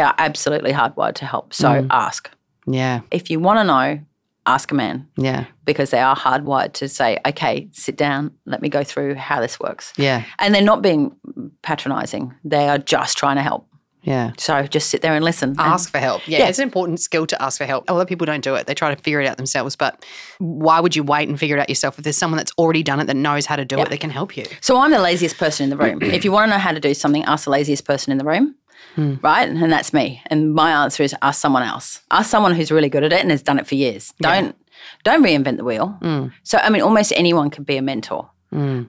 They 0.00 0.04
are 0.06 0.14
absolutely 0.16 0.72
hardwired 0.72 1.12
to 1.16 1.26
help. 1.26 1.52
So 1.52 1.68
Mm. 1.68 1.88
ask. 1.90 2.30
Yeah. 2.66 3.00
If 3.10 3.30
you 3.30 3.38
want 3.38 3.58
to 3.58 3.64
know, 3.64 4.00
ask 4.46 4.70
a 4.70 4.74
man 4.74 5.06
Yeah. 5.18 5.44
because 5.66 5.90
they 5.90 6.00
are 6.00 6.16
hardwired 6.16 6.72
to 6.80 6.88
say, 6.88 7.18
okay, 7.28 7.68
sit 7.72 7.98
down, 7.98 8.30
let 8.46 8.62
me 8.62 8.70
go 8.70 8.82
through 8.82 9.16
how 9.16 9.42
this 9.42 9.60
works. 9.60 9.92
Yeah. 9.98 10.22
And 10.38 10.54
they're 10.54 10.62
not 10.62 10.80
being 10.80 11.12
patronizing. 11.60 12.32
They 12.46 12.66
are 12.70 12.78
just 12.78 13.18
trying 13.18 13.36
to 13.36 13.42
help. 13.42 13.66
Yeah. 14.02 14.30
So 14.38 14.62
just 14.62 14.88
sit 14.88 15.02
there 15.02 15.12
and 15.14 15.22
listen. 15.22 15.50
And- 15.50 15.60
Ask 15.60 15.90
for 15.90 15.98
help. 15.98 16.26
Yeah, 16.26 16.38
Yeah. 16.38 16.48
it's 16.48 16.58
an 16.58 16.62
important 16.62 16.98
skill 17.00 17.26
to 17.26 17.42
ask 17.42 17.58
for 17.58 17.66
help. 17.66 17.84
A 17.90 17.92
lot 17.92 18.00
of 18.00 18.08
people 18.08 18.24
don't 18.24 18.42
do 18.42 18.54
it. 18.54 18.66
They 18.66 18.72
try 18.72 18.94
to 18.94 19.02
figure 19.02 19.20
it 19.20 19.26
out 19.28 19.36
themselves. 19.36 19.76
But 19.76 20.02
why 20.38 20.80
would 20.80 20.96
you 20.96 21.02
wait 21.02 21.28
and 21.28 21.38
figure 21.38 21.58
it 21.58 21.60
out 21.60 21.68
yourself 21.68 21.98
if 21.98 22.04
there's 22.04 22.16
someone 22.16 22.38
that's 22.38 22.52
already 22.56 22.82
done 22.82 23.00
it 23.00 23.06
that 23.08 23.16
knows 23.16 23.44
how 23.44 23.56
to 23.56 23.66
do 23.66 23.78
it 23.78 23.90
that 23.90 24.00
can 24.00 24.08
help 24.08 24.34
you? 24.38 24.46
so 24.62 24.78
I'm 24.80 24.92
the 24.92 24.98
laziest 24.98 25.36
person 25.36 25.64
in 25.64 25.70
the 25.70 25.76
room. 25.76 26.00
if 26.18 26.24
you 26.24 26.32
want 26.32 26.46
to 26.50 26.56
know 26.56 26.58
how 26.58 26.72
to 26.72 26.80
do 26.80 26.94
something, 26.94 27.22
ask 27.26 27.44
the 27.44 27.50
laziest 27.50 27.84
person 27.84 28.10
in 28.10 28.16
the 28.16 28.24
room. 28.24 28.54
Hmm. 28.94 29.14
Right? 29.22 29.48
And 29.48 29.72
that's 29.72 29.92
me. 29.92 30.22
And 30.26 30.54
my 30.54 30.84
answer 30.84 31.02
is 31.02 31.14
ask 31.22 31.40
someone 31.40 31.62
else. 31.62 32.00
Ask 32.10 32.30
someone 32.30 32.54
who's 32.54 32.72
really 32.72 32.88
good 32.88 33.04
at 33.04 33.12
it 33.12 33.20
and 33.20 33.30
has 33.30 33.42
done 33.42 33.58
it 33.58 33.66
for 33.66 33.74
years. 33.74 34.12
Don't 34.20 34.56
don't 35.04 35.22
reinvent 35.22 35.58
the 35.58 35.64
wheel. 35.64 35.88
Hmm. 36.02 36.28
So 36.42 36.58
I 36.58 36.70
mean 36.70 36.82
almost 36.82 37.12
anyone 37.16 37.50
can 37.50 37.64
be 37.64 37.76
a 37.76 37.82
mentor. 37.82 38.30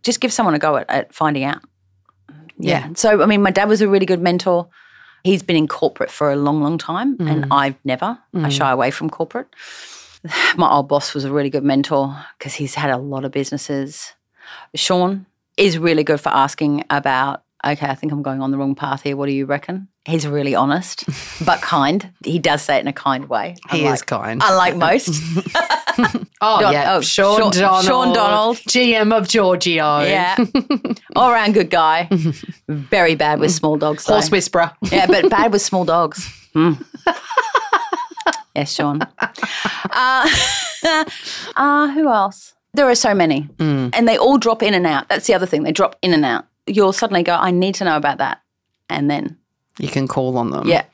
Just 0.01 0.21
give 0.21 0.33
someone 0.33 0.55
a 0.55 0.59
go 0.59 0.77
at, 0.77 0.89
at 0.89 1.13
finding 1.13 1.43
out. 1.43 1.61
Yeah. 2.57 2.89
So 2.95 3.21
I 3.21 3.25
mean 3.25 3.41
my 3.41 3.51
dad 3.51 3.69
was 3.69 3.81
a 3.81 3.87
really 3.87 4.05
good 4.05 4.21
mentor. 4.21 4.69
He's 5.23 5.43
been 5.43 5.55
in 5.55 5.67
corporate 5.67 6.09
for 6.09 6.31
a 6.31 6.35
long, 6.35 6.63
long 6.63 6.79
time, 6.79 7.15
and 7.19 7.45
I've 7.51 7.75
never. 7.85 8.17
I 8.33 8.49
shy 8.49 8.71
away 8.71 8.89
from 8.89 9.09
corporate. 9.09 9.47
My 10.57 10.71
old 10.71 10.87
boss 10.87 11.13
was 11.13 11.25
a 11.25 11.31
really 11.31 11.49
good 11.49 11.63
mentor 11.63 12.15
because 12.37 12.53
he's 12.53 12.75
had 12.75 12.89
a 12.89 12.97
lot 12.97 13.25
of 13.25 13.31
businesses. 13.31 14.13
Sean 14.75 15.25
is 15.57 15.77
really 15.77 16.03
good 16.03 16.19
for 16.19 16.29
asking 16.29 16.83
about, 16.89 17.43
okay, 17.65 17.87
I 17.87 17.95
think 17.95 18.11
I'm 18.11 18.21
going 18.21 18.41
on 18.41 18.51
the 18.51 18.57
wrong 18.57 18.75
path 18.75 19.03
here. 19.03 19.15
What 19.15 19.27
do 19.27 19.33
you 19.33 19.45
reckon? 19.45 19.87
He's 20.05 20.25
really 20.27 20.55
honest, 20.55 21.03
but 21.45 21.61
kind. 21.61 22.11
He 22.25 22.39
does 22.39 22.63
say 22.63 22.77
it 22.77 22.79
in 22.81 22.87
a 22.87 22.93
kind 22.93 23.29
way. 23.29 23.55
He 23.69 23.79
unlike- 23.81 23.93
is 23.93 24.01
kind. 24.01 24.41
Unlike 24.43 24.75
most. 24.87 25.21
Oh, 26.43 26.59
Don- 26.59 26.73
yeah. 26.73 26.95
oh, 26.95 27.01
Sean, 27.01 27.37
Sean- 27.39 27.51
Donald. 27.51 27.85
Sean 27.85 28.13
Donald. 28.13 28.57
GM 28.57 29.15
of 29.15 29.27
Giorgio. 29.27 29.99
yeah. 29.99 30.35
All 31.15 31.29
around 31.29 31.53
good 31.53 31.69
guy. 31.69 32.07
Very 32.67 33.13
bad 33.13 33.39
with 33.39 33.51
small 33.51 33.77
dogs. 33.77 34.05
though. 34.05 34.13
Horse 34.13 34.31
whisperer. 34.31 34.71
Yeah, 34.91 35.05
but 35.05 35.29
bad 35.29 35.51
with 35.51 35.61
small 35.61 35.85
dogs. 35.85 36.25
Hmm. 36.53 36.73
yes, 38.55 38.73
Sean. 38.73 39.01
Uh, 39.91 40.29
uh, 41.55 41.87
who 41.91 42.07
else? 42.09 42.53
There 42.73 42.89
are 42.89 42.95
so 42.95 43.13
many. 43.13 43.47
And 43.59 44.07
they 44.07 44.17
all 44.17 44.37
drop 44.39 44.63
in 44.63 44.73
and 44.73 44.87
out. 44.87 45.09
That's 45.09 45.27
the 45.27 45.33
other 45.35 45.45
thing. 45.45 45.61
They 45.63 45.71
drop 45.71 45.95
in 46.01 46.13
and 46.13 46.25
out. 46.25 46.45
You'll 46.65 46.93
suddenly 46.93 47.21
go, 47.21 47.35
I 47.35 47.51
need 47.51 47.75
to 47.75 47.83
know 47.83 47.97
about 47.97 48.17
that. 48.19 48.41
And 48.89 49.11
then, 49.11 49.37
You 49.81 49.89
can 49.89 50.07
call 50.07 50.37
on 50.37 50.51
them. 50.51 50.67
yeah. 50.67 50.85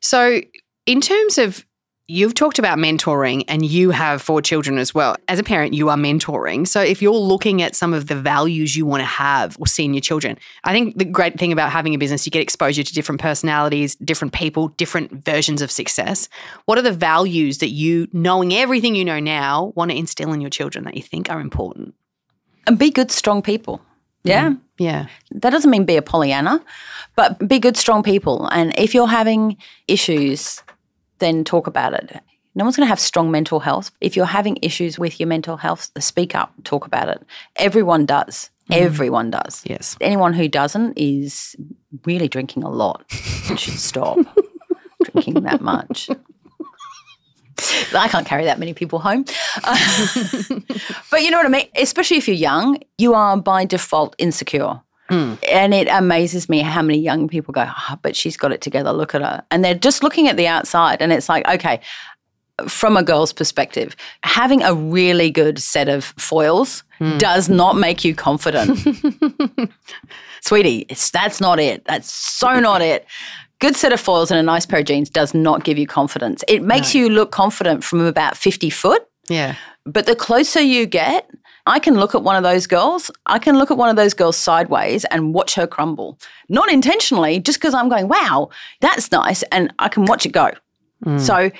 So, 0.00 0.40
in 0.86 1.00
terms 1.00 1.38
of 1.38 1.64
you've 2.06 2.34
talked 2.34 2.58
about 2.58 2.76
mentoring 2.76 3.44
and 3.48 3.64
you 3.64 3.90
have 3.90 4.20
four 4.20 4.42
children 4.42 4.76
as 4.76 4.94
well. 4.94 5.16
As 5.26 5.38
a 5.38 5.42
parent, 5.42 5.72
you 5.72 5.88
are 5.88 5.96
mentoring. 5.96 6.68
So, 6.68 6.82
if 6.82 7.00
you're 7.00 7.14
looking 7.14 7.62
at 7.62 7.74
some 7.74 7.94
of 7.94 8.08
the 8.08 8.16
values 8.16 8.76
you 8.76 8.84
want 8.84 9.00
to 9.00 9.06
have 9.06 9.56
or 9.58 9.66
see 9.66 9.84
in 9.84 9.94
your 9.94 10.02
children, 10.02 10.38
I 10.64 10.72
think 10.72 10.98
the 10.98 11.04
great 11.04 11.38
thing 11.38 11.52
about 11.52 11.72
having 11.72 11.94
a 11.94 11.98
business, 11.98 12.26
you 12.26 12.30
get 12.30 12.42
exposure 12.42 12.82
to 12.82 12.92
different 12.92 13.20
personalities, 13.20 13.94
different 13.96 14.34
people, 14.34 14.68
different 14.68 15.24
versions 15.24 15.62
of 15.62 15.70
success. 15.70 16.28
What 16.66 16.78
are 16.78 16.82
the 16.82 16.92
values 16.92 17.58
that 17.58 17.70
you, 17.70 18.08
knowing 18.12 18.52
everything 18.52 18.94
you 18.94 19.04
know 19.04 19.20
now, 19.20 19.72
want 19.74 19.90
to 19.90 19.96
instill 19.96 20.32
in 20.32 20.40
your 20.40 20.50
children 20.50 20.84
that 20.84 20.96
you 20.96 21.02
think 21.02 21.30
are 21.30 21.40
important? 21.40 21.94
And 22.66 22.78
be 22.78 22.90
good, 22.90 23.10
strong 23.10 23.40
people. 23.42 23.80
Yeah. 24.24 24.50
Mm-hmm. 24.50 24.63
Yeah. 24.78 25.06
That 25.30 25.50
doesn't 25.50 25.70
mean 25.70 25.84
be 25.84 25.96
a 25.96 26.02
Pollyanna, 26.02 26.62
but 27.16 27.46
be 27.46 27.58
good, 27.58 27.76
strong 27.76 28.02
people. 28.02 28.48
And 28.48 28.72
if 28.76 28.94
you're 28.94 29.06
having 29.06 29.56
issues, 29.88 30.62
then 31.18 31.44
talk 31.44 31.66
about 31.66 31.94
it. 31.94 32.20
No 32.56 32.64
one's 32.64 32.76
going 32.76 32.86
to 32.86 32.90
have 32.90 33.00
strong 33.00 33.30
mental 33.30 33.60
health. 33.60 33.90
If 34.00 34.16
you're 34.16 34.26
having 34.26 34.58
issues 34.62 34.98
with 34.98 35.18
your 35.18 35.26
mental 35.26 35.56
health, 35.56 35.90
speak 35.98 36.34
up, 36.34 36.52
talk 36.62 36.86
about 36.86 37.08
it. 37.08 37.22
Everyone 37.56 38.06
does. 38.06 38.50
Mm-hmm. 38.70 38.84
Everyone 38.84 39.30
does. 39.30 39.62
Yes. 39.66 39.96
Anyone 40.00 40.32
who 40.32 40.48
doesn't 40.48 40.96
is 40.96 41.56
really 42.04 42.28
drinking 42.28 42.62
a 42.62 42.70
lot 42.70 43.04
and 43.48 43.58
should 43.58 43.74
stop 43.74 44.18
drinking 45.02 45.42
that 45.42 45.60
much. 45.60 46.08
I 47.94 48.08
can't 48.08 48.26
carry 48.26 48.44
that 48.44 48.58
many 48.58 48.74
people 48.74 48.98
home. 48.98 49.24
but 51.10 51.22
you 51.22 51.30
know 51.30 51.38
what 51.38 51.46
I 51.46 51.48
mean? 51.48 51.68
Especially 51.76 52.16
if 52.16 52.28
you're 52.28 52.36
young, 52.36 52.78
you 52.98 53.14
are 53.14 53.36
by 53.36 53.64
default 53.64 54.14
insecure. 54.18 54.80
Hmm. 55.08 55.34
And 55.50 55.74
it 55.74 55.88
amazes 55.88 56.48
me 56.48 56.60
how 56.60 56.80
many 56.80 56.98
young 56.98 57.28
people 57.28 57.52
go, 57.52 57.66
oh, 57.68 57.98
but 58.00 58.16
she's 58.16 58.36
got 58.36 58.52
it 58.52 58.62
together. 58.62 58.92
Look 58.92 59.14
at 59.14 59.20
her. 59.20 59.44
And 59.50 59.64
they're 59.64 59.74
just 59.74 60.02
looking 60.02 60.28
at 60.28 60.36
the 60.36 60.46
outside. 60.46 61.02
And 61.02 61.12
it's 61.12 61.28
like, 61.28 61.46
okay, 61.46 61.80
from 62.68 62.96
a 62.96 63.02
girl's 63.02 63.32
perspective, 63.32 63.96
having 64.22 64.62
a 64.62 64.74
really 64.74 65.30
good 65.30 65.58
set 65.58 65.88
of 65.88 66.04
foils 66.04 66.84
hmm. 66.98 67.18
does 67.18 67.48
not 67.48 67.76
make 67.76 68.04
you 68.04 68.14
confident. 68.14 68.78
Sweetie, 70.40 70.86
it's, 70.88 71.10
that's 71.10 71.40
not 71.40 71.58
it. 71.58 71.84
That's 71.86 72.12
so 72.12 72.60
not 72.60 72.80
it. 72.80 73.06
Good 73.60 73.76
set 73.76 73.92
of 73.92 74.00
foils 74.00 74.30
and 74.30 74.38
a 74.38 74.42
nice 74.42 74.66
pair 74.66 74.80
of 74.80 74.86
jeans 74.86 75.08
does 75.08 75.32
not 75.32 75.64
give 75.64 75.78
you 75.78 75.86
confidence. 75.86 76.44
It 76.48 76.62
makes 76.62 76.94
you 76.94 77.08
look 77.08 77.30
confident 77.30 77.84
from 77.84 78.00
about 78.00 78.36
50 78.36 78.68
foot. 78.70 79.06
Yeah. 79.28 79.54
But 79.84 80.06
the 80.06 80.16
closer 80.16 80.60
you 80.60 80.86
get, 80.86 81.30
I 81.66 81.78
can 81.78 81.94
look 81.94 82.14
at 82.14 82.22
one 82.22 82.36
of 82.36 82.42
those 82.42 82.66
girls. 82.66 83.10
I 83.26 83.38
can 83.38 83.56
look 83.56 83.70
at 83.70 83.78
one 83.78 83.88
of 83.88 83.96
those 83.96 84.12
girls 84.12 84.36
sideways 84.36 85.04
and 85.06 85.32
watch 85.32 85.54
her 85.54 85.66
crumble. 85.66 86.18
Not 86.48 86.70
intentionally, 86.70 87.38
just 87.38 87.58
because 87.58 87.74
I'm 87.74 87.88
going, 87.88 88.08
wow, 88.08 88.50
that's 88.80 89.10
nice. 89.10 89.42
And 89.44 89.72
I 89.78 89.88
can 89.88 90.04
watch 90.04 90.26
it 90.26 90.32
go. 90.32 90.50
Mm. 91.04 91.20
So 91.20 91.50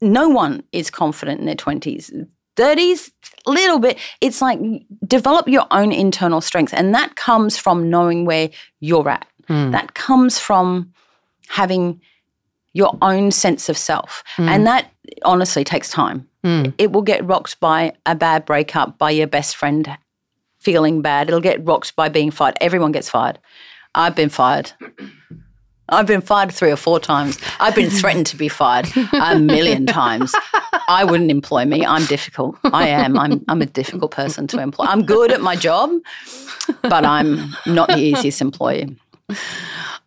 no 0.00 0.28
one 0.28 0.64
is 0.72 0.90
confident 0.90 1.40
in 1.40 1.46
their 1.46 1.54
20s. 1.54 2.26
30s, 2.56 3.10
little 3.46 3.78
bit. 3.78 3.98
It's 4.20 4.42
like 4.42 4.58
develop 5.06 5.48
your 5.48 5.66
own 5.70 5.92
internal 5.92 6.40
strength. 6.40 6.74
And 6.74 6.94
that 6.94 7.16
comes 7.16 7.56
from 7.56 7.88
knowing 7.90 8.24
where 8.24 8.50
you're 8.80 9.08
at. 9.08 9.26
Mm. 9.48 9.72
That 9.72 9.94
comes 9.94 10.38
from 10.38 10.92
having 11.48 12.00
your 12.72 12.96
own 13.02 13.30
sense 13.30 13.68
of 13.68 13.76
self. 13.76 14.22
Hmm. 14.36 14.48
And 14.48 14.66
that 14.66 14.90
honestly 15.24 15.64
takes 15.64 15.90
time. 15.90 16.28
Hmm. 16.42 16.66
It 16.78 16.92
will 16.92 17.02
get 17.02 17.24
rocked 17.24 17.60
by 17.60 17.92
a 18.06 18.14
bad 18.14 18.44
breakup, 18.44 18.98
by 18.98 19.10
your 19.10 19.26
best 19.26 19.56
friend 19.56 19.96
feeling 20.58 21.02
bad. 21.02 21.28
It'll 21.28 21.40
get 21.40 21.64
rocked 21.64 21.94
by 21.96 22.08
being 22.08 22.30
fired. 22.30 22.56
Everyone 22.60 22.92
gets 22.92 23.08
fired. 23.08 23.38
I've 23.94 24.14
been 24.14 24.28
fired. 24.28 24.72
I've 25.88 26.06
been 26.06 26.22
fired 26.22 26.52
three 26.52 26.70
or 26.70 26.76
four 26.76 26.98
times. 27.00 27.38
I've 27.60 27.74
been 27.74 27.90
threatened 27.90 28.26
to 28.26 28.36
be 28.36 28.48
fired 28.48 28.86
a 29.12 29.38
million 29.38 29.84
times. 29.84 30.32
I 30.88 31.04
wouldn't 31.04 31.30
employ 31.30 31.66
me. 31.66 31.84
I'm 31.84 32.06
difficult. 32.06 32.56
I 32.64 32.88
am. 32.88 33.18
I'm, 33.18 33.44
I'm 33.48 33.60
a 33.60 33.66
difficult 33.66 34.10
person 34.10 34.46
to 34.48 34.60
employ. 34.60 34.86
I'm 34.86 35.04
good 35.04 35.32
at 35.32 35.42
my 35.42 35.54
job, 35.54 35.90
but 36.82 37.04
I'm 37.04 37.54
not 37.66 37.88
the 37.88 37.98
easiest 37.98 38.40
employee. 38.40 38.96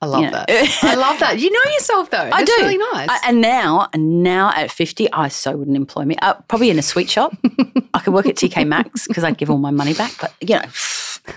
I 0.02 0.06
love 0.08 0.22
You 0.22 0.32
know. 0.32 0.44
that. 0.48 0.80
I 0.84 0.96
love 0.96 1.20
that. 1.20 1.40
You 1.40 1.52
know 1.52 1.72
yourself 1.74 2.10
though. 2.12 2.18
I 2.32 2.44
That's 2.44 2.56
do. 2.56 2.62
really 2.64 2.78
nice. 2.78 3.10
I- 3.10 3.30
and 3.30 3.42
now, 3.42 3.88
and 3.94 4.24
now 4.24 4.52
at 4.54 4.72
50, 4.72 5.12
I 5.12 5.28
so 5.30 5.56
wouldn't 5.56 5.78
employ 5.78 6.04
me. 6.06 6.16
Uh, 6.22 6.34
probably 6.48 6.70
in 6.70 6.78
a 6.78 6.82
sweet 6.84 7.10
shop. 7.10 7.36
I 7.94 8.00
could 8.00 8.14
work 8.14 8.26
at 8.26 8.36
TK 8.36 8.68
Maxx 8.68 9.08
because 9.08 9.24
I'd 9.24 9.38
give 9.38 9.50
all 9.50 9.58
my 9.58 9.72
money 9.72 9.94
back. 9.94 10.12
But, 10.20 10.34
you 10.42 10.56
know, 10.56 10.66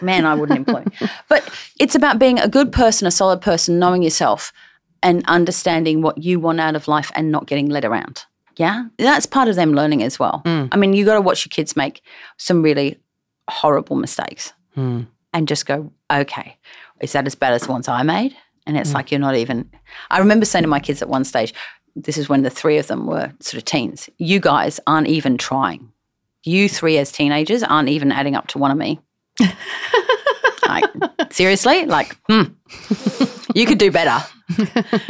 man, 0.03 0.27
I 0.27 0.35
wouldn't 0.35 0.59
employ 0.59 0.81
me. 1.01 1.09
But 1.29 1.49
it's 1.79 1.95
about 1.95 2.19
being 2.19 2.39
a 2.39 2.49
good 2.49 2.73
person, 2.73 3.07
a 3.07 3.11
solid 3.11 3.41
person, 3.41 3.79
knowing 3.79 4.03
yourself 4.03 4.53
and 5.03 5.25
understanding 5.29 6.03
what 6.03 6.19
you 6.19 6.41
want 6.41 6.61
out 6.61 6.75
of 6.75 6.89
life 6.89 7.11
and 7.15 7.31
not 7.31 7.47
getting 7.47 7.69
led 7.69 7.85
around. 7.85 8.25
Yeah. 8.57 8.87
That's 8.99 9.25
part 9.27 9.47
of 9.49 9.55
them 9.55 9.73
learning 9.73 10.03
as 10.03 10.19
well. 10.19 10.43
I 10.45 10.77
mean, 10.77 10.93
you 10.93 11.05
got 11.05 11.15
to 11.15 11.21
watch 11.21 11.47
your 11.47 11.51
kids 11.51 11.77
make 11.77 12.03
some 12.39 12.61
really 12.63 12.99
horrible 13.49 13.95
mistakes 13.97 14.53
Hmm. 14.75 15.03
and 15.33 15.47
just 15.47 15.65
go, 15.65 15.93
okay, 16.13 16.57
is 17.01 17.13
that 17.13 17.27
as 17.27 17.37
bad 17.37 17.53
as 17.53 17.63
the 17.63 17.71
ones 17.73 17.87
I 17.87 18.03
made? 18.03 18.37
And 18.69 18.77
it's 18.77 18.93
like 18.93 19.11
you're 19.11 19.19
not 19.19 19.35
even. 19.35 19.69
I 20.11 20.19
remember 20.19 20.45
saying 20.45 20.63
to 20.63 20.69
my 20.69 20.79
kids 20.79 21.01
at 21.01 21.09
one 21.09 21.25
stage, 21.25 21.55
this 21.97 22.19
is 22.19 22.29
when 22.29 22.43
the 22.43 22.51
three 22.51 22.79
of 22.79 22.87
them 22.87 23.07
were 23.07 23.33
sort 23.41 23.55
of 23.55 23.65
teens, 23.65 24.09
you 24.19 24.41
guys 24.41 24.79
aren't 24.87 25.09
even 25.09 25.39
trying. 25.39 25.91
You 26.45 26.69
three 26.69 26.99
as 26.99 27.11
teenagers 27.11 27.63
aren't 27.63 27.89
even 27.89 28.13
adding 28.13 28.37
up 28.37 28.47
to 28.49 28.59
one 28.59 28.71
of 28.71 28.77
me. 28.77 29.01
like, 30.69 30.85
seriously? 31.31 31.87
Like, 31.87 32.17
hmm, 32.29 32.43
you 33.55 33.67
could 33.67 33.79
do 33.79 33.91
better. 33.91 34.25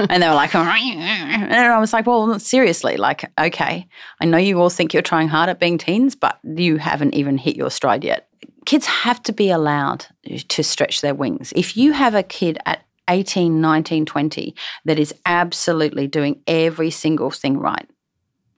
and 0.08 0.22
they 0.22 0.28
were 0.28 0.34
like, 0.34 0.54
and 0.54 1.54
I 1.54 1.78
was 1.78 1.92
like, 1.92 2.06
well, 2.06 2.38
seriously, 2.38 2.96
like, 2.96 3.30
okay, 3.38 3.86
I 4.20 4.24
know 4.24 4.38
you 4.38 4.60
all 4.60 4.70
think 4.70 4.94
you're 4.94 5.02
trying 5.02 5.28
hard 5.28 5.48
at 5.48 5.60
being 5.60 5.78
teens, 5.78 6.14
but 6.14 6.38
you 6.44 6.76
haven't 6.78 7.14
even 7.14 7.38
hit 7.38 7.56
your 7.56 7.70
stride 7.70 8.04
yet. 8.04 8.28
Kids 8.66 8.86
have 8.86 9.22
to 9.24 9.32
be 9.32 9.50
allowed 9.50 10.06
to 10.48 10.62
stretch 10.62 11.00
their 11.00 11.14
wings. 11.14 11.52
If 11.56 11.76
you 11.76 11.92
have 11.92 12.14
a 12.14 12.22
kid 12.22 12.58
at 12.66 12.84
18, 13.08 13.60
19, 13.60 14.06
20 14.06 14.54
that 14.84 14.98
is 14.98 15.14
absolutely 15.26 16.06
doing 16.06 16.40
every 16.46 16.90
single 16.90 17.30
thing 17.30 17.58
right, 17.58 17.88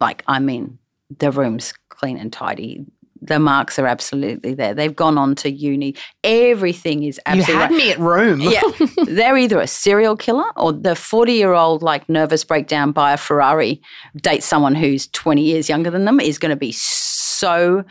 like, 0.01 0.25
I 0.27 0.39
mean, 0.39 0.79
the 1.19 1.31
room's 1.31 1.73
clean 1.89 2.17
and 2.17 2.33
tidy. 2.33 2.87
The 3.23 3.39
marks 3.39 3.79
are 3.79 3.87
absolutely 3.87 4.55
there. 4.55 4.73
They've 4.73 4.97
gone 4.97 5.19
on 5.19 5.35
to 5.37 5.51
uni. 5.51 5.95
Everything 6.25 7.03
is 7.03 7.21
absolutely. 7.27 7.53
you 7.53 7.61
had 7.61 7.71
right. 7.71 7.77
me 7.77 7.91
at 7.93 7.99
room. 7.99 8.41
Yeah, 8.41 8.63
they're 9.05 9.37
either 9.37 9.61
a 9.61 9.67
serial 9.67 10.17
killer 10.17 10.51
or 10.57 10.73
the 10.73 10.97
40 10.97 11.33
year 11.35 11.53
old, 11.53 11.83
like 11.83 12.09
nervous 12.09 12.45
breakdown 12.45 12.93
buy 12.93 13.13
a 13.13 13.19
Ferrari, 13.19 13.83
dates 14.17 14.47
someone 14.47 14.75
who's 14.75 15.07
20 15.09 15.43
years 15.43 15.69
younger 15.69 15.91
than 15.91 16.07
them 16.07 16.19
is 16.19 16.39
going 16.39 16.51
to 16.51 16.57
be 16.57 16.73
so 16.73 17.85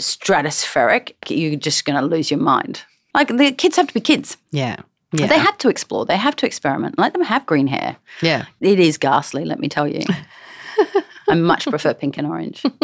stratospheric, 0.00 1.14
you're 1.28 1.56
just 1.56 1.84
going 1.84 2.00
to 2.00 2.06
lose 2.06 2.30
your 2.30 2.40
mind. 2.40 2.82
Like 3.14 3.28
the 3.28 3.52
kids 3.52 3.76
have 3.76 3.86
to 3.86 3.94
be 3.94 4.00
kids. 4.00 4.36
Yeah. 4.50 4.76
Yeah. 5.16 5.26
They 5.28 5.38
have 5.38 5.56
to 5.58 5.68
explore, 5.68 6.04
they 6.06 6.16
have 6.16 6.36
to 6.36 6.46
experiment. 6.46 6.98
Let 6.98 7.12
them 7.12 7.22
have 7.22 7.46
green 7.46 7.66
hair. 7.66 7.96
yeah. 8.22 8.46
It 8.60 8.80
is 8.80 8.98
ghastly, 8.98 9.44
let 9.44 9.58
me 9.60 9.68
tell 9.68 9.86
you. 9.88 10.02
I 11.28 11.34
much 11.34 11.66
prefer 11.66 11.94
pink 11.94 12.18
and 12.18 12.26
orange. 12.26 12.62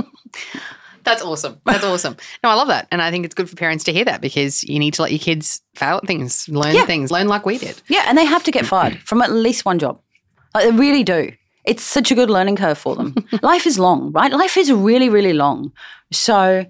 That's 1.03 1.22
awesome. 1.22 1.61
That's 1.64 1.83
awesome. 1.83 2.16
No, 2.45 2.51
I 2.51 2.55
love 2.55 2.68
that. 2.68 2.87
And 2.91 3.01
I 3.01 3.11
think 3.11 3.24
it's 3.24 3.35
good 3.35 3.49
for 3.49 3.57
parents 3.57 3.85
to 3.85 3.93
hear 3.93 4.05
that 4.05 4.20
because 4.20 4.62
you 4.64 4.78
need 4.78 4.95
to 4.95 5.03
let 5.03 5.11
your 5.11 5.18
kids 5.18 5.62
fail 5.74 5.97
at 5.97 6.07
things, 6.07 6.47
learn 6.49 6.74
Yeah. 6.74 6.85
things, 6.85 7.11
learn 7.11 7.26
like 7.26 7.47
we 7.47 7.57
did. 7.59 7.81
Yeah, 7.89 8.05
and 8.07 8.18
they 8.18 8.26
have 8.26 8.45
to 8.45 8.51
get 8.51 8.66
fired 8.66 8.99
from 9.01 9.22
at 9.22 9.33
least 9.33 9.64
one 9.64 9.78
job. 9.78 9.99
Like, 10.55 10.64
they 10.64 10.70
really 10.72 11.03
do. 11.03 11.33
It's 11.64 11.83
such 11.83 12.11
a 12.11 12.14
good 12.14 12.28
learning 12.31 12.57
curve 12.57 12.76
for 12.78 12.95
them. 12.97 13.14
Life 13.43 13.66
is 13.66 13.78
long, 13.78 14.12
right? 14.12 14.31
Life 14.33 14.57
is 14.57 14.70
really, 14.72 15.09
really 15.09 15.33
long. 15.33 15.72
So 16.12 16.66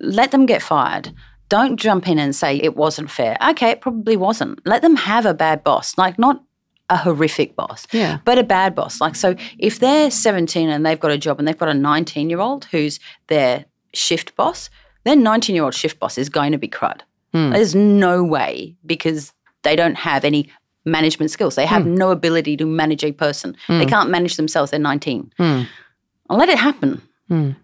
let 0.00 0.30
them 0.30 0.46
get 0.46 0.62
fired. 0.62 1.12
Don't 1.48 1.76
jump 1.76 2.08
in 2.08 2.18
and 2.18 2.34
say 2.34 2.56
it 2.56 2.76
wasn't 2.76 3.10
fair. 3.10 3.36
Okay, 3.50 3.70
it 3.70 3.80
probably 3.80 4.16
wasn't. 4.16 4.66
Let 4.66 4.82
them 4.82 4.96
have 4.96 5.26
a 5.26 5.34
bad 5.34 5.62
boss, 5.62 5.96
like 5.98 6.18
not 6.18 6.42
a 6.90 6.96
horrific 6.96 7.56
boss, 7.56 7.86
Yeah. 7.92 8.18
but 8.24 8.38
a 8.38 8.42
bad 8.42 8.74
boss. 8.74 9.00
Like, 9.00 9.16
so 9.16 9.34
if 9.58 9.78
they're 9.78 10.10
17 10.10 10.68
and 10.68 10.84
they've 10.84 11.00
got 11.00 11.10
a 11.10 11.18
job 11.18 11.38
and 11.38 11.48
they've 11.48 11.56
got 11.56 11.68
a 11.68 11.74
19 11.74 12.28
year 12.30 12.40
old 12.40 12.66
who's 12.66 13.00
their 13.28 13.64
shift 13.94 14.36
boss, 14.36 14.70
their 15.04 15.16
19 15.16 15.54
year 15.54 15.64
old 15.64 15.74
shift 15.74 15.98
boss 15.98 16.18
is 16.18 16.28
going 16.28 16.52
to 16.52 16.58
be 16.58 16.68
crud. 16.68 17.00
Hmm. 17.32 17.50
There's 17.50 17.74
no 17.74 18.22
way 18.22 18.76
because 18.84 19.32
they 19.62 19.76
don't 19.76 19.96
have 19.96 20.24
any 20.24 20.50
management 20.84 21.30
skills. 21.30 21.54
They 21.54 21.66
have 21.66 21.84
hmm. 21.84 21.94
no 21.94 22.10
ability 22.10 22.56
to 22.58 22.66
manage 22.66 23.04
a 23.04 23.12
person. 23.12 23.56
They 23.68 23.84
hmm. 23.84 23.88
can't 23.88 24.10
manage 24.10 24.36
themselves. 24.36 24.70
They're 24.70 24.80
19. 24.80 25.32
I'll 25.38 26.38
let 26.38 26.48
it 26.48 26.58
happen 26.58 27.02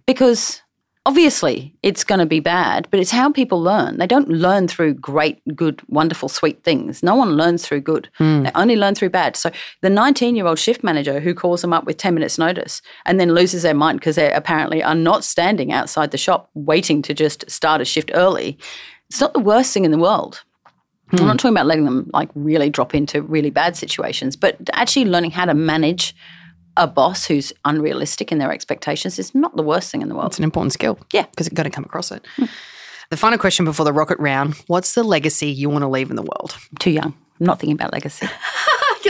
because 0.07 0.63
obviously 1.07 1.75
it's 1.83 2.05
going 2.05 2.19
to 2.19 2.27
be 2.27 2.41
bad, 2.41 2.87
but 2.91 3.01
it's 3.01 3.11
how 3.11 3.33
people 3.33 3.63
learn. 3.63 3.99
They 3.99 4.07
don't 4.07 4.29
learn 4.29 4.69
through 4.69 4.95
great, 4.95 5.41
good, 5.57 5.81
wonderful, 5.89 6.29
sweet 6.29 6.63
things. 6.63 7.03
No 7.03 7.15
one 7.15 7.37
learns 7.37 7.67
through 7.67 7.81
good. 7.81 8.09
Hmm. 8.15 8.43
They 8.43 8.51
only 8.55 8.77
learn 8.77 8.95
through 8.95 9.11
bad. 9.11 9.37
So 9.37 9.51
the 9.81 9.91
19 9.91 10.37
year 10.37 10.47
old 10.47 10.59
shift 10.59 10.85
manager 10.85 11.21
who 11.21 11.35
calls 11.35 11.63
them 11.63 11.73
up 11.73 11.85
with 11.85 11.97
10 11.97 12.15
minutes 12.15 12.39
notice 12.39 12.83
and 13.07 13.19
then 13.19 13.35
loses 13.35 13.63
their 13.63 13.75
mind 13.75 14.01
because 14.01 14.17
they 14.17 14.33
apparently 14.33 14.83
are 14.83 14.95
not 14.95 15.25
standing 15.25 15.73
outside 15.73 16.11
the 16.11 16.19
shop 16.19 16.51
waiting 16.55 17.03
to 17.03 17.15
just 17.15 17.51
start 17.51 17.81
a 17.81 17.85
shift 17.85 18.11
early, 18.15 18.59
it's 19.09 19.21
not 19.21 19.33
the 19.33 19.41
worst 19.41 19.73
thing 19.73 19.85
in 19.85 19.91
the 19.91 19.99
world. 19.99 20.43
I'm 21.13 21.19
hmm. 21.19 21.27
not 21.27 21.39
talking 21.39 21.55
about 21.57 21.67
letting 21.67 21.87
them 21.87 22.11
like 22.13 22.29
really 22.35 22.71
drop 22.71 22.95
into 22.95 23.23
really 23.23 23.51
bad 23.51 23.77
situations, 23.77 24.37
but 24.37 24.59
actually 24.75 25.07
learning 25.07 25.33
how 25.33 25.47
to 25.47 25.55
manage 25.55 26.15
a 26.81 26.87
boss 26.89 27.25
who's 27.27 27.53
unrealistic 27.65 28.33
in 28.33 28.39
their 28.39 28.51
expectations 28.53 29.19
is 29.19 29.35
not 29.35 29.55
the 29.55 29.63
worst 29.63 29.91
thing 29.91 30.03
in 30.03 30.09
the 30.09 30.15
world. 30.17 30.29
It's 30.33 30.39
an 30.39 30.45
important 30.45 30.73
skill. 30.73 30.99
Yeah. 31.13 31.27
Because 31.31 31.47
you've 31.47 31.55
got 31.55 31.65
to 31.65 31.71
come 31.71 31.85
across 31.85 32.11
it. 32.11 32.25
The 33.11 33.17
final 33.17 33.39
question 33.39 33.65
before 33.65 33.85
the 33.85 33.93
rocket 33.93 34.19
round 34.19 34.55
What's 34.67 34.95
the 34.95 35.03
legacy 35.03 35.49
you 35.49 35.69
want 35.71 35.83
to 35.83 35.89
leave 35.89 36.11
in 36.11 36.17
the 36.17 36.23
world? 36.23 36.57
Too 36.79 36.91
young. 36.91 37.15
I'm 37.41 37.47
not 37.47 37.59
thinking 37.61 37.75
about 37.77 37.93
legacy. 37.93 38.27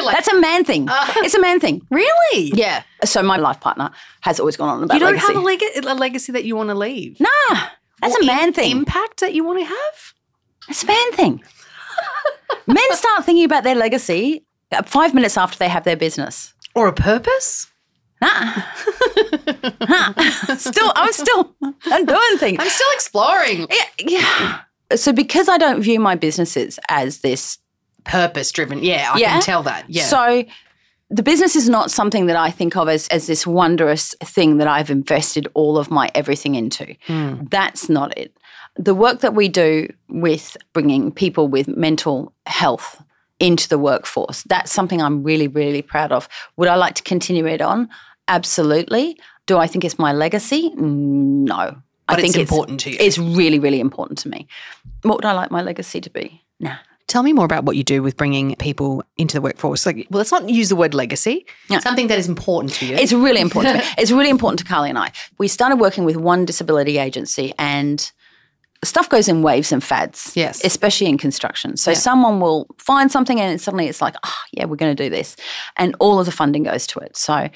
Like, 0.02 0.14
That's 0.16 0.28
a 0.28 0.40
man 0.40 0.64
thing. 0.64 0.86
it's 0.88 1.34
a 1.34 1.40
man 1.40 1.58
thing. 1.60 1.82
really? 1.90 2.52
Yeah. 2.54 2.84
So 3.04 3.22
my 3.22 3.36
life 3.36 3.60
partner 3.60 3.90
has 4.22 4.38
always 4.40 4.56
gone 4.56 4.68
on 4.70 4.82
about 4.84 4.94
You 4.94 5.00
don't 5.00 5.12
legacy. 5.14 5.26
have 5.34 5.36
a, 5.36 5.44
leg- 5.44 5.62
a 5.84 5.94
legacy 5.94 6.32
that 6.32 6.44
you 6.44 6.54
want 6.56 6.68
to 6.70 6.74
leave? 6.74 7.18
nah, 7.20 7.60
that's 8.00 8.16
a 8.16 8.24
man 8.24 8.52
thing. 8.54 8.70
Impact 8.70 9.20
that 9.20 9.34
you 9.34 9.44
want 9.44 9.58
to 9.58 9.64
have? 9.66 10.14
It's 10.68 10.84
a 10.84 10.86
man 10.86 11.12
thing. 11.12 11.42
Men 12.66 12.82
start 12.92 13.24
thinking 13.26 13.44
about 13.44 13.64
their 13.64 13.74
legacy 13.74 14.46
uh, 14.72 14.82
five 14.84 15.12
minutes 15.12 15.36
after 15.36 15.58
they 15.58 15.68
have 15.68 15.84
their 15.84 15.96
business. 15.96 16.54
Or 16.74 16.86
a 16.88 16.92
purpose? 16.92 17.66
Nah. 18.20 18.62
Nah. 19.88 20.12
still, 20.56 20.92
I'm 20.94 21.12
still, 21.12 21.54
I'm 21.86 22.04
doing 22.06 22.38
things. 22.38 22.58
I'm 22.60 22.68
still 22.68 22.88
exploring. 22.94 23.66
Yeah, 23.70 23.84
yeah. 24.06 24.60
So 24.96 25.12
because 25.12 25.48
I 25.48 25.58
don't 25.58 25.80
view 25.82 25.98
my 26.00 26.14
businesses 26.14 26.78
as 26.88 27.20
this, 27.20 27.58
Purpose 28.04 28.50
driven. 28.52 28.82
Yeah, 28.82 29.10
I 29.14 29.18
Yeah. 29.18 29.32
can 29.32 29.42
tell 29.42 29.62
that. 29.64 29.84
Yeah. 29.88 30.04
so 30.04 30.44
the 31.10 31.22
business 31.22 31.54
is 31.56 31.68
not 31.68 31.90
something 31.90 32.26
that 32.26 32.36
I 32.36 32.50
think 32.50 32.76
of 32.76 32.88
as, 32.88 33.08
as 33.08 33.26
this 33.26 33.46
wondrous 33.46 34.14
thing 34.22 34.58
that 34.58 34.68
I've 34.68 34.90
invested 34.90 35.48
all 35.54 35.76
of 35.76 35.90
my 35.90 36.10
everything 36.14 36.54
into. 36.54 36.94
Hmm. 37.06 37.44
That's 37.50 37.88
not 37.88 38.16
it. 38.16 38.34
The 38.76 38.94
work 38.94 39.20
that 39.20 39.34
we 39.34 39.48
do 39.48 39.92
with 40.08 40.56
bringing 40.72 41.10
people 41.12 41.48
with 41.48 41.68
mental 41.68 42.32
health 42.46 43.02
into 43.40 43.68
the 43.68 43.78
workforce, 43.78 44.42
that's 44.44 44.72
something 44.72 45.02
I'm 45.02 45.22
really, 45.22 45.48
really 45.48 45.82
proud 45.82 46.12
of. 46.12 46.28
Would 46.56 46.68
I 46.68 46.76
like 46.76 46.94
to 46.96 47.02
continue 47.02 47.46
it 47.46 47.60
on? 47.60 47.88
Absolutely. 48.28 49.18
Do 49.46 49.58
I 49.58 49.66
think 49.66 49.84
it's 49.84 49.98
my 49.98 50.12
legacy? 50.12 50.70
No. 50.76 51.82
But 52.06 52.18
I 52.18 52.22
think 52.22 52.36
it's 52.36 52.50
important 52.50 52.80
to 52.80 52.90
you. 52.90 52.96
It's 53.00 53.18
really, 53.18 53.58
really 53.58 53.80
important 53.80 54.18
to 54.20 54.28
me. 54.28 54.46
What 55.02 55.16
would 55.16 55.24
I 55.24 55.32
like 55.32 55.50
my 55.50 55.62
legacy 55.62 56.00
to 56.00 56.10
be? 56.10 56.42
Nah. 56.60 56.76
Tell 57.06 57.24
me 57.24 57.32
more 57.32 57.44
about 57.44 57.64
what 57.64 57.76
you 57.76 57.82
do 57.82 58.04
with 58.04 58.16
bringing 58.16 58.54
people 58.56 59.02
into 59.16 59.34
the 59.34 59.40
workforce. 59.40 59.84
Like, 59.84 60.06
well, 60.10 60.18
let's 60.18 60.30
not 60.30 60.48
use 60.48 60.68
the 60.68 60.76
word 60.76 60.94
legacy. 60.94 61.44
Yeah. 61.68 61.80
Something 61.80 62.06
that 62.06 62.18
is 62.18 62.28
important 62.28 62.72
to 62.74 62.86
you. 62.86 62.94
It's 62.94 63.12
really 63.12 63.40
important 63.40 63.74
to 63.74 63.82
me. 63.84 63.94
It's 63.98 64.12
really 64.12 64.30
important 64.30 64.60
to 64.60 64.64
Carly 64.64 64.90
and 64.90 64.98
I. 64.98 65.10
We 65.38 65.48
started 65.48 65.76
working 65.80 66.04
with 66.04 66.16
one 66.16 66.44
disability 66.44 66.98
agency 66.98 67.52
and 67.58 68.12
stuff 68.84 69.08
goes 69.08 69.28
in 69.28 69.42
waves 69.42 69.72
and 69.72 69.82
fads. 69.84 70.32
Yes. 70.34 70.64
Especially 70.64 71.06
in 71.06 71.18
construction. 71.18 71.76
So 71.76 71.94
someone 71.94 72.40
will 72.40 72.66
find 72.78 73.12
something 73.12 73.40
and 73.40 73.60
suddenly 73.60 73.88
it's 73.88 74.00
like, 74.00 74.16
oh, 74.24 74.38
yeah, 74.52 74.64
we're 74.64 74.76
going 74.76 74.94
to 74.94 75.02
do 75.02 75.10
this. 75.10 75.36
And 75.76 75.94
all 76.00 76.18
of 76.18 76.26
the 76.26 76.32
funding 76.32 76.62
goes 76.62 76.86
to 76.88 77.00
it. 77.00 77.16
So, 77.16 77.48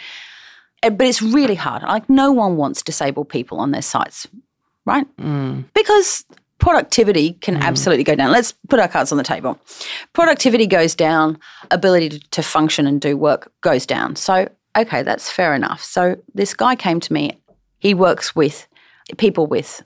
eh, 0.83 0.91
but 0.91 1.07
it's 1.07 1.23
really 1.23 1.55
hard. 1.55 1.83
Like, 1.83 2.09
no 2.11 2.31
one 2.33 2.57
wants 2.57 2.83
disabled 2.83 3.29
people 3.29 3.59
on 3.59 3.71
their 3.71 3.83
sites, 3.83 4.27
right? 4.85 5.07
Mm. 5.17 5.65
Because 5.75 6.25
productivity 6.59 7.33
can 7.35 7.57
mm. 7.57 7.63
absolutely 7.63 8.05
go 8.05 8.15
down. 8.15 8.31
Let's 8.31 8.53
put 8.69 8.79
our 8.79 8.89
cards 8.89 9.11
on 9.11 9.19
the 9.19 9.25
table. 9.25 9.59
Productivity 10.13 10.67
goes 10.67 10.95
down, 10.95 11.39
ability 11.71 12.11
to, 12.11 12.31
to 12.31 12.43
function 12.43 12.87
and 12.87 13.01
do 13.01 13.17
work 13.17 13.51
goes 13.63 13.87
down. 13.87 14.17
So, 14.17 14.47
okay, 14.77 15.03
that's 15.03 15.31
fair 15.31 15.55
enough. 15.55 15.83
So, 15.83 16.17
this 16.35 16.53
guy 16.53 16.77
came 16.77 17.01
to 17.01 17.13
me. 17.13 17.39
He 17.79 17.95
works 17.95 18.37
with 18.37 18.67
people 19.17 19.47
with 19.47 19.83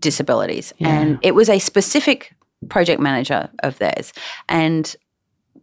disabilities, 0.00 0.72
and 0.80 1.18
it 1.22 1.34
was 1.34 1.48
a 1.48 1.58
specific 1.58 2.34
project 2.68 3.00
manager 3.00 3.48
of 3.60 3.78
theirs. 3.78 4.12
And 4.48 4.94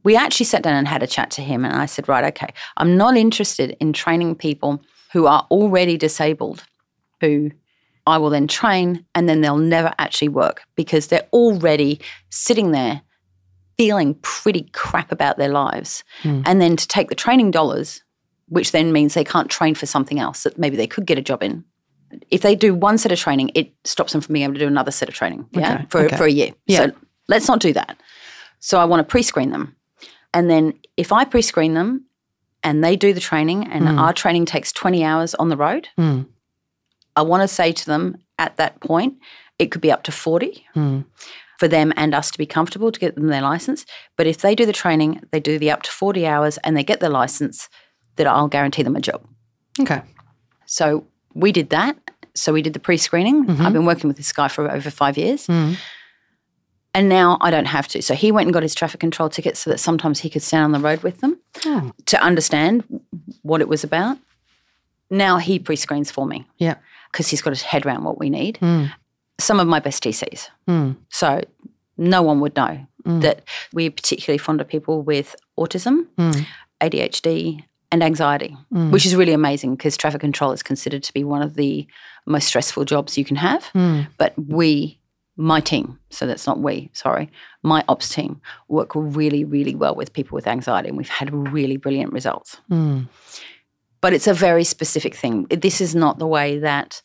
we 0.03 0.15
actually 0.15 0.45
sat 0.45 0.63
down 0.63 0.75
and 0.75 0.87
had 0.87 1.03
a 1.03 1.07
chat 1.07 1.31
to 1.31 1.41
him, 1.41 1.65
and 1.65 1.75
I 1.75 1.85
said, 1.85 2.07
Right, 2.07 2.23
okay, 2.25 2.53
I'm 2.77 2.97
not 2.97 3.17
interested 3.17 3.75
in 3.79 3.93
training 3.93 4.35
people 4.35 4.81
who 5.11 5.27
are 5.27 5.45
already 5.51 5.97
disabled, 5.97 6.63
who 7.21 7.51
I 8.05 8.17
will 8.17 8.29
then 8.29 8.47
train, 8.47 9.05
and 9.15 9.29
then 9.29 9.41
they'll 9.41 9.57
never 9.57 9.93
actually 9.97 10.29
work 10.29 10.63
because 10.75 11.07
they're 11.07 11.27
already 11.31 12.01
sitting 12.29 12.71
there 12.71 13.01
feeling 13.77 14.15
pretty 14.21 14.69
crap 14.73 15.11
about 15.11 15.37
their 15.37 15.49
lives. 15.49 16.03
Hmm. 16.21 16.41
And 16.45 16.61
then 16.61 16.75
to 16.75 16.87
take 16.87 17.09
the 17.09 17.15
training 17.15 17.51
dollars, 17.51 18.03
which 18.47 18.71
then 18.71 18.91
means 18.91 19.13
they 19.13 19.23
can't 19.23 19.49
train 19.49 19.75
for 19.75 19.85
something 19.85 20.19
else 20.19 20.43
that 20.43 20.57
maybe 20.57 20.77
they 20.77 20.87
could 20.87 21.05
get 21.05 21.17
a 21.17 21.21
job 21.21 21.41
in. 21.41 21.63
If 22.31 22.41
they 22.41 22.55
do 22.55 22.73
one 22.73 22.97
set 22.97 23.11
of 23.11 23.19
training, 23.19 23.51
it 23.55 23.73
stops 23.83 24.11
them 24.13 24.21
from 24.21 24.33
being 24.33 24.43
able 24.43 24.53
to 24.55 24.59
do 24.59 24.67
another 24.67 24.91
set 24.91 25.07
of 25.09 25.15
training 25.15 25.47
yeah, 25.51 25.75
Okay, 25.75 25.85
for, 25.89 26.01
okay. 26.01 26.17
for 26.17 26.25
a 26.25 26.31
year. 26.31 26.51
Yeah. 26.67 26.77
So 26.87 26.91
let's 27.27 27.47
not 27.47 27.59
do 27.59 27.73
that. 27.73 27.97
So 28.59 28.79
I 28.79 28.85
want 28.85 28.99
to 28.99 29.03
pre 29.11 29.23
screen 29.23 29.51
them. 29.51 29.75
And 30.33 30.49
then 30.49 30.73
if 30.97 31.11
I 31.11 31.25
pre 31.25 31.41
screen 31.41 31.73
them 31.73 32.05
and 32.63 32.83
they 32.83 32.95
do 32.95 33.13
the 33.13 33.19
training 33.19 33.67
and 33.67 33.87
our 33.99 34.13
training 34.13 34.45
takes 34.45 34.71
20 34.71 35.03
hours 35.03 35.35
on 35.35 35.49
the 35.49 35.57
road, 35.57 35.89
Mm. 35.97 36.27
I 37.15 37.21
want 37.21 37.41
to 37.41 37.47
say 37.47 37.71
to 37.71 37.85
them 37.85 38.17
at 38.39 38.57
that 38.57 38.79
point, 38.79 39.15
it 39.59 39.69
could 39.71 39.81
be 39.81 39.91
up 39.91 40.03
to 40.03 40.11
40 40.11 40.65
Mm. 40.75 41.05
for 41.59 41.67
them 41.67 41.93
and 41.95 42.15
us 42.15 42.31
to 42.31 42.37
be 42.37 42.45
comfortable 42.47 42.91
to 42.91 42.99
get 42.99 43.15
them 43.15 43.27
their 43.27 43.41
license. 43.41 43.85
But 44.17 44.25
if 44.27 44.37
they 44.39 44.55
do 44.55 44.65
the 44.65 44.73
training, 44.73 45.21
they 45.31 45.39
do 45.39 45.59
the 45.59 45.69
up 45.71 45.83
to 45.83 45.91
40 45.91 46.25
hours 46.25 46.57
and 46.63 46.75
they 46.75 46.83
get 46.83 46.99
their 46.99 47.09
license, 47.09 47.69
that 48.15 48.27
I'll 48.27 48.47
guarantee 48.47 48.83
them 48.83 48.95
a 48.95 49.01
job. 49.01 49.21
Okay. 49.79 50.01
So 50.65 51.05
we 51.35 51.51
did 51.51 51.69
that. 51.69 51.97
So 52.35 52.51
we 52.53 52.61
did 52.61 52.73
the 52.73 52.79
pre 52.79 52.97
screening. 52.97 53.49
I've 53.61 53.73
been 53.73 53.85
working 53.85 54.07
with 54.07 54.17
this 54.17 54.31
guy 54.31 54.47
for 54.47 54.69
over 54.71 54.89
five 54.89 55.17
years. 55.17 55.47
Mm. 55.47 55.77
And 56.95 57.09
now 57.09 57.37
I 57.41 57.49
don't 57.49 57.65
have 57.65 57.87
to. 57.89 58.01
So 58.01 58.13
he 58.13 58.31
went 58.31 58.47
and 58.47 58.53
got 58.53 58.61
his 58.63 58.75
traffic 58.75 58.99
control 58.99 59.27
tickets 59.29 59.59
so 59.59 59.69
that 59.71 59.79
sometimes 59.79 60.19
he 60.19 60.29
could 60.29 60.43
stand 60.43 60.63
on 60.65 60.71
the 60.71 60.79
road 60.79 61.01
with 61.03 61.19
them 61.21 61.39
Oh. 61.65 61.91
to 62.05 62.21
understand 62.21 62.83
what 63.41 63.61
it 63.61 63.67
was 63.67 63.83
about. 63.83 64.17
Now 65.09 65.37
he 65.37 65.57
pre 65.59 65.75
screens 65.75 66.11
for 66.11 66.25
me 66.27 66.45
Yeah. 66.57 66.75
because 67.11 67.27
he's 67.27 67.41
got 67.41 67.49
his 67.51 67.63
head 67.63 67.85
around 67.85 68.03
what 68.03 68.19
we 68.19 68.29
need. 68.29 68.59
Mm. 68.61 68.91
Some 69.39 69.59
of 69.59 69.67
my 69.67 69.79
best 69.79 70.03
TCs. 70.03 70.49
Mm. 70.67 70.95
So 71.09 71.41
no 71.97 72.21
one 72.21 72.39
would 72.41 72.55
know 72.55 72.85
that 73.05 73.43
we're 73.73 73.91
particularly 73.91 74.37
fond 74.37 74.61
of 74.61 74.67
people 74.67 75.01
with 75.01 75.35
autism, 75.59 76.05
Mm. 76.17 76.45
ADHD, 76.79 77.63
and 77.91 78.01
anxiety, 78.03 78.55
which 78.71 79.05
is 79.05 79.15
really 79.15 79.33
amazing 79.33 79.75
because 79.75 79.95
traffic 79.97 80.21
control 80.21 80.51
is 80.51 80.63
considered 80.63 81.03
to 81.03 81.13
be 81.13 81.23
one 81.23 81.41
of 81.43 81.53
the 81.55 81.85
most 82.25 82.47
stressful 82.47 82.85
jobs 82.85 83.17
you 83.17 83.25
can 83.25 83.35
have. 83.35 83.63
Mm. 83.73 84.07
But 84.17 84.33
we, 84.37 84.99
my 85.35 85.59
team, 85.59 85.99
so 86.09 86.25
that's 86.25 86.47
not 86.47 86.59
we, 86.59 86.89
sorry, 86.93 87.29
my 87.63 87.83
ops 87.87 88.09
team 88.09 88.41
work 88.67 88.91
really, 88.95 89.43
really 89.43 89.75
well 89.75 89.95
with 89.95 90.13
people 90.13 90.35
with 90.35 90.47
anxiety, 90.47 90.89
and 90.89 90.97
we've 90.97 91.09
had 91.09 91.33
really 91.51 91.77
brilliant 91.77 92.13
results. 92.13 92.57
Mm. 92.69 93.07
But 94.01 94.13
it's 94.13 94.27
a 94.27 94.33
very 94.33 94.63
specific 94.63 95.15
thing. 95.15 95.47
This 95.49 95.79
is 95.79 95.95
not 95.95 96.19
the 96.19 96.27
way 96.27 96.59
that 96.59 97.01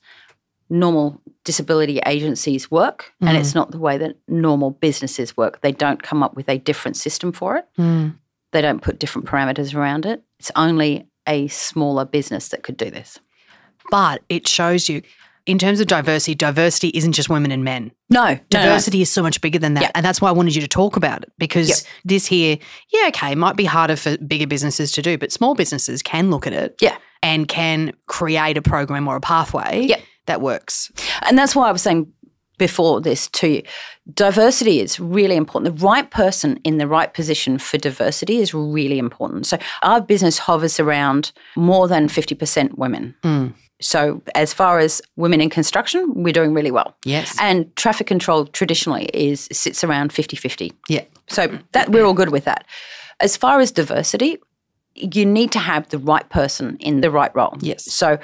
normal 0.69 1.23
disability 1.45 2.01
agencies 2.05 2.71
work, 2.71 3.13
and 3.21 3.37
it's 3.37 3.55
not 3.55 3.71
the 3.71 3.79
way 3.79 3.97
that 3.99 4.17
normal 4.27 4.73
businesses 4.73 5.37
work. 5.37 5.61
They 5.61 5.73
don't 5.73 6.03
come 6.03 6.23
up 6.23 6.37
with 6.37 6.49
a 6.49 6.59
different 6.59 6.97
system 6.97 7.33
for 7.33 7.57
it. 7.57 7.67
Mm. 7.79 8.17
They 8.51 8.61
don't 8.61 8.83
put 8.83 8.99
different 8.99 9.29
parameters 9.29 9.75
around 9.75 10.07
it. 10.07 10.23
It's 10.39 10.51
only 10.57 11.07
a 11.27 11.49
smaller 11.49 12.05
business 12.05 12.49
that 12.49 12.63
could 12.63 12.77
do 12.77 12.91
this. 12.91 13.19
But 13.91 14.23
it 14.29 14.47
shows 14.49 14.89
you, 14.89 15.03
in 15.47 15.59
terms 15.59 15.81
of 15.81 15.87
diversity, 15.87 16.35
diversity 16.35 16.89
isn't 16.95 17.13
just 17.13 17.31
women 17.31 17.51
and 17.51 17.65
men. 17.65 17.91
No, 18.11 18.39
Diversity 18.51 19.01
is 19.03 19.11
so 19.11 19.23
much 19.23 19.41
bigger 19.41 19.59
than 19.59 19.75
that. 19.75 19.83
Yeah. 19.83 19.91
And 19.95 20.05
that's 20.05 20.21
why 20.21 20.29
I 20.29 20.33
wanted 20.33 20.55
you 20.55 20.61
to 20.61 20.69
talk 20.69 20.97
about 20.97 21.23
it 21.23 21.33
because 21.39 21.69
Yep. 21.69 21.79
this 22.05 22.27
here, 22.27 22.59
yeah, 22.93 23.09
okay, 23.09 23.35
might 23.35 23.57
be 23.57 23.65
harder 23.65 23.97
for 23.97 24.17
bigger 24.19 24.47
businesses 24.47 24.93
to 24.93 25.03
do, 25.03 25.17
but 25.17 25.33
small 25.33 25.55
businesses 25.55 26.03
can 26.03 26.31
look 26.31 26.47
at 26.47 26.53
it 26.53 26.75
Yeah. 26.81 26.97
and 27.23 27.49
can 27.49 27.93
create 28.07 28.57
a 28.59 28.63
program 28.63 29.09
or 29.09 29.17
a 29.17 29.21
pathway 29.21 29.87
Yep. 29.87 30.01
that 30.27 30.41
works. 30.43 30.91
And 31.23 31.39
that's 31.39 31.57
why 31.57 31.69
I 31.69 31.73
was 31.73 31.81
saying 31.83 32.13
before 32.59 33.01
this 33.01 33.29
to 33.29 33.47
you 33.49 33.63
diversity 34.15 34.81
is 34.81 34.99
really 34.99 35.37
important. 35.37 35.77
The 35.79 35.85
right 35.85 36.11
person 36.11 36.59
in 36.65 36.79
the 36.79 36.87
right 36.89 37.13
position 37.13 37.59
for 37.59 37.77
diversity 37.79 38.39
is 38.39 38.53
really 38.55 38.99
important. 38.99 39.47
So 39.47 39.59
our 39.83 40.01
business 40.01 40.39
hovers 40.39 40.81
around 40.81 41.31
more 41.57 41.87
than 41.89 42.09
50% 42.09 42.77
women. 42.79 43.15
Hmm. 43.23 43.49
So 43.81 44.21
as 44.35 44.53
far 44.53 44.79
as 44.79 45.01
women 45.17 45.41
in 45.41 45.51
construction, 45.51 46.13
we're 46.15 46.33
doing 46.33 46.53
really 46.53 46.71
well. 46.71 46.97
Yes. 47.05 47.37
And 47.41 47.75
traffic 47.77 48.07
control 48.07 48.47
traditionally 48.47 49.09
is 49.15 49.49
sits 49.53 49.85
around 49.85 50.11
50-50. 50.13 50.73
Yeah. 50.89 51.05
So 51.29 51.59
that 51.73 51.91
we're 51.91 52.05
all 52.05 52.15
good 52.15 52.31
with 52.31 52.45
that. 52.45 52.67
As 53.21 53.37
far 53.37 53.61
as 53.61 53.71
diversity, 53.71 54.39
you 54.95 55.25
need 55.25 55.53
to 55.53 55.59
have 55.59 55.89
the 55.91 55.99
right 55.99 56.29
person 56.29 56.77
in 56.81 57.01
the 57.01 57.11
right 57.11 57.35
role. 57.35 57.57
Yes. 57.61 57.85
So 57.93 58.19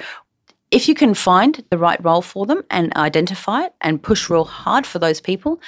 if 0.71 0.89
you 0.89 0.95
can 0.95 1.13
find 1.13 1.63
the 1.69 1.77
right 1.77 2.03
role 2.03 2.21
for 2.21 2.45
them 2.45 2.63
and 2.69 2.95
identify 2.97 3.65
it 3.65 3.73
and 3.81 4.01
push 4.01 4.29
real 4.29 4.43
hard 4.43 4.85
for 4.85 4.99
those 4.99 5.21
people, 5.21 5.61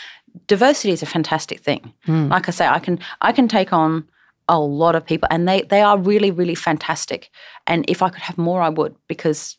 diversity 0.47 0.91
is 0.91 1.01
a 1.01 1.05
fantastic 1.05 1.61
thing. 1.61 1.93
Hmm. 2.05 2.27
Like 2.27 2.47
I 2.47 2.51
say, 2.51 2.67
I 2.67 2.79
can 2.79 2.99
I 3.21 3.31
can 3.31 3.47
take 3.47 3.71
on 3.71 4.07
a 4.49 4.59
lot 4.59 4.95
of 4.95 5.05
people 5.05 5.27
and 5.31 5.47
they 5.47 5.61
they 5.63 5.81
are 5.81 5.97
really 5.97 6.31
really 6.31 6.55
fantastic. 6.55 7.29
And 7.67 7.85
if 7.87 8.01
I 8.01 8.09
could 8.09 8.21
have 8.21 8.37
more 8.37 8.61
I 8.61 8.69
would 8.69 8.95
because 9.07 9.57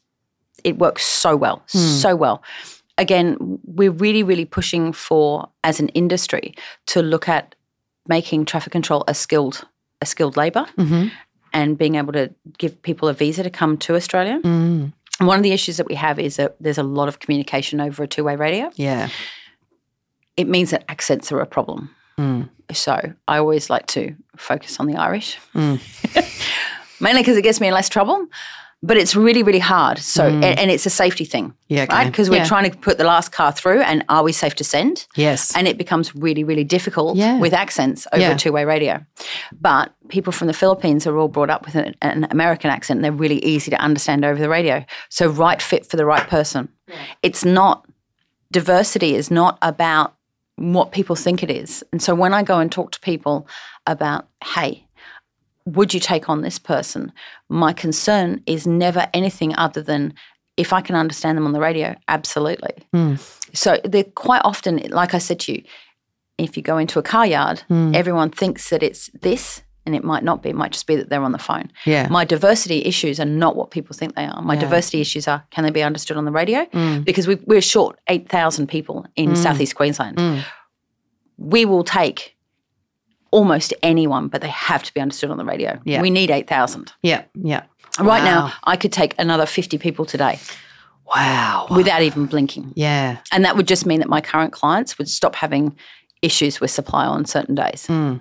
it 0.64 0.78
works 0.78 1.04
so 1.06 1.36
well, 1.36 1.62
so 1.66 2.14
well. 2.16 2.42
Again, 2.96 3.36
we're 3.64 3.90
really 3.92 4.22
really 4.22 4.44
pushing 4.44 4.92
for 4.92 5.48
as 5.64 5.78
an 5.80 5.88
industry 5.90 6.54
to 6.86 7.02
look 7.02 7.28
at 7.28 7.54
making 8.08 8.44
traffic 8.46 8.72
control 8.72 9.04
a 9.08 9.14
skilled 9.14 9.64
a 10.00 10.06
skilled 10.06 10.36
labor 10.36 10.66
Mm-hmm. 10.76 11.08
and 11.52 11.76
being 11.78 11.94
able 11.96 12.12
to 12.12 12.30
give 12.58 12.80
people 12.82 13.08
a 13.08 13.12
visa 13.14 13.42
to 13.42 13.50
come 13.50 13.76
to 13.78 13.94
Australia. 13.94 14.40
Mm. 14.42 14.92
One 15.20 15.36
of 15.38 15.42
the 15.42 15.52
issues 15.52 15.76
that 15.78 15.86
we 15.88 15.94
have 15.96 16.18
is 16.20 16.36
that 16.36 16.56
there's 16.60 16.78
a 16.78 16.82
lot 16.84 17.08
of 17.08 17.18
communication 17.18 17.80
over 17.80 18.02
a 18.04 18.06
two 18.06 18.24
way 18.24 18.36
radio. 18.36 18.70
Yeah. 18.76 19.08
It 20.36 20.46
means 20.48 20.70
that 20.70 20.84
accents 20.88 21.32
are 21.32 21.40
a 21.40 21.46
problem. 21.46 21.90
Mm. 22.18 22.48
So 22.72 22.94
I 23.26 23.38
always 23.38 23.70
like 23.70 23.86
to 23.88 24.14
focus 24.36 24.78
on 24.80 24.86
the 24.86 24.96
Irish, 24.96 25.38
Mm. 25.54 25.80
mainly 27.00 27.22
because 27.22 27.36
it 27.36 27.42
gets 27.42 27.60
me 27.60 27.68
in 27.68 27.74
less 27.74 27.88
trouble. 27.88 28.26
But 28.80 28.96
it's 28.96 29.16
really, 29.16 29.42
really 29.42 29.58
hard. 29.58 29.98
So, 29.98 30.24
and, 30.28 30.44
and 30.44 30.70
it's 30.70 30.86
a 30.86 30.90
safety 30.90 31.24
thing, 31.24 31.52
Yeah. 31.66 31.82
Okay. 31.82 31.94
right? 31.96 32.06
Because 32.06 32.30
we're 32.30 32.36
Mm. 32.36 32.42
Yeah. 32.42 32.44
trying 32.48 32.70
to 32.70 32.78
put 32.78 32.96
the 32.96 33.02
last 33.04 33.32
car 33.32 33.50
through, 33.50 33.80
and 33.80 34.04
are 34.08 34.22
we 34.22 34.30
safe 34.32 34.54
to 34.54 34.62
send? 34.64 35.06
Yes. 35.16 35.52
And 35.56 35.66
it 35.66 35.76
becomes 35.78 36.14
really, 36.14 36.44
really 36.44 36.62
difficult 36.62 37.16
Yeah. 37.16 37.38
with 37.40 37.52
accents 37.52 38.06
over 38.12 38.22
Yeah. 38.22 38.30
a 38.32 38.36
two 38.38 38.52
way 38.52 38.64
radio. 38.64 39.04
But 39.60 39.92
people 40.08 40.32
from 40.32 40.46
the 40.46 40.52
Philippines 40.54 41.08
are 41.08 41.16
all 41.18 41.26
brought 41.26 41.50
up 41.50 41.66
with 41.66 41.74
an, 41.74 41.96
an 42.02 42.28
American 42.30 42.70
accent. 42.70 42.98
And 42.98 43.04
they're 43.04 43.10
really 43.10 43.44
easy 43.44 43.70
to 43.72 43.76
understand 43.80 44.24
over 44.24 44.38
the 44.40 44.48
radio. 44.48 44.84
So, 45.08 45.28
right 45.28 45.60
fit 45.60 45.84
for 45.84 45.96
the 45.96 46.06
right 46.06 46.28
person. 46.28 46.68
It's 47.22 47.44
not, 47.44 47.84
diversity 48.52 49.14
is 49.16 49.28
not 49.30 49.58
about 49.60 50.14
what 50.56 50.92
people 50.92 51.16
think 51.16 51.42
it 51.42 51.50
is. 51.50 51.82
And 51.92 52.00
so, 52.02 52.14
when 52.14 52.32
I 52.32 52.42
go 52.44 52.58
and 52.60 52.70
talk 52.70 52.92
to 52.92 53.00
people 53.00 53.48
about, 53.86 54.28
hey, 54.44 54.84
would 55.76 55.92
you 55.94 56.00
take 56.00 56.28
on 56.28 56.42
this 56.42 56.58
person? 56.58 57.12
My 57.48 57.72
concern 57.72 58.42
is 58.46 58.66
never 58.66 59.08
anything 59.12 59.54
other 59.56 59.82
than 59.82 60.14
if 60.56 60.72
I 60.72 60.80
can 60.80 60.96
understand 60.96 61.36
them 61.38 61.46
on 61.46 61.52
the 61.52 61.60
radio, 61.60 61.94
absolutely. 62.08 62.74
Mm. 62.94 63.18
So 63.54 63.78
they're 63.84 64.04
quite 64.04 64.42
often, 64.44 64.78
like 64.90 65.14
I 65.14 65.18
said 65.18 65.40
to 65.40 65.52
you, 65.52 65.62
if 66.36 66.56
you 66.56 66.62
go 66.62 66.78
into 66.78 66.98
a 66.98 67.02
car 67.02 67.26
yard, 67.26 67.62
Mm. 67.70 67.94
everyone 67.94 68.30
thinks 68.30 68.70
that 68.70 68.82
it's 68.82 69.10
this, 69.22 69.62
and 69.86 69.94
it 69.94 70.04
might 70.04 70.22
not 70.22 70.42
be. 70.42 70.50
It 70.50 70.54
might 70.56 70.72
just 70.72 70.86
be 70.86 70.96
that 70.96 71.08
they're 71.08 71.22
on 71.22 71.32
the 71.32 71.38
phone. 71.38 71.70
Yeah. 71.86 72.08
My 72.08 72.24
diversity 72.24 72.84
issues 72.84 73.18
are 73.20 73.24
not 73.24 73.56
what 73.56 73.70
people 73.70 73.96
think 73.96 74.14
they 74.16 74.26
are. 74.26 74.42
My 74.42 74.54
Yeah. 74.54 74.60
diversity 74.60 75.00
issues 75.00 75.26
are 75.28 75.44
can 75.50 75.64
they 75.64 75.70
be 75.70 75.82
understood 75.82 76.16
on 76.16 76.24
the 76.26 76.32
radio? 76.32 76.64
Mm. 76.66 77.04
Because 77.04 77.26
we, 77.26 77.36
we're 77.46 77.60
short 77.62 77.98
8,000 78.08 78.66
people 78.68 79.06
in 79.16 79.34
southeast 79.36 79.74
Queensland. 79.76 80.16
Mm. 80.18 80.44
We 81.38 81.64
will 81.64 81.84
take 81.84 82.36
almost 83.30 83.74
anyone, 83.82 84.28
but 84.28 84.40
they 84.40 84.48
have 84.48 84.82
to 84.84 84.94
be 84.94 85.00
understood 85.00 85.30
on 85.30 85.36
the 85.38 85.44
radio. 85.44 85.78
Yeah. 85.84 86.00
We 86.02 86.10
need 86.10 86.30
8,000. 86.30 86.92
Yeah. 87.02 87.24
Yeah. 87.34 87.64
Right 87.98 88.22
Wow. 88.22 88.24
now, 88.24 88.52
I 88.64 88.76
could 88.76 88.92
take 88.92 89.14
another 89.18 89.44
50 89.46 89.76
people 89.78 90.04
today 90.04 90.38
Wow. 91.14 91.66
without 91.70 92.02
even 92.02 92.26
blinking. 92.26 92.72
Yeah. 92.76 93.18
And 93.32 93.44
that 93.44 93.56
would 93.56 93.66
just 93.68 93.86
mean 93.86 94.00
that 94.00 94.08
my 94.08 94.20
current 94.20 94.52
clients 94.52 94.98
would 94.98 95.08
stop 95.08 95.34
having 95.34 95.76
issues 96.22 96.60
with 96.60 96.70
supply 96.70 97.06
on 97.06 97.24
certain 97.24 97.54
days. 97.54 97.86
Mm. 97.88 98.20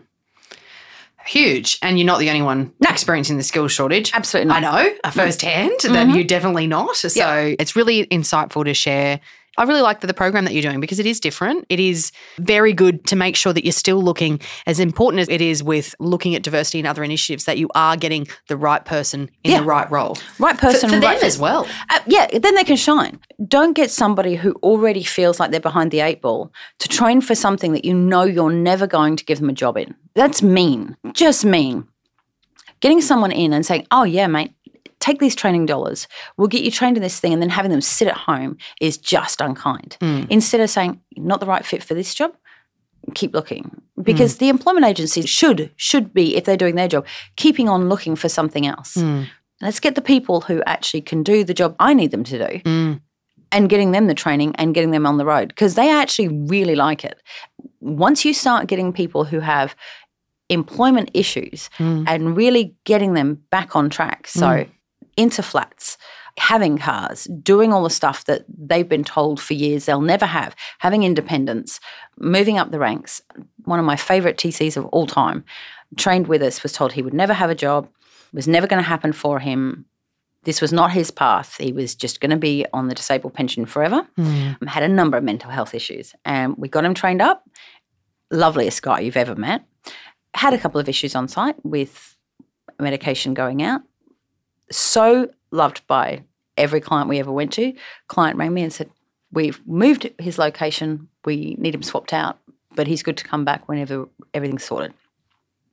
Huge. 1.26 1.78
And 1.82 2.00
you're 2.00 2.06
not 2.06 2.20
the 2.20 2.30
only 2.30 2.42
one 2.42 2.72
experiencing 2.88 3.36
the 3.38 3.44
skill 3.44 3.68
shortage. 3.68 4.12
Absolutely 4.14 4.54
I 4.54 4.60
not. 4.62 4.84
know 4.86 4.94
uh, 5.04 5.12
firsthand 5.12 5.74
that 5.84 6.10
you're 6.16 6.24
definitely 6.24 6.68
not. 6.68 6.96
So 6.96 7.56
it's 7.60 7.76
really 7.76 8.06
insightful 8.08 8.64
to 8.64 8.74
share. 8.74 9.20
I 9.58 9.64
really 9.64 9.82
like 9.82 10.02
the, 10.02 10.08
the 10.08 10.14
program 10.14 10.46
that 10.46 10.54
you're 10.54 10.62
doing 10.62 10.80
because 10.80 11.00
it 11.00 11.06
is 11.06 11.20
different. 11.20 11.66
It 11.70 11.80
is 11.80 12.12
very 12.38 12.74
good 12.74 13.06
to 13.08 13.16
make 13.16 13.36
sure 13.36 13.54
that 13.54 13.64
you're 13.66 13.72
still 13.72 14.02
looking, 14.02 14.40
as 14.68 14.80
important 14.80 15.20
as 15.22 15.30
it 15.30 15.42
is 15.42 15.64
with 15.64 15.96
looking 16.00 16.36
at 16.36 16.44
diversity 16.44 16.80
and 16.80 16.88
other 16.88 17.04
initiatives, 17.04 17.46
that 17.46 17.58
you 17.58 17.68
are 17.76 17.98
getting 17.98 18.28
the 18.48 18.58
right 18.58 18.84
person 18.86 19.30
in 19.44 19.52
Yeah. 19.52 19.60
the 19.60 19.66
right 19.66 19.90
role. 19.90 20.18
Right 20.40 20.58
person, 20.58 20.90
for 20.90 20.96
them 21.00 21.04
right 21.04 21.20
fit. 21.20 21.28
as 21.28 21.40
well. 21.40 21.68
Uh, 21.90 22.00
yeah, 22.08 22.28
then 22.38 22.56
they 22.56 22.64
can 22.64 22.76
shine. 22.76 23.20
Don't 23.48 23.74
get 23.74 23.90
somebody 23.92 24.36
who 24.36 24.52
already 24.64 25.04
feels 25.04 25.40
like 25.40 25.52
they're 25.52 25.60
behind 25.60 25.92
the 25.92 26.02
eight 26.02 26.22
ball 26.22 26.52
to 26.80 26.88
train 26.88 27.22
for 27.22 27.36
something 27.36 27.74
that 27.74 27.86
you 27.86 27.94
know 27.94 28.24
you're 28.24 28.52
never 28.52 28.86
going 28.88 29.16
to 29.16 29.26
give 29.26 29.40
them 29.40 29.50
a 29.50 29.54
job 29.54 29.78
in. 29.78 29.96
That's 30.16 30.42
mean, 30.42 30.96
just 31.14 31.46
mean. 31.46 31.88
Getting 32.80 33.02
someone 33.02 33.32
in 33.32 33.54
and 33.54 33.66
saying, 33.66 33.88
oh, 33.90 34.04
yeah, 34.04 34.28
mate, 34.28 34.52
take 35.08 35.20
these 35.20 35.36
training 35.36 35.66
dollars, 35.66 36.08
we'll 36.36 36.48
get 36.48 36.64
you 36.64 36.72
trained 36.72 36.98
in 36.98 37.04
this 37.04 37.20
thing, 37.20 37.34
and 37.34 37.42
then 37.42 37.50
having 37.50 37.72
them 37.72 37.82
sit 37.82 38.08
at 38.08 38.18
home 38.18 38.58
is 38.82 38.98
just 38.98 39.42
unkind. 39.42 39.98
Mm. 40.02 40.28
Instead 40.30 40.62
of 40.62 40.70
saying, 40.70 41.00
not 41.16 41.40
the 41.40 41.46
right 41.46 41.66
fit 41.66 41.84
for 41.84 41.94
this 41.94 42.14
job, 42.14 42.36
keep 43.16 43.34
looking. 43.34 43.82
Because 44.02 44.36
mm. 44.36 44.40
the 44.40 44.50
employment 44.50 44.86
agencies 44.86 45.30
should, 45.30 45.72
should 45.78 46.14
be, 46.14 46.36
if 46.36 46.44
they're 46.44 46.58
doing 46.58 46.76
their 46.76 46.88
job, 46.88 47.06
keeping 47.38 47.70
on 47.70 47.90
looking 47.90 48.16
for 48.16 48.30
something 48.30 48.68
else. 48.68 48.96
Mm. 48.96 49.28
Let's 49.62 49.80
get 49.80 49.96
the 49.96 50.02
people 50.02 50.42
who 50.42 50.62
actually 50.66 51.02
can 51.02 51.24
do 51.24 51.44
the 51.44 51.54
job 51.54 51.76
I 51.80 51.94
need 51.94 52.12
them 52.12 52.24
to 52.26 52.62
do 52.62 53.00
and 53.52 53.70
getting 53.70 53.92
them 53.92 54.08
the 54.08 54.14
training 54.14 54.54
and 54.58 54.76
getting 54.76 54.92
them 54.92 55.06
on 55.08 55.18
the 55.18 55.26
road 55.26 55.48
because 55.48 55.74
they 55.76 55.90
actually 55.90 56.28
really 56.28 56.76
like 56.76 57.04
it. 57.04 57.24
Once 57.80 58.24
you 58.24 58.34
start 58.34 58.68
getting 58.68 58.94
people 58.94 59.24
who 59.24 59.40
have 59.40 59.76
employment 60.50 61.10
issues 61.14 61.70
and 61.80 62.38
really 62.38 62.76
getting 62.84 63.14
them 63.14 63.42
back 63.50 63.76
on 63.76 63.90
track, 63.90 64.28
so 64.28 64.66
into 65.18 65.44
flats, 65.44 65.98
having 66.38 66.78
cars, 66.78 67.26
doing 67.42 67.74
all 67.74 67.84
the 67.84 67.90
stuff 67.90 68.26
that 68.26 68.46
they've 68.48 68.88
been 68.88 69.04
told 69.04 69.42
for 69.42 69.54
years 69.56 69.86
they'll 69.86 70.02
never 70.02 70.26
have, 70.26 70.56
having 70.80 71.04
independence, 71.04 71.80
moving 72.20 72.58
up 72.58 72.72
the 72.72 72.80
ranks. 72.80 73.22
One 73.66 73.80
of 73.80 73.86
my 73.86 73.96
favorite 73.96 74.38
TCs 74.38 74.78
of 74.78 74.86
all 74.88 75.08
time 75.08 75.44
trained 75.98 76.28
with 76.28 76.42
us 76.42 76.64
was 76.64 76.74
told 76.74 76.94
he 76.94 77.02
would 77.02 77.14
never 77.14 77.34
have 77.34 77.50
a 77.50 77.56
job, 77.56 77.90
was 78.34 78.48
never 78.48 78.68
going 78.68 78.82
to 78.82 78.88
happen 78.88 79.12
for 79.14 79.40
him. 79.40 79.86
This 80.44 80.62
was 80.62 80.72
not 80.72 80.92
his 80.92 81.12
path. 81.12 81.58
He 81.58 81.74
was 81.74 81.96
just 81.96 82.22
going 82.22 82.30
to 82.30 82.38
be 82.38 82.66
on 82.72 82.88
the 82.88 82.96
disabled 82.96 83.34
pension 83.34 83.66
forever. 83.66 84.08
Um, 84.18 84.68
Had 84.68 84.84
a 84.84 84.88
number 84.88 85.18
of 85.18 85.24
mental 85.24 85.50
health 85.50 85.74
issues. 85.74 86.14
And 86.24 86.56
we 86.58 86.70
got 86.70 86.86
him 86.86 86.94
trained 86.94 87.22
up. 87.22 87.44
Loveliest 88.32 88.82
guy 88.82 89.00
you've 89.02 89.18
ever 89.18 89.36
met. 89.36 89.64
Had 90.34 90.54
a 90.54 90.58
couple 90.58 90.80
of 90.80 90.88
issues 90.88 91.16
on 91.16 91.28
site 91.28 91.56
with 91.66 92.16
medication 92.80 93.34
going 93.34 93.62
out. 93.64 93.82
So 94.72 95.30
loved 95.52 95.86
by 95.88 96.24
every 96.58 96.82
client 96.82 97.10
we 97.10 97.20
ever 97.20 97.32
went 97.32 97.54
to. 97.54 97.74
Client 98.08 98.38
rang 98.38 98.54
me 98.54 98.64
and 98.64 98.74
said, 98.74 98.90
We've 99.32 99.62
moved 99.68 100.10
his 100.20 100.38
location. 100.38 101.10
We 101.26 101.56
need 101.60 101.76
him 101.76 101.84
swapped 101.84 102.14
out, 102.14 102.40
but 102.76 102.88
he's 102.88 103.04
good 103.04 103.18
to 103.18 103.26
come 103.26 103.44
back 103.44 103.68
whenever 103.68 104.08
everything's 104.34 104.64
sorted. 104.64 104.94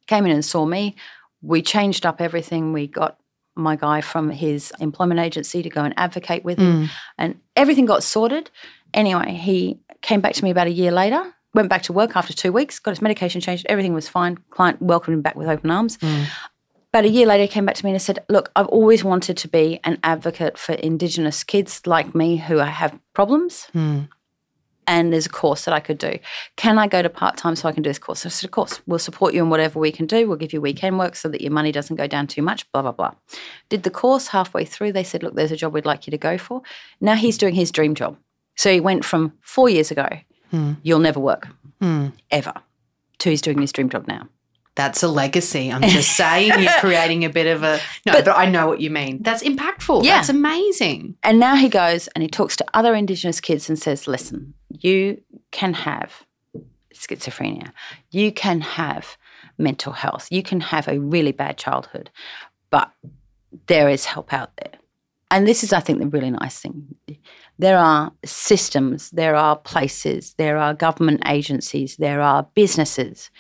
Came 0.07 0.27
in 0.27 0.33
and 0.33 0.45
saw 0.45 0.67
me. 0.67 0.97
We 1.41 1.63
changed 1.63 2.05
up 2.05 2.21
everything. 2.21 2.73
We 2.73 2.89
got 2.89 3.19
my 3.55 3.77
guy 3.77 4.01
from 4.01 4.31
his 4.31 4.73
employment 4.81 5.21
agency 5.21 5.63
to 5.63 5.71
go 5.71 5.83
and 5.83 5.95
advocate 5.97 6.45
with 6.45 6.59
him, 6.59 6.87
mm. 6.87 6.91
and 7.19 7.41
everything 7.55 7.87
got 7.87 8.03
sorted. 8.03 8.51
Anyway, 8.93 9.35
he 9.35 9.79
came 10.03 10.21
back 10.21 10.35
to 10.35 10.45
me 10.45 10.51
about 10.51 10.67
a 10.67 10.73
year 10.73 10.91
later, 10.91 11.33
went 11.55 11.69
back 11.69 11.83
to 11.83 11.93
work 11.93 12.17
after 12.17 12.33
two 12.33 12.53
weeks, 12.53 12.81
got 12.81 12.91
his 12.91 13.03
medication 13.03 13.41
changed, 13.41 13.65
everything 13.69 13.95
was 13.95 14.09
fine. 14.09 14.37
Client 14.51 14.83
welcomed 14.83 15.15
him 15.15 15.23
back 15.23 15.37
with 15.37 15.49
open 15.49 15.71
arms. 15.71 15.99
Mm. 15.99 16.27
About 16.95 17.07
a 17.07 17.09
year 17.09 17.27
later, 17.27 17.43
he 17.43 17.49
came 17.49 17.67
back 17.67 17.75
to 17.75 17.85
me 17.85 17.91
and 17.91 18.01
said, 18.01 18.25
Look, 18.29 18.53
I've 18.55 18.69
always 18.69 19.03
wanted 19.03 19.37
to 19.39 19.49
be 19.49 19.81
an 19.83 19.99
advocate 20.05 20.57
for 20.57 20.75
Indigenous 20.75 21.43
kids 21.43 21.85
like 21.89 22.15
me 22.15 22.37
who 22.37 22.59
have 22.59 22.97
problems. 23.15 23.65
Hmm. 23.73 24.03
And 24.87 25.13
there's 25.13 25.27
a 25.27 25.31
course 25.31 25.65
that 25.65 25.75
I 25.75 25.81
could 25.81 25.99
do. 25.99 26.21
Can 26.55 26.79
I 26.79 26.87
go 26.87 27.03
to 27.03 27.09
part 27.09 27.37
time 27.37 27.57
so 27.57 27.69
I 27.69 27.73
can 27.73 27.83
do 27.83 27.91
this 27.91 27.99
course? 27.99 28.25
I 28.25 28.29
said, 28.29 28.47
Of 28.47 28.53
course, 28.53 28.81
we'll 28.87 29.01
support 29.01 29.35
you 29.35 29.43
in 29.43 29.51
whatever 29.51 29.81
we 29.81 29.91
can 29.91 30.07
do. 30.07 30.29
We'll 30.29 30.37
give 30.37 30.53
you 30.53 30.61
weekend 30.61 30.97
work 30.97 31.17
so 31.17 31.29
that 31.31 31.41
your 31.41 31.51
money 31.51 31.73
doesn't 31.73 31.97
go 31.97 32.07
down 32.07 32.29
too 32.29 32.43
much, 32.43 32.71
blah, 32.71 32.83
blah, 32.83 32.93
blah. 32.93 33.15
Did 33.71 33.83
the 33.83 33.91
course 33.91 34.29
halfway 34.29 34.65
through. 34.65 34.93
They 34.93 35.03
said, 35.03 35.25
Look, 35.25 35.35
there's 35.35 35.51
a 35.51 35.57
job 35.57 35.75
we'd 35.75 35.85
like 35.85 36.07
you 36.07 36.13
to 36.13 36.17
go 36.17 36.39
for. 36.39 36.63
Now 37.01 37.17
he's 37.17 37.39
doing 37.39 37.57
his 37.57 37.73
dream 37.73 37.97
job. 37.97 38.17
So 38.55 38.73
he 38.73 38.79
went 38.79 39.05
from 39.05 39.33
four 39.41 39.69
years 39.69 39.91
ago, 39.91 40.09
hmm. 40.53 40.75
you'll 40.85 41.01
never 41.01 41.19
work, 41.19 41.49
hmm. 41.81 42.11
ever, 42.31 42.55
to 43.19 43.31
he's 43.31 43.43
doing 43.43 43.61
his 43.61 43.73
dream 43.73 43.89
job 43.89 44.07
now. 44.07 44.29
That's 44.77 45.05
a 45.05 45.09
legacy. 45.09 45.71
I'm 45.71 45.83
just 45.83 46.17
saying 46.17 46.61
you're 46.61 46.73
creating 46.81 47.25
a 47.25 47.31
bit 47.31 47.47
of 47.47 47.63
a 47.63 47.81
no, 48.07 48.13
but, 48.13 48.29
I 48.29 48.47
know 48.47 48.67
what 48.67 48.81
you 48.81 48.91
mean. 48.91 49.23
That's 49.23 49.43
impactful. 49.43 50.05
Yeah. 50.05 50.17
That's 50.17 50.29
amazing. 50.29 51.17
And 51.23 51.39
now 51.39 51.55
he 51.55 51.69
goes 51.69 52.09
and 52.09 52.23
he 52.23 52.29
talks 52.29 52.57
to 52.57 52.65
other 52.75 52.95
Indigenous 52.95 53.41
kids 53.41 53.69
and 53.69 53.79
says, 53.79 54.09
listen, 54.09 54.55
you 54.71 55.21
can 55.53 55.75
have 55.75 56.25
schizophrenia, 56.93 57.71
you 58.11 58.33
can 58.33 58.61
have 58.63 59.17
mental 59.59 59.93
health, 59.93 60.27
you 60.31 60.43
can 60.43 60.61
have 60.61 60.89
a 60.89 60.99
really 60.99 61.33
bad 61.33 61.57
childhood, 61.57 62.11
but 62.71 62.91
there 63.67 63.89
is 63.89 64.05
help 64.05 64.33
out 64.33 64.51
there. 64.57 64.73
And 65.31 65.47
this 65.47 65.65
is, 65.65 65.73
I 65.73 65.81
think, 65.81 65.99
the 66.01 66.07
really 66.07 66.31
nice 66.31 66.61
thing. 66.61 66.95
There 67.59 67.79
are 67.79 68.13
systems, 68.25 69.11
there 69.11 69.37
are 69.37 69.57
places, 69.57 70.35
there 70.35 70.59
are 70.59 70.75
government 70.75 71.23
agencies, 71.27 71.97
there 71.97 72.21
are 72.21 72.49
businesses 72.55 73.31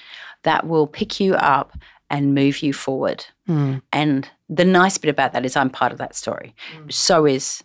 that 0.44 0.66
will 0.66 0.86
pick 0.86 1.20
you 1.20 1.34
up 1.34 1.76
and 2.10 2.34
move 2.34 2.62
you 2.62 2.72
forward. 2.72 3.26
Hmm. 3.46 3.76
And 3.92 4.28
the 4.48 4.64
nice 4.64 4.98
bit 4.98 5.08
about 5.08 5.32
that 5.32 5.44
is 5.44 5.56
I'm 5.56 5.70
part 5.70 5.92
of 5.92 5.98
that 5.98 6.14
story. 6.14 6.54
Hmm. 6.76 6.88
So 6.90 7.26
is 7.26 7.64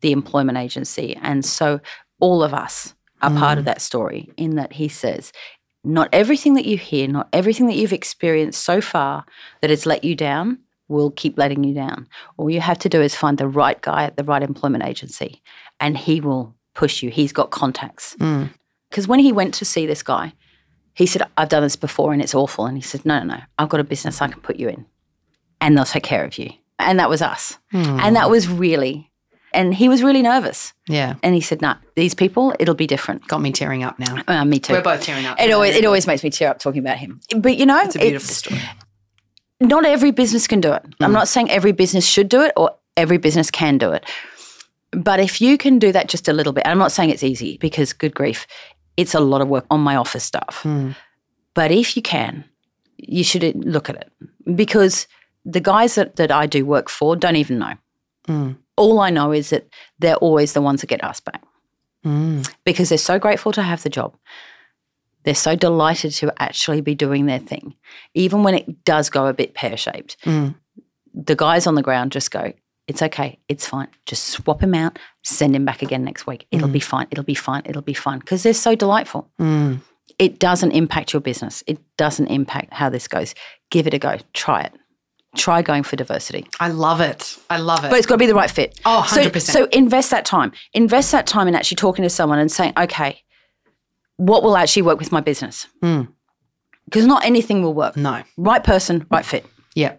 the 0.00 0.12
employment 0.12 0.58
agency. 0.58 1.16
And 1.20 1.44
so 1.44 1.80
all 2.18 2.42
of 2.42 2.54
us 2.54 2.94
are 3.22 3.30
part 3.30 3.58
of 3.58 3.64
hmm. 3.64 3.66
that 3.66 3.82
story 3.82 4.30
in 4.38 4.56
that 4.56 4.72
he 4.72 4.88
says, 4.88 5.32
not 5.84 6.08
everything 6.12 6.54
that 6.54 6.64
you 6.64 6.78
hear, 6.78 7.06
not 7.06 7.28
everything 7.32 7.66
that 7.66 7.76
you've 7.76 7.92
experienced 7.92 8.64
so 8.64 8.80
far 8.80 9.24
that 9.60 9.70
has 9.70 9.86
let 9.86 10.04
you 10.04 10.14
down 10.14 10.58
will 10.88 11.10
keep 11.10 11.38
letting 11.38 11.64
you 11.64 11.74
down. 11.74 12.08
All 12.36 12.50
you 12.50 12.60
have 12.60 12.78
to 12.80 12.88
do 12.88 13.00
is 13.00 13.14
find 13.14 13.38
the 13.38 13.48
right 13.48 13.80
guy 13.80 14.04
at 14.04 14.16
the 14.16 14.24
right 14.24 14.42
employment 14.42 14.84
agency 14.84 15.40
and 15.78 15.96
he 15.96 16.20
will 16.20 16.54
push 16.74 17.02
you. 17.02 17.10
He's 17.10 17.32
got 17.32 17.50
contacts. 17.50 18.16
Because 18.90 19.06
when 19.06 19.20
he 19.20 19.32
went 19.32 19.54
to 19.54 19.64
see 19.64 19.86
this 19.86 20.02
guy, 20.02 20.32
he 20.94 21.06
said, 21.06 21.22
I've 21.36 21.48
done 21.48 21.62
this 21.62 21.76
before 21.76 22.12
and 22.12 22.20
it's 22.22 22.34
awful. 22.34 22.66
And 22.66 22.76
he 22.76 22.82
said, 22.82 23.04
No, 23.04 23.18
no, 23.20 23.34
no, 23.36 23.40
I've 23.58 23.68
got 23.68 23.80
a 23.80 23.84
business 23.84 24.20
I 24.20 24.28
can 24.28 24.40
put 24.40 24.56
you 24.56 24.68
in 24.68 24.86
and 25.60 25.76
they'll 25.76 25.84
take 25.84 26.02
care 26.02 26.24
of 26.24 26.38
you. 26.38 26.50
And 26.78 26.98
that 26.98 27.08
was 27.10 27.20
us. 27.22 27.58
And 27.72 28.16
that 28.16 28.30
was 28.30 28.48
really, 28.48 29.10
and 29.52 29.74
he 29.74 29.88
was 29.88 30.02
really 30.02 30.22
nervous. 30.22 30.72
Yeah. 30.88 31.14
And 31.22 31.34
he 31.34 31.40
said, 31.40 31.60
No, 31.60 31.74
these 31.94 32.14
people, 32.14 32.54
it'll 32.58 32.74
be 32.74 32.86
different. 32.86 33.26
Got 33.28 33.40
me 33.42 33.52
tearing 33.52 33.82
up 33.82 33.98
now. 33.98 34.22
Uh, 34.26 34.44
me 34.44 34.58
too. 34.58 34.72
We're 34.72 34.82
both 34.82 35.02
tearing 35.02 35.26
up. 35.26 35.40
It 35.40 35.50
always, 35.52 35.76
it 35.76 35.84
always 35.84 36.06
makes 36.06 36.22
me 36.24 36.30
tear 36.30 36.48
up 36.50 36.58
talking 36.58 36.80
about 36.80 36.98
him. 36.98 37.20
But 37.36 37.56
you 37.58 37.66
know, 37.66 37.78
It's 37.80 37.96
a 37.96 37.98
beautiful 37.98 38.28
story. 38.28 38.60
not 39.60 39.84
every 39.84 40.10
business 40.10 40.46
can 40.46 40.60
do 40.60 40.72
it. 40.72 40.82
I'm 41.00 41.12
not 41.12 41.28
saying 41.28 41.50
every 41.50 41.72
business 41.72 42.06
should 42.06 42.28
do 42.28 42.42
it 42.42 42.52
or 42.56 42.74
every 42.96 43.18
business 43.18 43.50
can 43.50 43.78
do 43.78 43.92
it. 43.92 44.04
But 44.92 45.20
if 45.20 45.40
you 45.40 45.56
can 45.58 45.78
do 45.78 45.92
that 45.92 46.08
just 46.08 46.26
a 46.28 46.32
little 46.32 46.52
bit, 46.52 46.66
I'm 46.66 46.78
not 46.78 46.90
saying 46.92 47.10
it's 47.10 47.22
easy 47.22 47.58
because 47.58 47.92
good 47.92 48.14
grief, 48.14 48.46
it's 48.96 49.14
a 49.14 49.20
lot 49.20 49.40
of 49.40 49.48
work 49.48 49.66
on 49.70 49.80
my 49.80 49.96
office 49.96 50.24
stuff. 50.24 50.60
Hmm. 50.62 50.90
But 51.54 51.70
if 51.70 51.96
you 51.96 52.02
can, 52.02 52.44
you 52.96 53.24
should 53.24 53.42
look 53.64 53.88
at 53.88 53.96
it 53.96 54.12
because 54.54 55.06
the 55.44 55.60
guys 55.60 55.94
that, 55.94 56.16
that 56.16 56.30
I 56.30 56.46
do 56.46 56.64
work 56.66 56.88
for 56.88 57.16
don't 57.16 57.36
even 57.36 57.58
know. 57.58 57.74
Hmm. 58.26 58.52
All 58.76 59.00
I 59.00 59.10
know 59.10 59.32
is 59.32 59.50
that 59.50 59.68
they're 59.98 60.16
always 60.16 60.52
the 60.52 60.62
ones 60.62 60.80
that 60.80 60.88
get 60.88 61.02
asked 61.02 61.24
back 61.24 61.42
hmm. 62.02 62.42
because 62.64 62.88
they're 62.88 62.98
so 62.98 63.18
grateful 63.18 63.52
to 63.52 63.62
have 63.62 63.82
the 63.82 63.90
job. 63.90 64.16
They're 65.24 65.34
so 65.34 65.54
delighted 65.54 66.12
to 66.12 66.32
actually 66.42 66.80
be 66.80 66.94
doing 66.94 67.26
their 67.26 67.38
thing, 67.38 67.74
even 68.14 68.42
when 68.42 68.54
it 68.54 68.84
does 68.84 69.10
go 69.10 69.26
a 69.26 69.34
bit 69.34 69.54
pear 69.54 69.76
shaped. 69.76 70.16
The 71.12 71.36
guys 71.36 71.66
on 71.66 71.74
the 71.74 71.82
ground 71.82 72.12
just 72.12 72.30
go, 72.30 72.54
It's 72.86 73.02
okay, 73.02 73.38
it's 73.48 73.66
fine. 73.66 73.88
Just 74.06 74.28
swap 74.28 74.62
him 74.62 74.74
out, 74.74 74.98
send 75.22 75.54
him 75.54 75.64
back 75.64 75.82
again 75.82 76.04
next 76.04 76.26
week. 76.26 76.46
It'll 76.50 76.68
mm. 76.68 76.72
be 76.72 76.80
fine, 76.80 77.06
it'll 77.10 77.24
be 77.24 77.34
fine, 77.34 77.62
it'll 77.64 77.82
be 77.82 77.94
fine 77.94 78.18
because 78.18 78.42
they're 78.42 78.54
so 78.54 78.74
delightful. 78.74 79.30
Mm. 79.40 79.80
It 80.18 80.38
doesn't 80.38 80.72
impact 80.72 81.12
your 81.12 81.20
business, 81.20 81.62
it 81.66 81.78
doesn't 81.96 82.28
impact 82.28 82.72
how 82.72 82.88
this 82.90 83.08
goes. 83.08 83.34
Give 83.70 83.86
it 83.86 83.94
a 83.94 83.98
go, 83.98 84.18
try 84.32 84.62
it. 84.62 84.72
Try 85.36 85.62
going 85.62 85.84
for 85.84 85.94
diversity. 85.94 86.44
I 86.58 86.68
love 86.68 87.00
it. 87.00 87.38
I 87.48 87.58
love 87.58 87.84
it. 87.84 87.90
But 87.90 87.98
it's 87.98 88.06
got 88.06 88.16
to 88.16 88.18
be 88.18 88.26
the 88.26 88.34
right 88.34 88.50
fit. 88.50 88.80
Oh, 88.84 89.06
So- 89.08 89.22
100%. 89.22 89.40
So, 89.52 89.66
invest 89.66 90.10
that 90.10 90.24
time. 90.24 90.50
Invest 90.74 91.12
that 91.12 91.28
time 91.28 91.46
in 91.46 91.54
actually 91.54 91.76
talking 91.76 92.02
to 92.02 92.10
someone 92.10 92.40
and 92.40 92.50
saying, 92.50 92.72
okay, 92.76 93.22
what 94.16 94.42
will 94.42 94.56
actually 94.56 94.82
work 94.82 94.98
with 94.98 95.12
my 95.12 95.20
business? 95.20 95.68
Mm. 95.82 96.08
Because 96.84 97.06
not 97.06 97.24
anything 97.24 97.62
will 97.62 97.74
work. 97.74 97.96
no. 97.96 98.24
Right 98.36 98.64
person, 98.64 99.06
right 99.08 99.24
fit. 99.24 99.46
Yeah. 99.76 99.94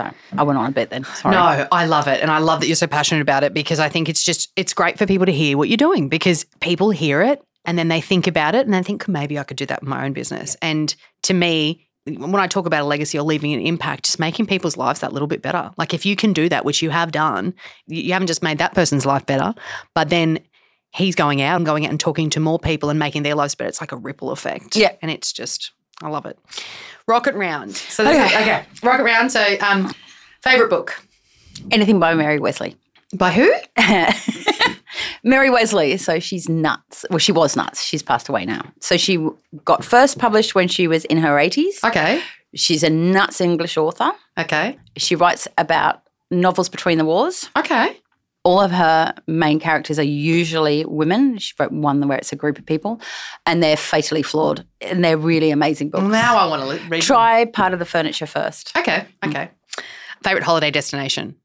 So 0.00 0.36
I 0.38 0.42
went 0.42 0.58
on 0.58 0.66
a 0.66 0.72
bit 0.72 0.90
then. 0.90 1.04
Sorry. 1.04 1.34
No, 1.34 1.66
I 1.70 1.86
love 1.86 2.08
it. 2.08 2.20
And 2.20 2.30
I 2.30 2.38
love 2.38 2.60
that 2.60 2.66
you're 2.66 2.76
so 2.76 2.86
passionate 2.86 3.20
about 3.20 3.44
it 3.44 3.52
because 3.54 3.80
I 3.80 3.88
think 3.88 4.08
it's 4.08 4.24
just, 4.24 4.50
it's 4.56 4.74
great 4.74 4.98
for 4.98 5.06
people 5.06 5.26
to 5.26 5.32
hear 5.32 5.56
what 5.58 5.68
you're 5.68 5.76
doing 5.76 6.08
because 6.08 6.44
people 6.60 6.90
hear 6.90 7.22
it 7.22 7.42
and 7.64 7.78
then 7.78 7.88
they 7.88 8.00
think 8.00 8.26
about 8.26 8.54
it 8.54 8.64
and 8.64 8.74
they 8.74 8.82
think, 8.82 9.06
maybe 9.08 9.38
I 9.38 9.44
could 9.44 9.56
do 9.56 9.66
that 9.66 9.82
in 9.82 9.88
my 9.88 10.04
own 10.04 10.12
business. 10.12 10.56
And 10.62 10.94
to 11.22 11.34
me, 11.34 11.86
when 12.06 12.36
I 12.36 12.46
talk 12.46 12.66
about 12.66 12.82
a 12.82 12.86
legacy 12.86 13.18
or 13.18 13.22
leaving 13.22 13.52
an 13.52 13.60
impact, 13.60 14.06
just 14.06 14.18
making 14.18 14.46
people's 14.46 14.76
lives 14.76 15.00
that 15.00 15.12
little 15.12 15.28
bit 15.28 15.42
better. 15.42 15.70
Like 15.76 15.92
if 15.92 16.06
you 16.06 16.16
can 16.16 16.32
do 16.32 16.48
that, 16.48 16.64
which 16.64 16.80
you 16.82 16.90
have 16.90 17.12
done, 17.12 17.54
you 17.86 18.02
you 18.02 18.12
haven't 18.14 18.28
just 18.28 18.42
made 18.42 18.58
that 18.58 18.74
person's 18.74 19.04
life 19.04 19.26
better, 19.26 19.54
but 19.94 20.08
then 20.08 20.40
he's 20.92 21.14
going 21.14 21.40
out 21.42 21.56
and 21.56 21.66
going 21.66 21.84
out 21.84 21.90
and 21.90 22.00
talking 22.00 22.30
to 22.30 22.40
more 22.40 22.58
people 22.58 22.90
and 22.90 22.98
making 22.98 23.22
their 23.22 23.34
lives 23.34 23.54
better. 23.54 23.68
It's 23.68 23.80
like 23.80 23.92
a 23.92 23.96
ripple 23.96 24.30
effect. 24.30 24.74
Yeah. 24.74 24.92
And 25.02 25.10
it's 25.10 25.32
just, 25.32 25.72
I 26.02 26.08
love 26.08 26.26
it. 26.26 26.38
Rocket 27.10 27.34
round. 27.34 27.74
So 27.76 28.06
Okay. 28.08 28.24
okay. 28.24 28.64
Rocket 28.82 29.02
round. 29.04 29.30
So 29.32 29.42
um 29.60 29.92
favorite 30.42 30.70
book. 30.70 31.02
Anything 31.70 31.98
by 31.98 32.14
Mary 32.14 32.38
Wesley. 32.38 32.76
By 33.14 33.32
who? 33.32 33.52
Mary 35.24 35.50
Wesley. 35.50 35.96
So 35.96 36.18
she's 36.20 36.48
nuts. 36.48 37.04
Well, 37.10 37.18
she 37.18 37.32
was 37.32 37.56
nuts. 37.56 37.82
She's 37.82 38.02
passed 38.02 38.28
away 38.28 38.44
now. 38.46 38.62
So 38.80 38.96
she 38.96 39.18
got 39.64 39.84
first 39.84 40.18
published 40.18 40.54
when 40.54 40.68
she 40.68 40.86
was 40.88 41.04
in 41.06 41.18
her 41.18 41.36
80s. 41.36 41.82
Okay. 41.84 42.22
She's 42.54 42.82
a 42.82 42.90
nuts 42.90 43.40
English 43.40 43.76
author. 43.76 44.12
Okay. 44.38 44.78
She 44.96 45.14
writes 45.16 45.46
about 45.58 46.02
novels 46.30 46.68
between 46.68 46.98
the 46.98 47.04
wars. 47.04 47.50
Okay. 47.56 47.99
All 48.42 48.58
of 48.60 48.70
her 48.70 49.14
main 49.26 49.60
characters 49.60 49.98
are 49.98 50.02
usually 50.02 50.84
women. 50.86 51.36
She 51.38 51.52
wrote 51.58 51.72
one 51.72 52.06
where 52.08 52.16
it's 52.18 52.32
a 52.32 52.36
group 52.36 52.58
of 52.58 52.64
people, 52.64 53.00
and 53.44 53.62
they're 53.62 53.76
fatally 53.76 54.22
flawed, 54.22 54.64
and 54.80 55.04
they're 55.04 55.18
really 55.18 55.50
amazing 55.50 55.90
books. 55.90 56.04
Now 56.04 56.38
I 56.38 56.46
want 56.46 56.62
to 56.62 56.68
read. 56.84 56.90
them. 56.90 57.00
Try 57.00 57.44
part 57.44 57.74
of 57.74 57.78
the 57.78 57.84
furniture 57.84 58.26
first. 58.26 58.74
Okay. 58.78 59.04
Okay. 59.24 59.50
Favorite 60.24 60.44
holiday 60.44 60.70
destination? 60.70 61.36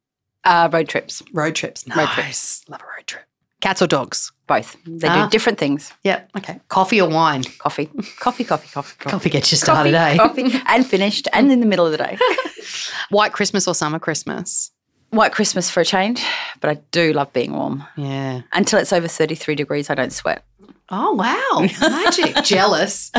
Uh, 0.46 0.70
road 0.72 0.88
trips, 0.88 1.22
Road 1.34 1.56
trips. 1.56 1.86
Road 1.96 2.08
trips. 2.10 2.64
Love 2.70 2.82
a 2.82 2.86
road 2.86 3.08
trip. 3.08 3.24
Cats 3.62 3.82
or 3.82 3.88
dogs? 3.88 4.32
both. 4.48 4.78
They 4.86 5.08
Ah. 5.08 5.26
do 5.26 5.30
different 5.32 5.58
things. 5.58 5.92
Yep. 6.04 6.30
Okay. 6.38 6.60
Coffee 6.68 7.02
or 7.02 7.10
wine? 7.10 7.44
Coffee, 7.58 7.88
coffee, 8.20 8.44
coffee, 8.44 8.70
coffee, 8.72 8.96
coffee. 9.00 9.10
Coffee 9.10 9.30
gets 9.32 9.52
you 9.52 9.58
Coffee, 9.58 9.90
started, 9.90 9.94
eh? 9.96 10.18
coffee, 10.18 10.62
and 10.68 10.86
finished, 10.86 11.28
and 11.34 11.52
in 11.52 11.62
the 11.62 11.66
middle 11.66 11.84
of 11.86 11.92
the 11.92 11.98
day. 11.98 12.18
White 13.10 13.34
Christmas 13.34 13.68
or 13.68 13.74
summer 13.74 13.98
Christmas? 13.98 14.70
White 15.16 15.32
Christmas 15.32 15.70
for 15.70 15.80
a 15.82 15.86
change, 15.86 16.24
but 16.62 16.70
I 16.70 16.82
do 16.92 17.14
love 17.14 17.32
being 17.34 17.54
warm. 17.54 17.84
Yeah. 17.96 18.42
Until 18.54 18.80
it's 18.80 18.94
over 18.94 19.08
33 19.08 19.56
degrees, 19.56 19.90
I 19.90 19.96
don't 19.96 20.14
sweat. 20.14 20.44
Oh, 20.90 21.14
wow. 21.14 21.68
Magic. 21.82 22.36
Jealous. 22.44 23.12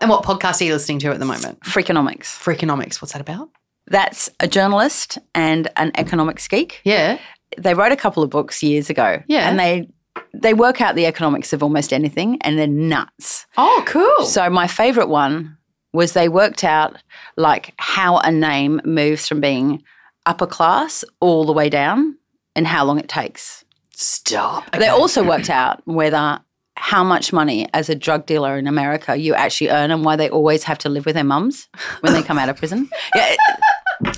And 0.00 0.10
what 0.10 0.24
podcast 0.24 0.60
are 0.60 0.64
you 0.64 0.72
listening 0.72 0.98
to 1.00 1.10
at 1.10 1.18
the 1.18 1.24
moment? 1.24 1.60
Freakonomics. 1.60 2.24
Freakonomics. 2.26 3.00
What's 3.00 3.12
that 3.12 3.20
about? 3.20 3.48
That's 3.86 4.28
a 4.40 4.48
journalist 4.48 5.18
and 5.34 5.68
an 5.76 5.92
economics 5.96 6.48
geek. 6.48 6.80
Yeah. 6.84 7.18
They 7.58 7.74
wrote 7.74 7.92
a 7.92 7.96
couple 7.96 8.22
of 8.22 8.30
books 8.30 8.62
years 8.62 8.90
ago. 8.90 9.22
Yeah. 9.26 9.48
And 9.48 9.58
they 9.58 9.88
they 10.34 10.52
work 10.54 10.80
out 10.80 10.94
the 10.94 11.06
economics 11.06 11.52
of 11.52 11.62
almost 11.62 11.92
anything 11.92 12.38
and 12.42 12.58
they're 12.58 12.66
nuts. 12.66 13.46
Oh, 13.56 13.82
cool. 13.86 14.26
So 14.26 14.48
my 14.50 14.66
favorite 14.66 15.08
one 15.08 15.56
was 15.92 16.12
they 16.12 16.28
worked 16.28 16.64
out 16.64 17.02
like 17.36 17.74
how 17.78 18.18
a 18.18 18.30
name 18.30 18.80
moves 18.84 19.26
from 19.28 19.40
being 19.40 19.82
upper 20.26 20.46
class 20.46 21.04
all 21.20 21.44
the 21.44 21.52
way 21.52 21.68
down 21.68 22.16
and 22.54 22.66
how 22.66 22.84
long 22.84 22.98
it 22.98 23.08
takes. 23.08 23.64
Stop. 23.94 24.70
They 24.72 24.88
also 24.88 25.22
worked 25.24 25.50
out 25.62 25.80
whether 25.86 26.40
how 26.76 27.04
much 27.04 27.32
money 27.32 27.68
as 27.74 27.88
a 27.90 27.94
drug 27.94 28.26
dealer 28.26 28.56
in 28.56 28.66
America 28.66 29.14
you 29.14 29.34
actually 29.34 29.68
earn 29.70 29.90
and 29.90 30.04
why 30.04 30.16
they 30.16 30.28
always 30.30 30.64
have 30.64 30.78
to 30.78 30.88
live 30.88 31.04
with 31.06 31.14
their 31.14 31.24
mums 31.24 31.68
when 32.00 32.12
they 32.14 32.22
come 32.22 32.38
out 32.38 32.48
of 32.48 32.56
prison. 32.56 32.88
Yeah. 33.14 33.32
It, 33.32 33.38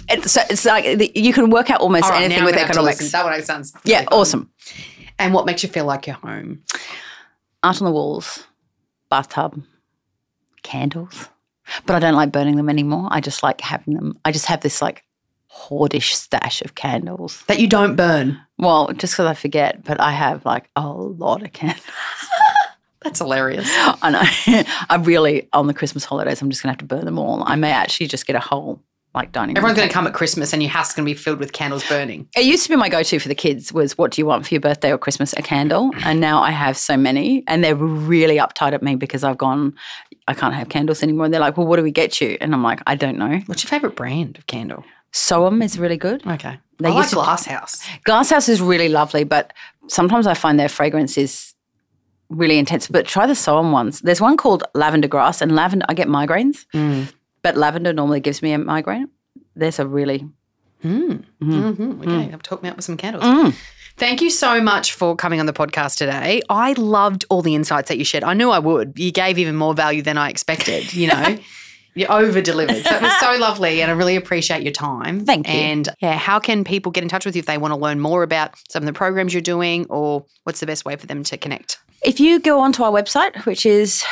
it's, 0.08 0.32
so 0.32 0.40
it's 0.48 0.64
like 0.64 0.96
the, 0.98 1.12
you 1.14 1.32
can 1.34 1.50
work 1.50 1.68
out 1.68 1.80
almost 1.80 2.08
right, 2.08 2.22
anything 2.22 2.44
with 2.44 2.54
gonna 2.54 2.66
have 2.66 2.74
to 2.74 2.78
economics. 2.80 3.12
That 3.12 3.24
one 3.24 3.42
sounds 3.42 3.74
Yeah, 3.84 3.98
fun. 4.04 4.08
awesome. 4.12 4.50
And 5.18 5.34
what 5.34 5.44
makes 5.44 5.62
you 5.62 5.68
feel 5.68 5.84
like 5.84 6.06
you're 6.06 6.16
home? 6.16 6.62
Art 7.62 7.82
on 7.82 7.84
the 7.84 7.90
walls, 7.92 8.44
bathtub, 9.10 9.62
candles. 10.62 11.28
But 11.86 11.96
I 11.96 11.98
don't 11.98 12.14
like 12.14 12.32
burning 12.32 12.56
them 12.56 12.68
anymore. 12.70 13.08
I 13.10 13.20
just 13.20 13.42
like 13.42 13.60
having 13.60 13.94
them. 13.94 14.18
I 14.24 14.32
just 14.32 14.46
have 14.46 14.60
this 14.60 14.80
like 14.80 15.03
hoardish 15.54 16.12
stash 16.12 16.62
of 16.62 16.74
candles. 16.74 17.42
That 17.46 17.60
you 17.60 17.68
don't 17.68 17.96
burn. 17.96 18.40
Well, 18.58 18.92
just 18.92 19.14
because 19.14 19.26
I 19.26 19.34
forget, 19.34 19.84
but 19.84 20.00
I 20.00 20.12
have 20.12 20.44
like 20.44 20.68
a 20.76 20.86
lot 20.88 21.42
of 21.42 21.52
candles. 21.52 21.84
That's 23.02 23.18
hilarious. 23.18 23.68
I 23.68 24.10
know. 24.10 24.64
I'm 24.88 25.04
really, 25.04 25.48
on 25.52 25.66
the 25.66 25.74
Christmas 25.74 26.04
holidays, 26.04 26.40
I'm 26.40 26.48
just 26.48 26.62
going 26.62 26.68
to 26.68 26.72
have 26.72 26.88
to 26.88 26.94
burn 26.94 27.04
them 27.04 27.18
all. 27.18 27.42
I 27.44 27.54
may 27.54 27.70
actually 27.70 28.06
just 28.06 28.26
get 28.26 28.34
a 28.34 28.40
whole 28.40 28.82
like 29.14 29.30
dining 29.30 29.54
room. 29.54 29.58
Everyone's 29.58 29.76
going 29.76 29.88
to 29.88 29.92
come 29.92 30.06
at 30.06 30.14
Christmas 30.14 30.52
and 30.52 30.62
your 30.62 30.70
house 30.70 30.88
is 30.88 30.94
going 30.94 31.06
to 31.06 31.10
be 31.10 31.16
filled 31.16 31.38
with 31.38 31.52
candles 31.52 31.86
burning. 31.86 32.28
It 32.36 32.44
used 32.44 32.64
to 32.64 32.68
be 32.70 32.76
my 32.76 32.88
go-to 32.88 33.18
for 33.20 33.28
the 33.28 33.34
kids 33.34 33.72
was, 33.72 33.96
"What 33.96 34.10
do 34.10 34.20
you 34.20 34.26
want 34.26 34.46
for 34.46 34.54
your 34.54 34.60
birthday 34.60 34.90
or 34.90 34.98
Christmas? 34.98 35.32
A 35.34 35.42
candle." 35.42 35.92
And 36.04 36.20
now 36.20 36.42
I 36.42 36.50
have 36.50 36.76
so 36.76 36.96
many, 36.96 37.44
and 37.46 37.62
they're 37.62 37.76
really 37.76 38.38
uptight 38.38 38.72
at 38.72 38.82
me 38.82 38.96
because 38.96 39.22
I've 39.22 39.38
gone. 39.38 39.74
I 40.26 40.34
can't 40.34 40.54
have 40.54 40.68
candles 40.68 41.02
anymore. 41.02 41.26
And 41.26 41.34
they're 41.34 41.40
like, 41.40 41.56
"Well, 41.56 41.66
what 41.66 41.76
do 41.76 41.82
we 41.82 41.92
get 41.92 42.20
you?" 42.20 42.36
And 42.40 42.54
I'm 42.54 42.62
like, 42.62 42.80
"I 42.86 42.96
don't 42.96 43.18
know." 43.18 43.40
What's 43.46 43.62
your 43.62 43.68
favourite 43.68 43.94
brand 43.94 44.36
of 44.36 44.46
candle? 44.46 44.84
Soam 45.14 45.62
is 45.62 45.78
really 45.78 45.96
good. 45.96 46.26
Okay. 46.26 46.58
They 46.80 46.88
I 46.88 46.92
like 46.92 47.08
to- 47.08 47.14
Glass 47.14 47.46
House. 47.46 47.80
Glasshouse 48.04 48.48
is 48.48 48.60
really 48.60 48.88
lovely, 48.88 49.24
but 49.24 49.52
sometimes 49.88 50.26
I 50.26 50.34
find 50.34 50.58
their 50.58 50.68
fragrance 50.68 51.16
is 51.16 51.54
really 52.28 52.58
intense. 52.58 52.88
But 52.88 53.06
try 53.06 53.26
the 53.26 53.34
Soam 53.34 53.70
ones. 53.72 54.00
There's 54.00 54.20
one 54.20 54.36
called 54.36 54.64
Lavender 54.74 55.08
Grass, 55.08 55.40
and 55.40 55.54
lavender. 55.54 55.86
I 55.88 55.94
get 55.94 56.08
migraines, 56.08 56.66
but 57.42 57.56
lavender 57.56 57.92
normally 57.92 58.20
gives 58.20 58.42
me 58.42 58.52
a 58.52 58.58
migraine. 58.58 59.08
There's 59.56 59.78
a 59.78 59.86
really 59.86 60.26
Mm. 60.84 61.24
hmm 61.40 62.02
Okay, 62.02 62.30
I've 62.30 62.42
talked 62.42 62.62
me 62.62 62.68
up 62.68 62.76
with 62.76 62.84
some 62.84 62.98
candles. 62.98 63.24
Mm. 63.24 63.54
Thank 63.96 64.20
you 64.20 64.28
so 64.28 64.60
much 64.60 64.92
for 64.92 65.16
coming 65.16 65.40
on 65.40 65.46
the 65.46 65.52
podcast 65.54 65.96
today. 65.96 66.42
I 66.50 66.72
loved 66.74 67.24
all 67.30 67.40
the 67.40 67.54
insights 67.54 67.88
that 67.88 67.96
you 67.96 68.04
shared. 68.04 68.22
I 68.24 68.34
knew 68.34 68.50
I 68.50 68.58
would. 68.58 68.98
You 68.98 69.10
gave 69.10 69.38
even 69.38 69.56
more 69.56 69.72
value 69.72 70.02
than 70.02 70.18
I 70.18 70.28
expected, 70.28 70.92
you 70.92 71.06
know. 71.06 71.38
You 71.94 72.06
over 72.06 72.40
delivered. 72.40 72.84
So 72.84 72.96
it 72.96 73.02
was 73.02 73.20
so 73.20 73.36
lovely 73.38 73.82
and 73.82 73.90
I 73.90 73.94
really 73.94 74.16
appreciate 74.16 74.62
your 74.62 74.72
time. 74.72 75.24
Thank 75.24 75.46
you. 75.46 75.54
And 75.54 75.88
yeah, 76.00 76.16
how 76.16 76.40
can 76.40 76.64
people 76.64 76.90
get 76.90 77.02
in 77.02 77.08
touch 77.08 77.24
with 77.24 77.36
you 77.36 77.40
if 77.40 77.46
they 77.46 77.58
want 77.58 77.72
to 77.72 77.78
learn 77.78 78.00
more 78.00 78.22
about 78.22 78.54
some 78.68 78.82
of 78.82 78.86
the 78.86 78.92
programs 78.92 79.32
you're 79.32 79.40
doing 79.40 79.86
or 79.88 80.24
what's 80.42 80.60
the 80.60 80.66
best 80.66 80.84
way 80.84 80.96
for 80.96 81.06
them 81.06 81.22
to 81.24 81.36
connect? 81.36 81.78
If 82.02 82.20
you 82.20 82.40
go 82.40 82.60
onto 82.60 82.82
our 82.82 82.90
website, 82.90 83.46
which 83.46 83.64
is 83.64 84.04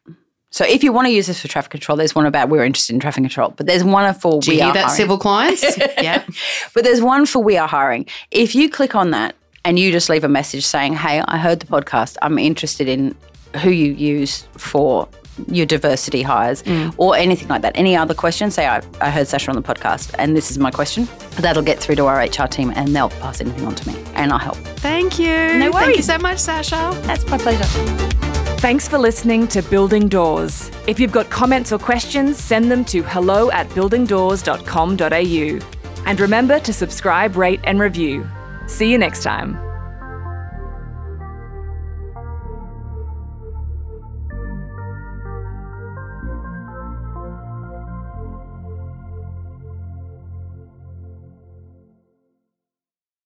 so 0.52 0.66
if 0.66 0.84
you 0.84 0.92
want 0.92 1.08
to 1.08 1.14
use 1.14 1.28
this 1.28 1.42
for 1.42 1.48
traffic 1.48 1.72
control, 1.72 1.98
there's 1.98 2.14
one 2.14 2.26
about 2.26 2.50
we're 2.50 2.66
interested 2.66 2.94
in 2.94 3.00
traffic 3.00 3.24
control, 3.24 3.54
but 3.56 3.66
there's 3.66 3.86
one 3.86 4.14
for 4.14 4.42
Do 4.42 4.52
We 4.52 4.58
you 4.58 4.64
hear 4.64 4.72
Are 4.72 4.74
that, 4.74 4.84
Hiring. 4.84 4.98
civil 4.98 5.18
clients? 5.18 5.78
yeah. 5.78 6.26
But 6.74 6.84
there's 6.84 7.02
one 7.02 7.26
for 7.26 7.42
We 7.42 7.58
Are 7.58 7.68
Hiring. 7.68 8.06
If 8.32 8.54
you 8.54 8.70
click 8.70 8.94
on 8.94 9.12
that 9.12 9.34
and 9.64 9.80
you 9.80 9.92
just 9.92 10.10
leave 10.10 10.26
a 10.26 10.30
message 10.30 10.66
saying, 10.66 10.94
Hey, 10.94 11.24
I 11.26 11.38
heard 11.38 11.62
the 11.62 11.68
podcast, 11.68 12.18
I'm 12.22 12.38
interested 12.38 12.90
in 12.90 13.16
who 13.62 13.70
you 13.70 13.94
use 13.94 14.46
for 14.58 15.08
your 15.48 15.66
diversity 15.66 16.22
hires 16.22 16.64
mm. 16.64 16.94
or 16.98 17.16
anything 17.16 17.48
like 17.48 17.62
that. 17.62 17.72
Any 17.76 17.96
other 17.96 18.14
questions? 18.14 18.54
Say, 18.54 18.68
I, 18.68 18.82
I 19.00 19.10
heard 19.10 19.30
Sacha 19.30 19.50
on 19.50 19.56
the 19.56 19.62
podcast 19.62 20.14
and 20.20 20.36
this 20.36 20.52
is 20.52 20.60
my 20.60 20.70
question. 20.70 21.08
That'll 21.38 21.64
get 21.64 21.80
through 21.80 21.96
to 21.96 22.08
our 22.08 22.20
HR 22.22 22.48
team 22.48 22.74
and 22.76 22.94
they'll 22.94 23.10
pass 23.10 23.40
anything 23.40 23.66
on 23.66 23.76
to 23.76 23.88
me 23.88 23.98
and 24.16 24.34
I'll 24.34 24.38
help. 24.38 24.58
Thank 24.58 25.18
you. 25.18 25.28
No 25.58 25.72
worries. 25.72 25.86
Thank 25.86 25.96
you 25.96 26.04
so 26.04 26.18
much, 26.18 26.40
Sacha. 26.40 27.00
That's 27.04 27.26
my 27.28 27.38
pleasure. 27.38 28.31
Thanks 28.62 28.88
for 28.88 29.00
listening 29.00 29.48
to 29.48 29.64
Building 29.64 30.08
Doors. 30.08 30.70
If 30.86 31.00
you've 31.00 31.12
got 31.12 31.32
comments 31.32 31.74
or 31.74 31.80
questions, 31.80 32.38
send 32.38 32.70
them 32.70 32.86
to 32.86 33.02
hello 33.02 33.50
at 33.50 33.68
buildingdoors.com.au. 33.74 35.60
And 36.06 36.20
remember 36.20 36.60
to 36.60 36.72
subscribe, 36.72 37.38
rate, 37.38 37.62
and 37.64 37.80
review. 37.80 38.24
See 38.68 38.92
you 38.92 39.00
next 39.00 39.24
time. 39.24 39.71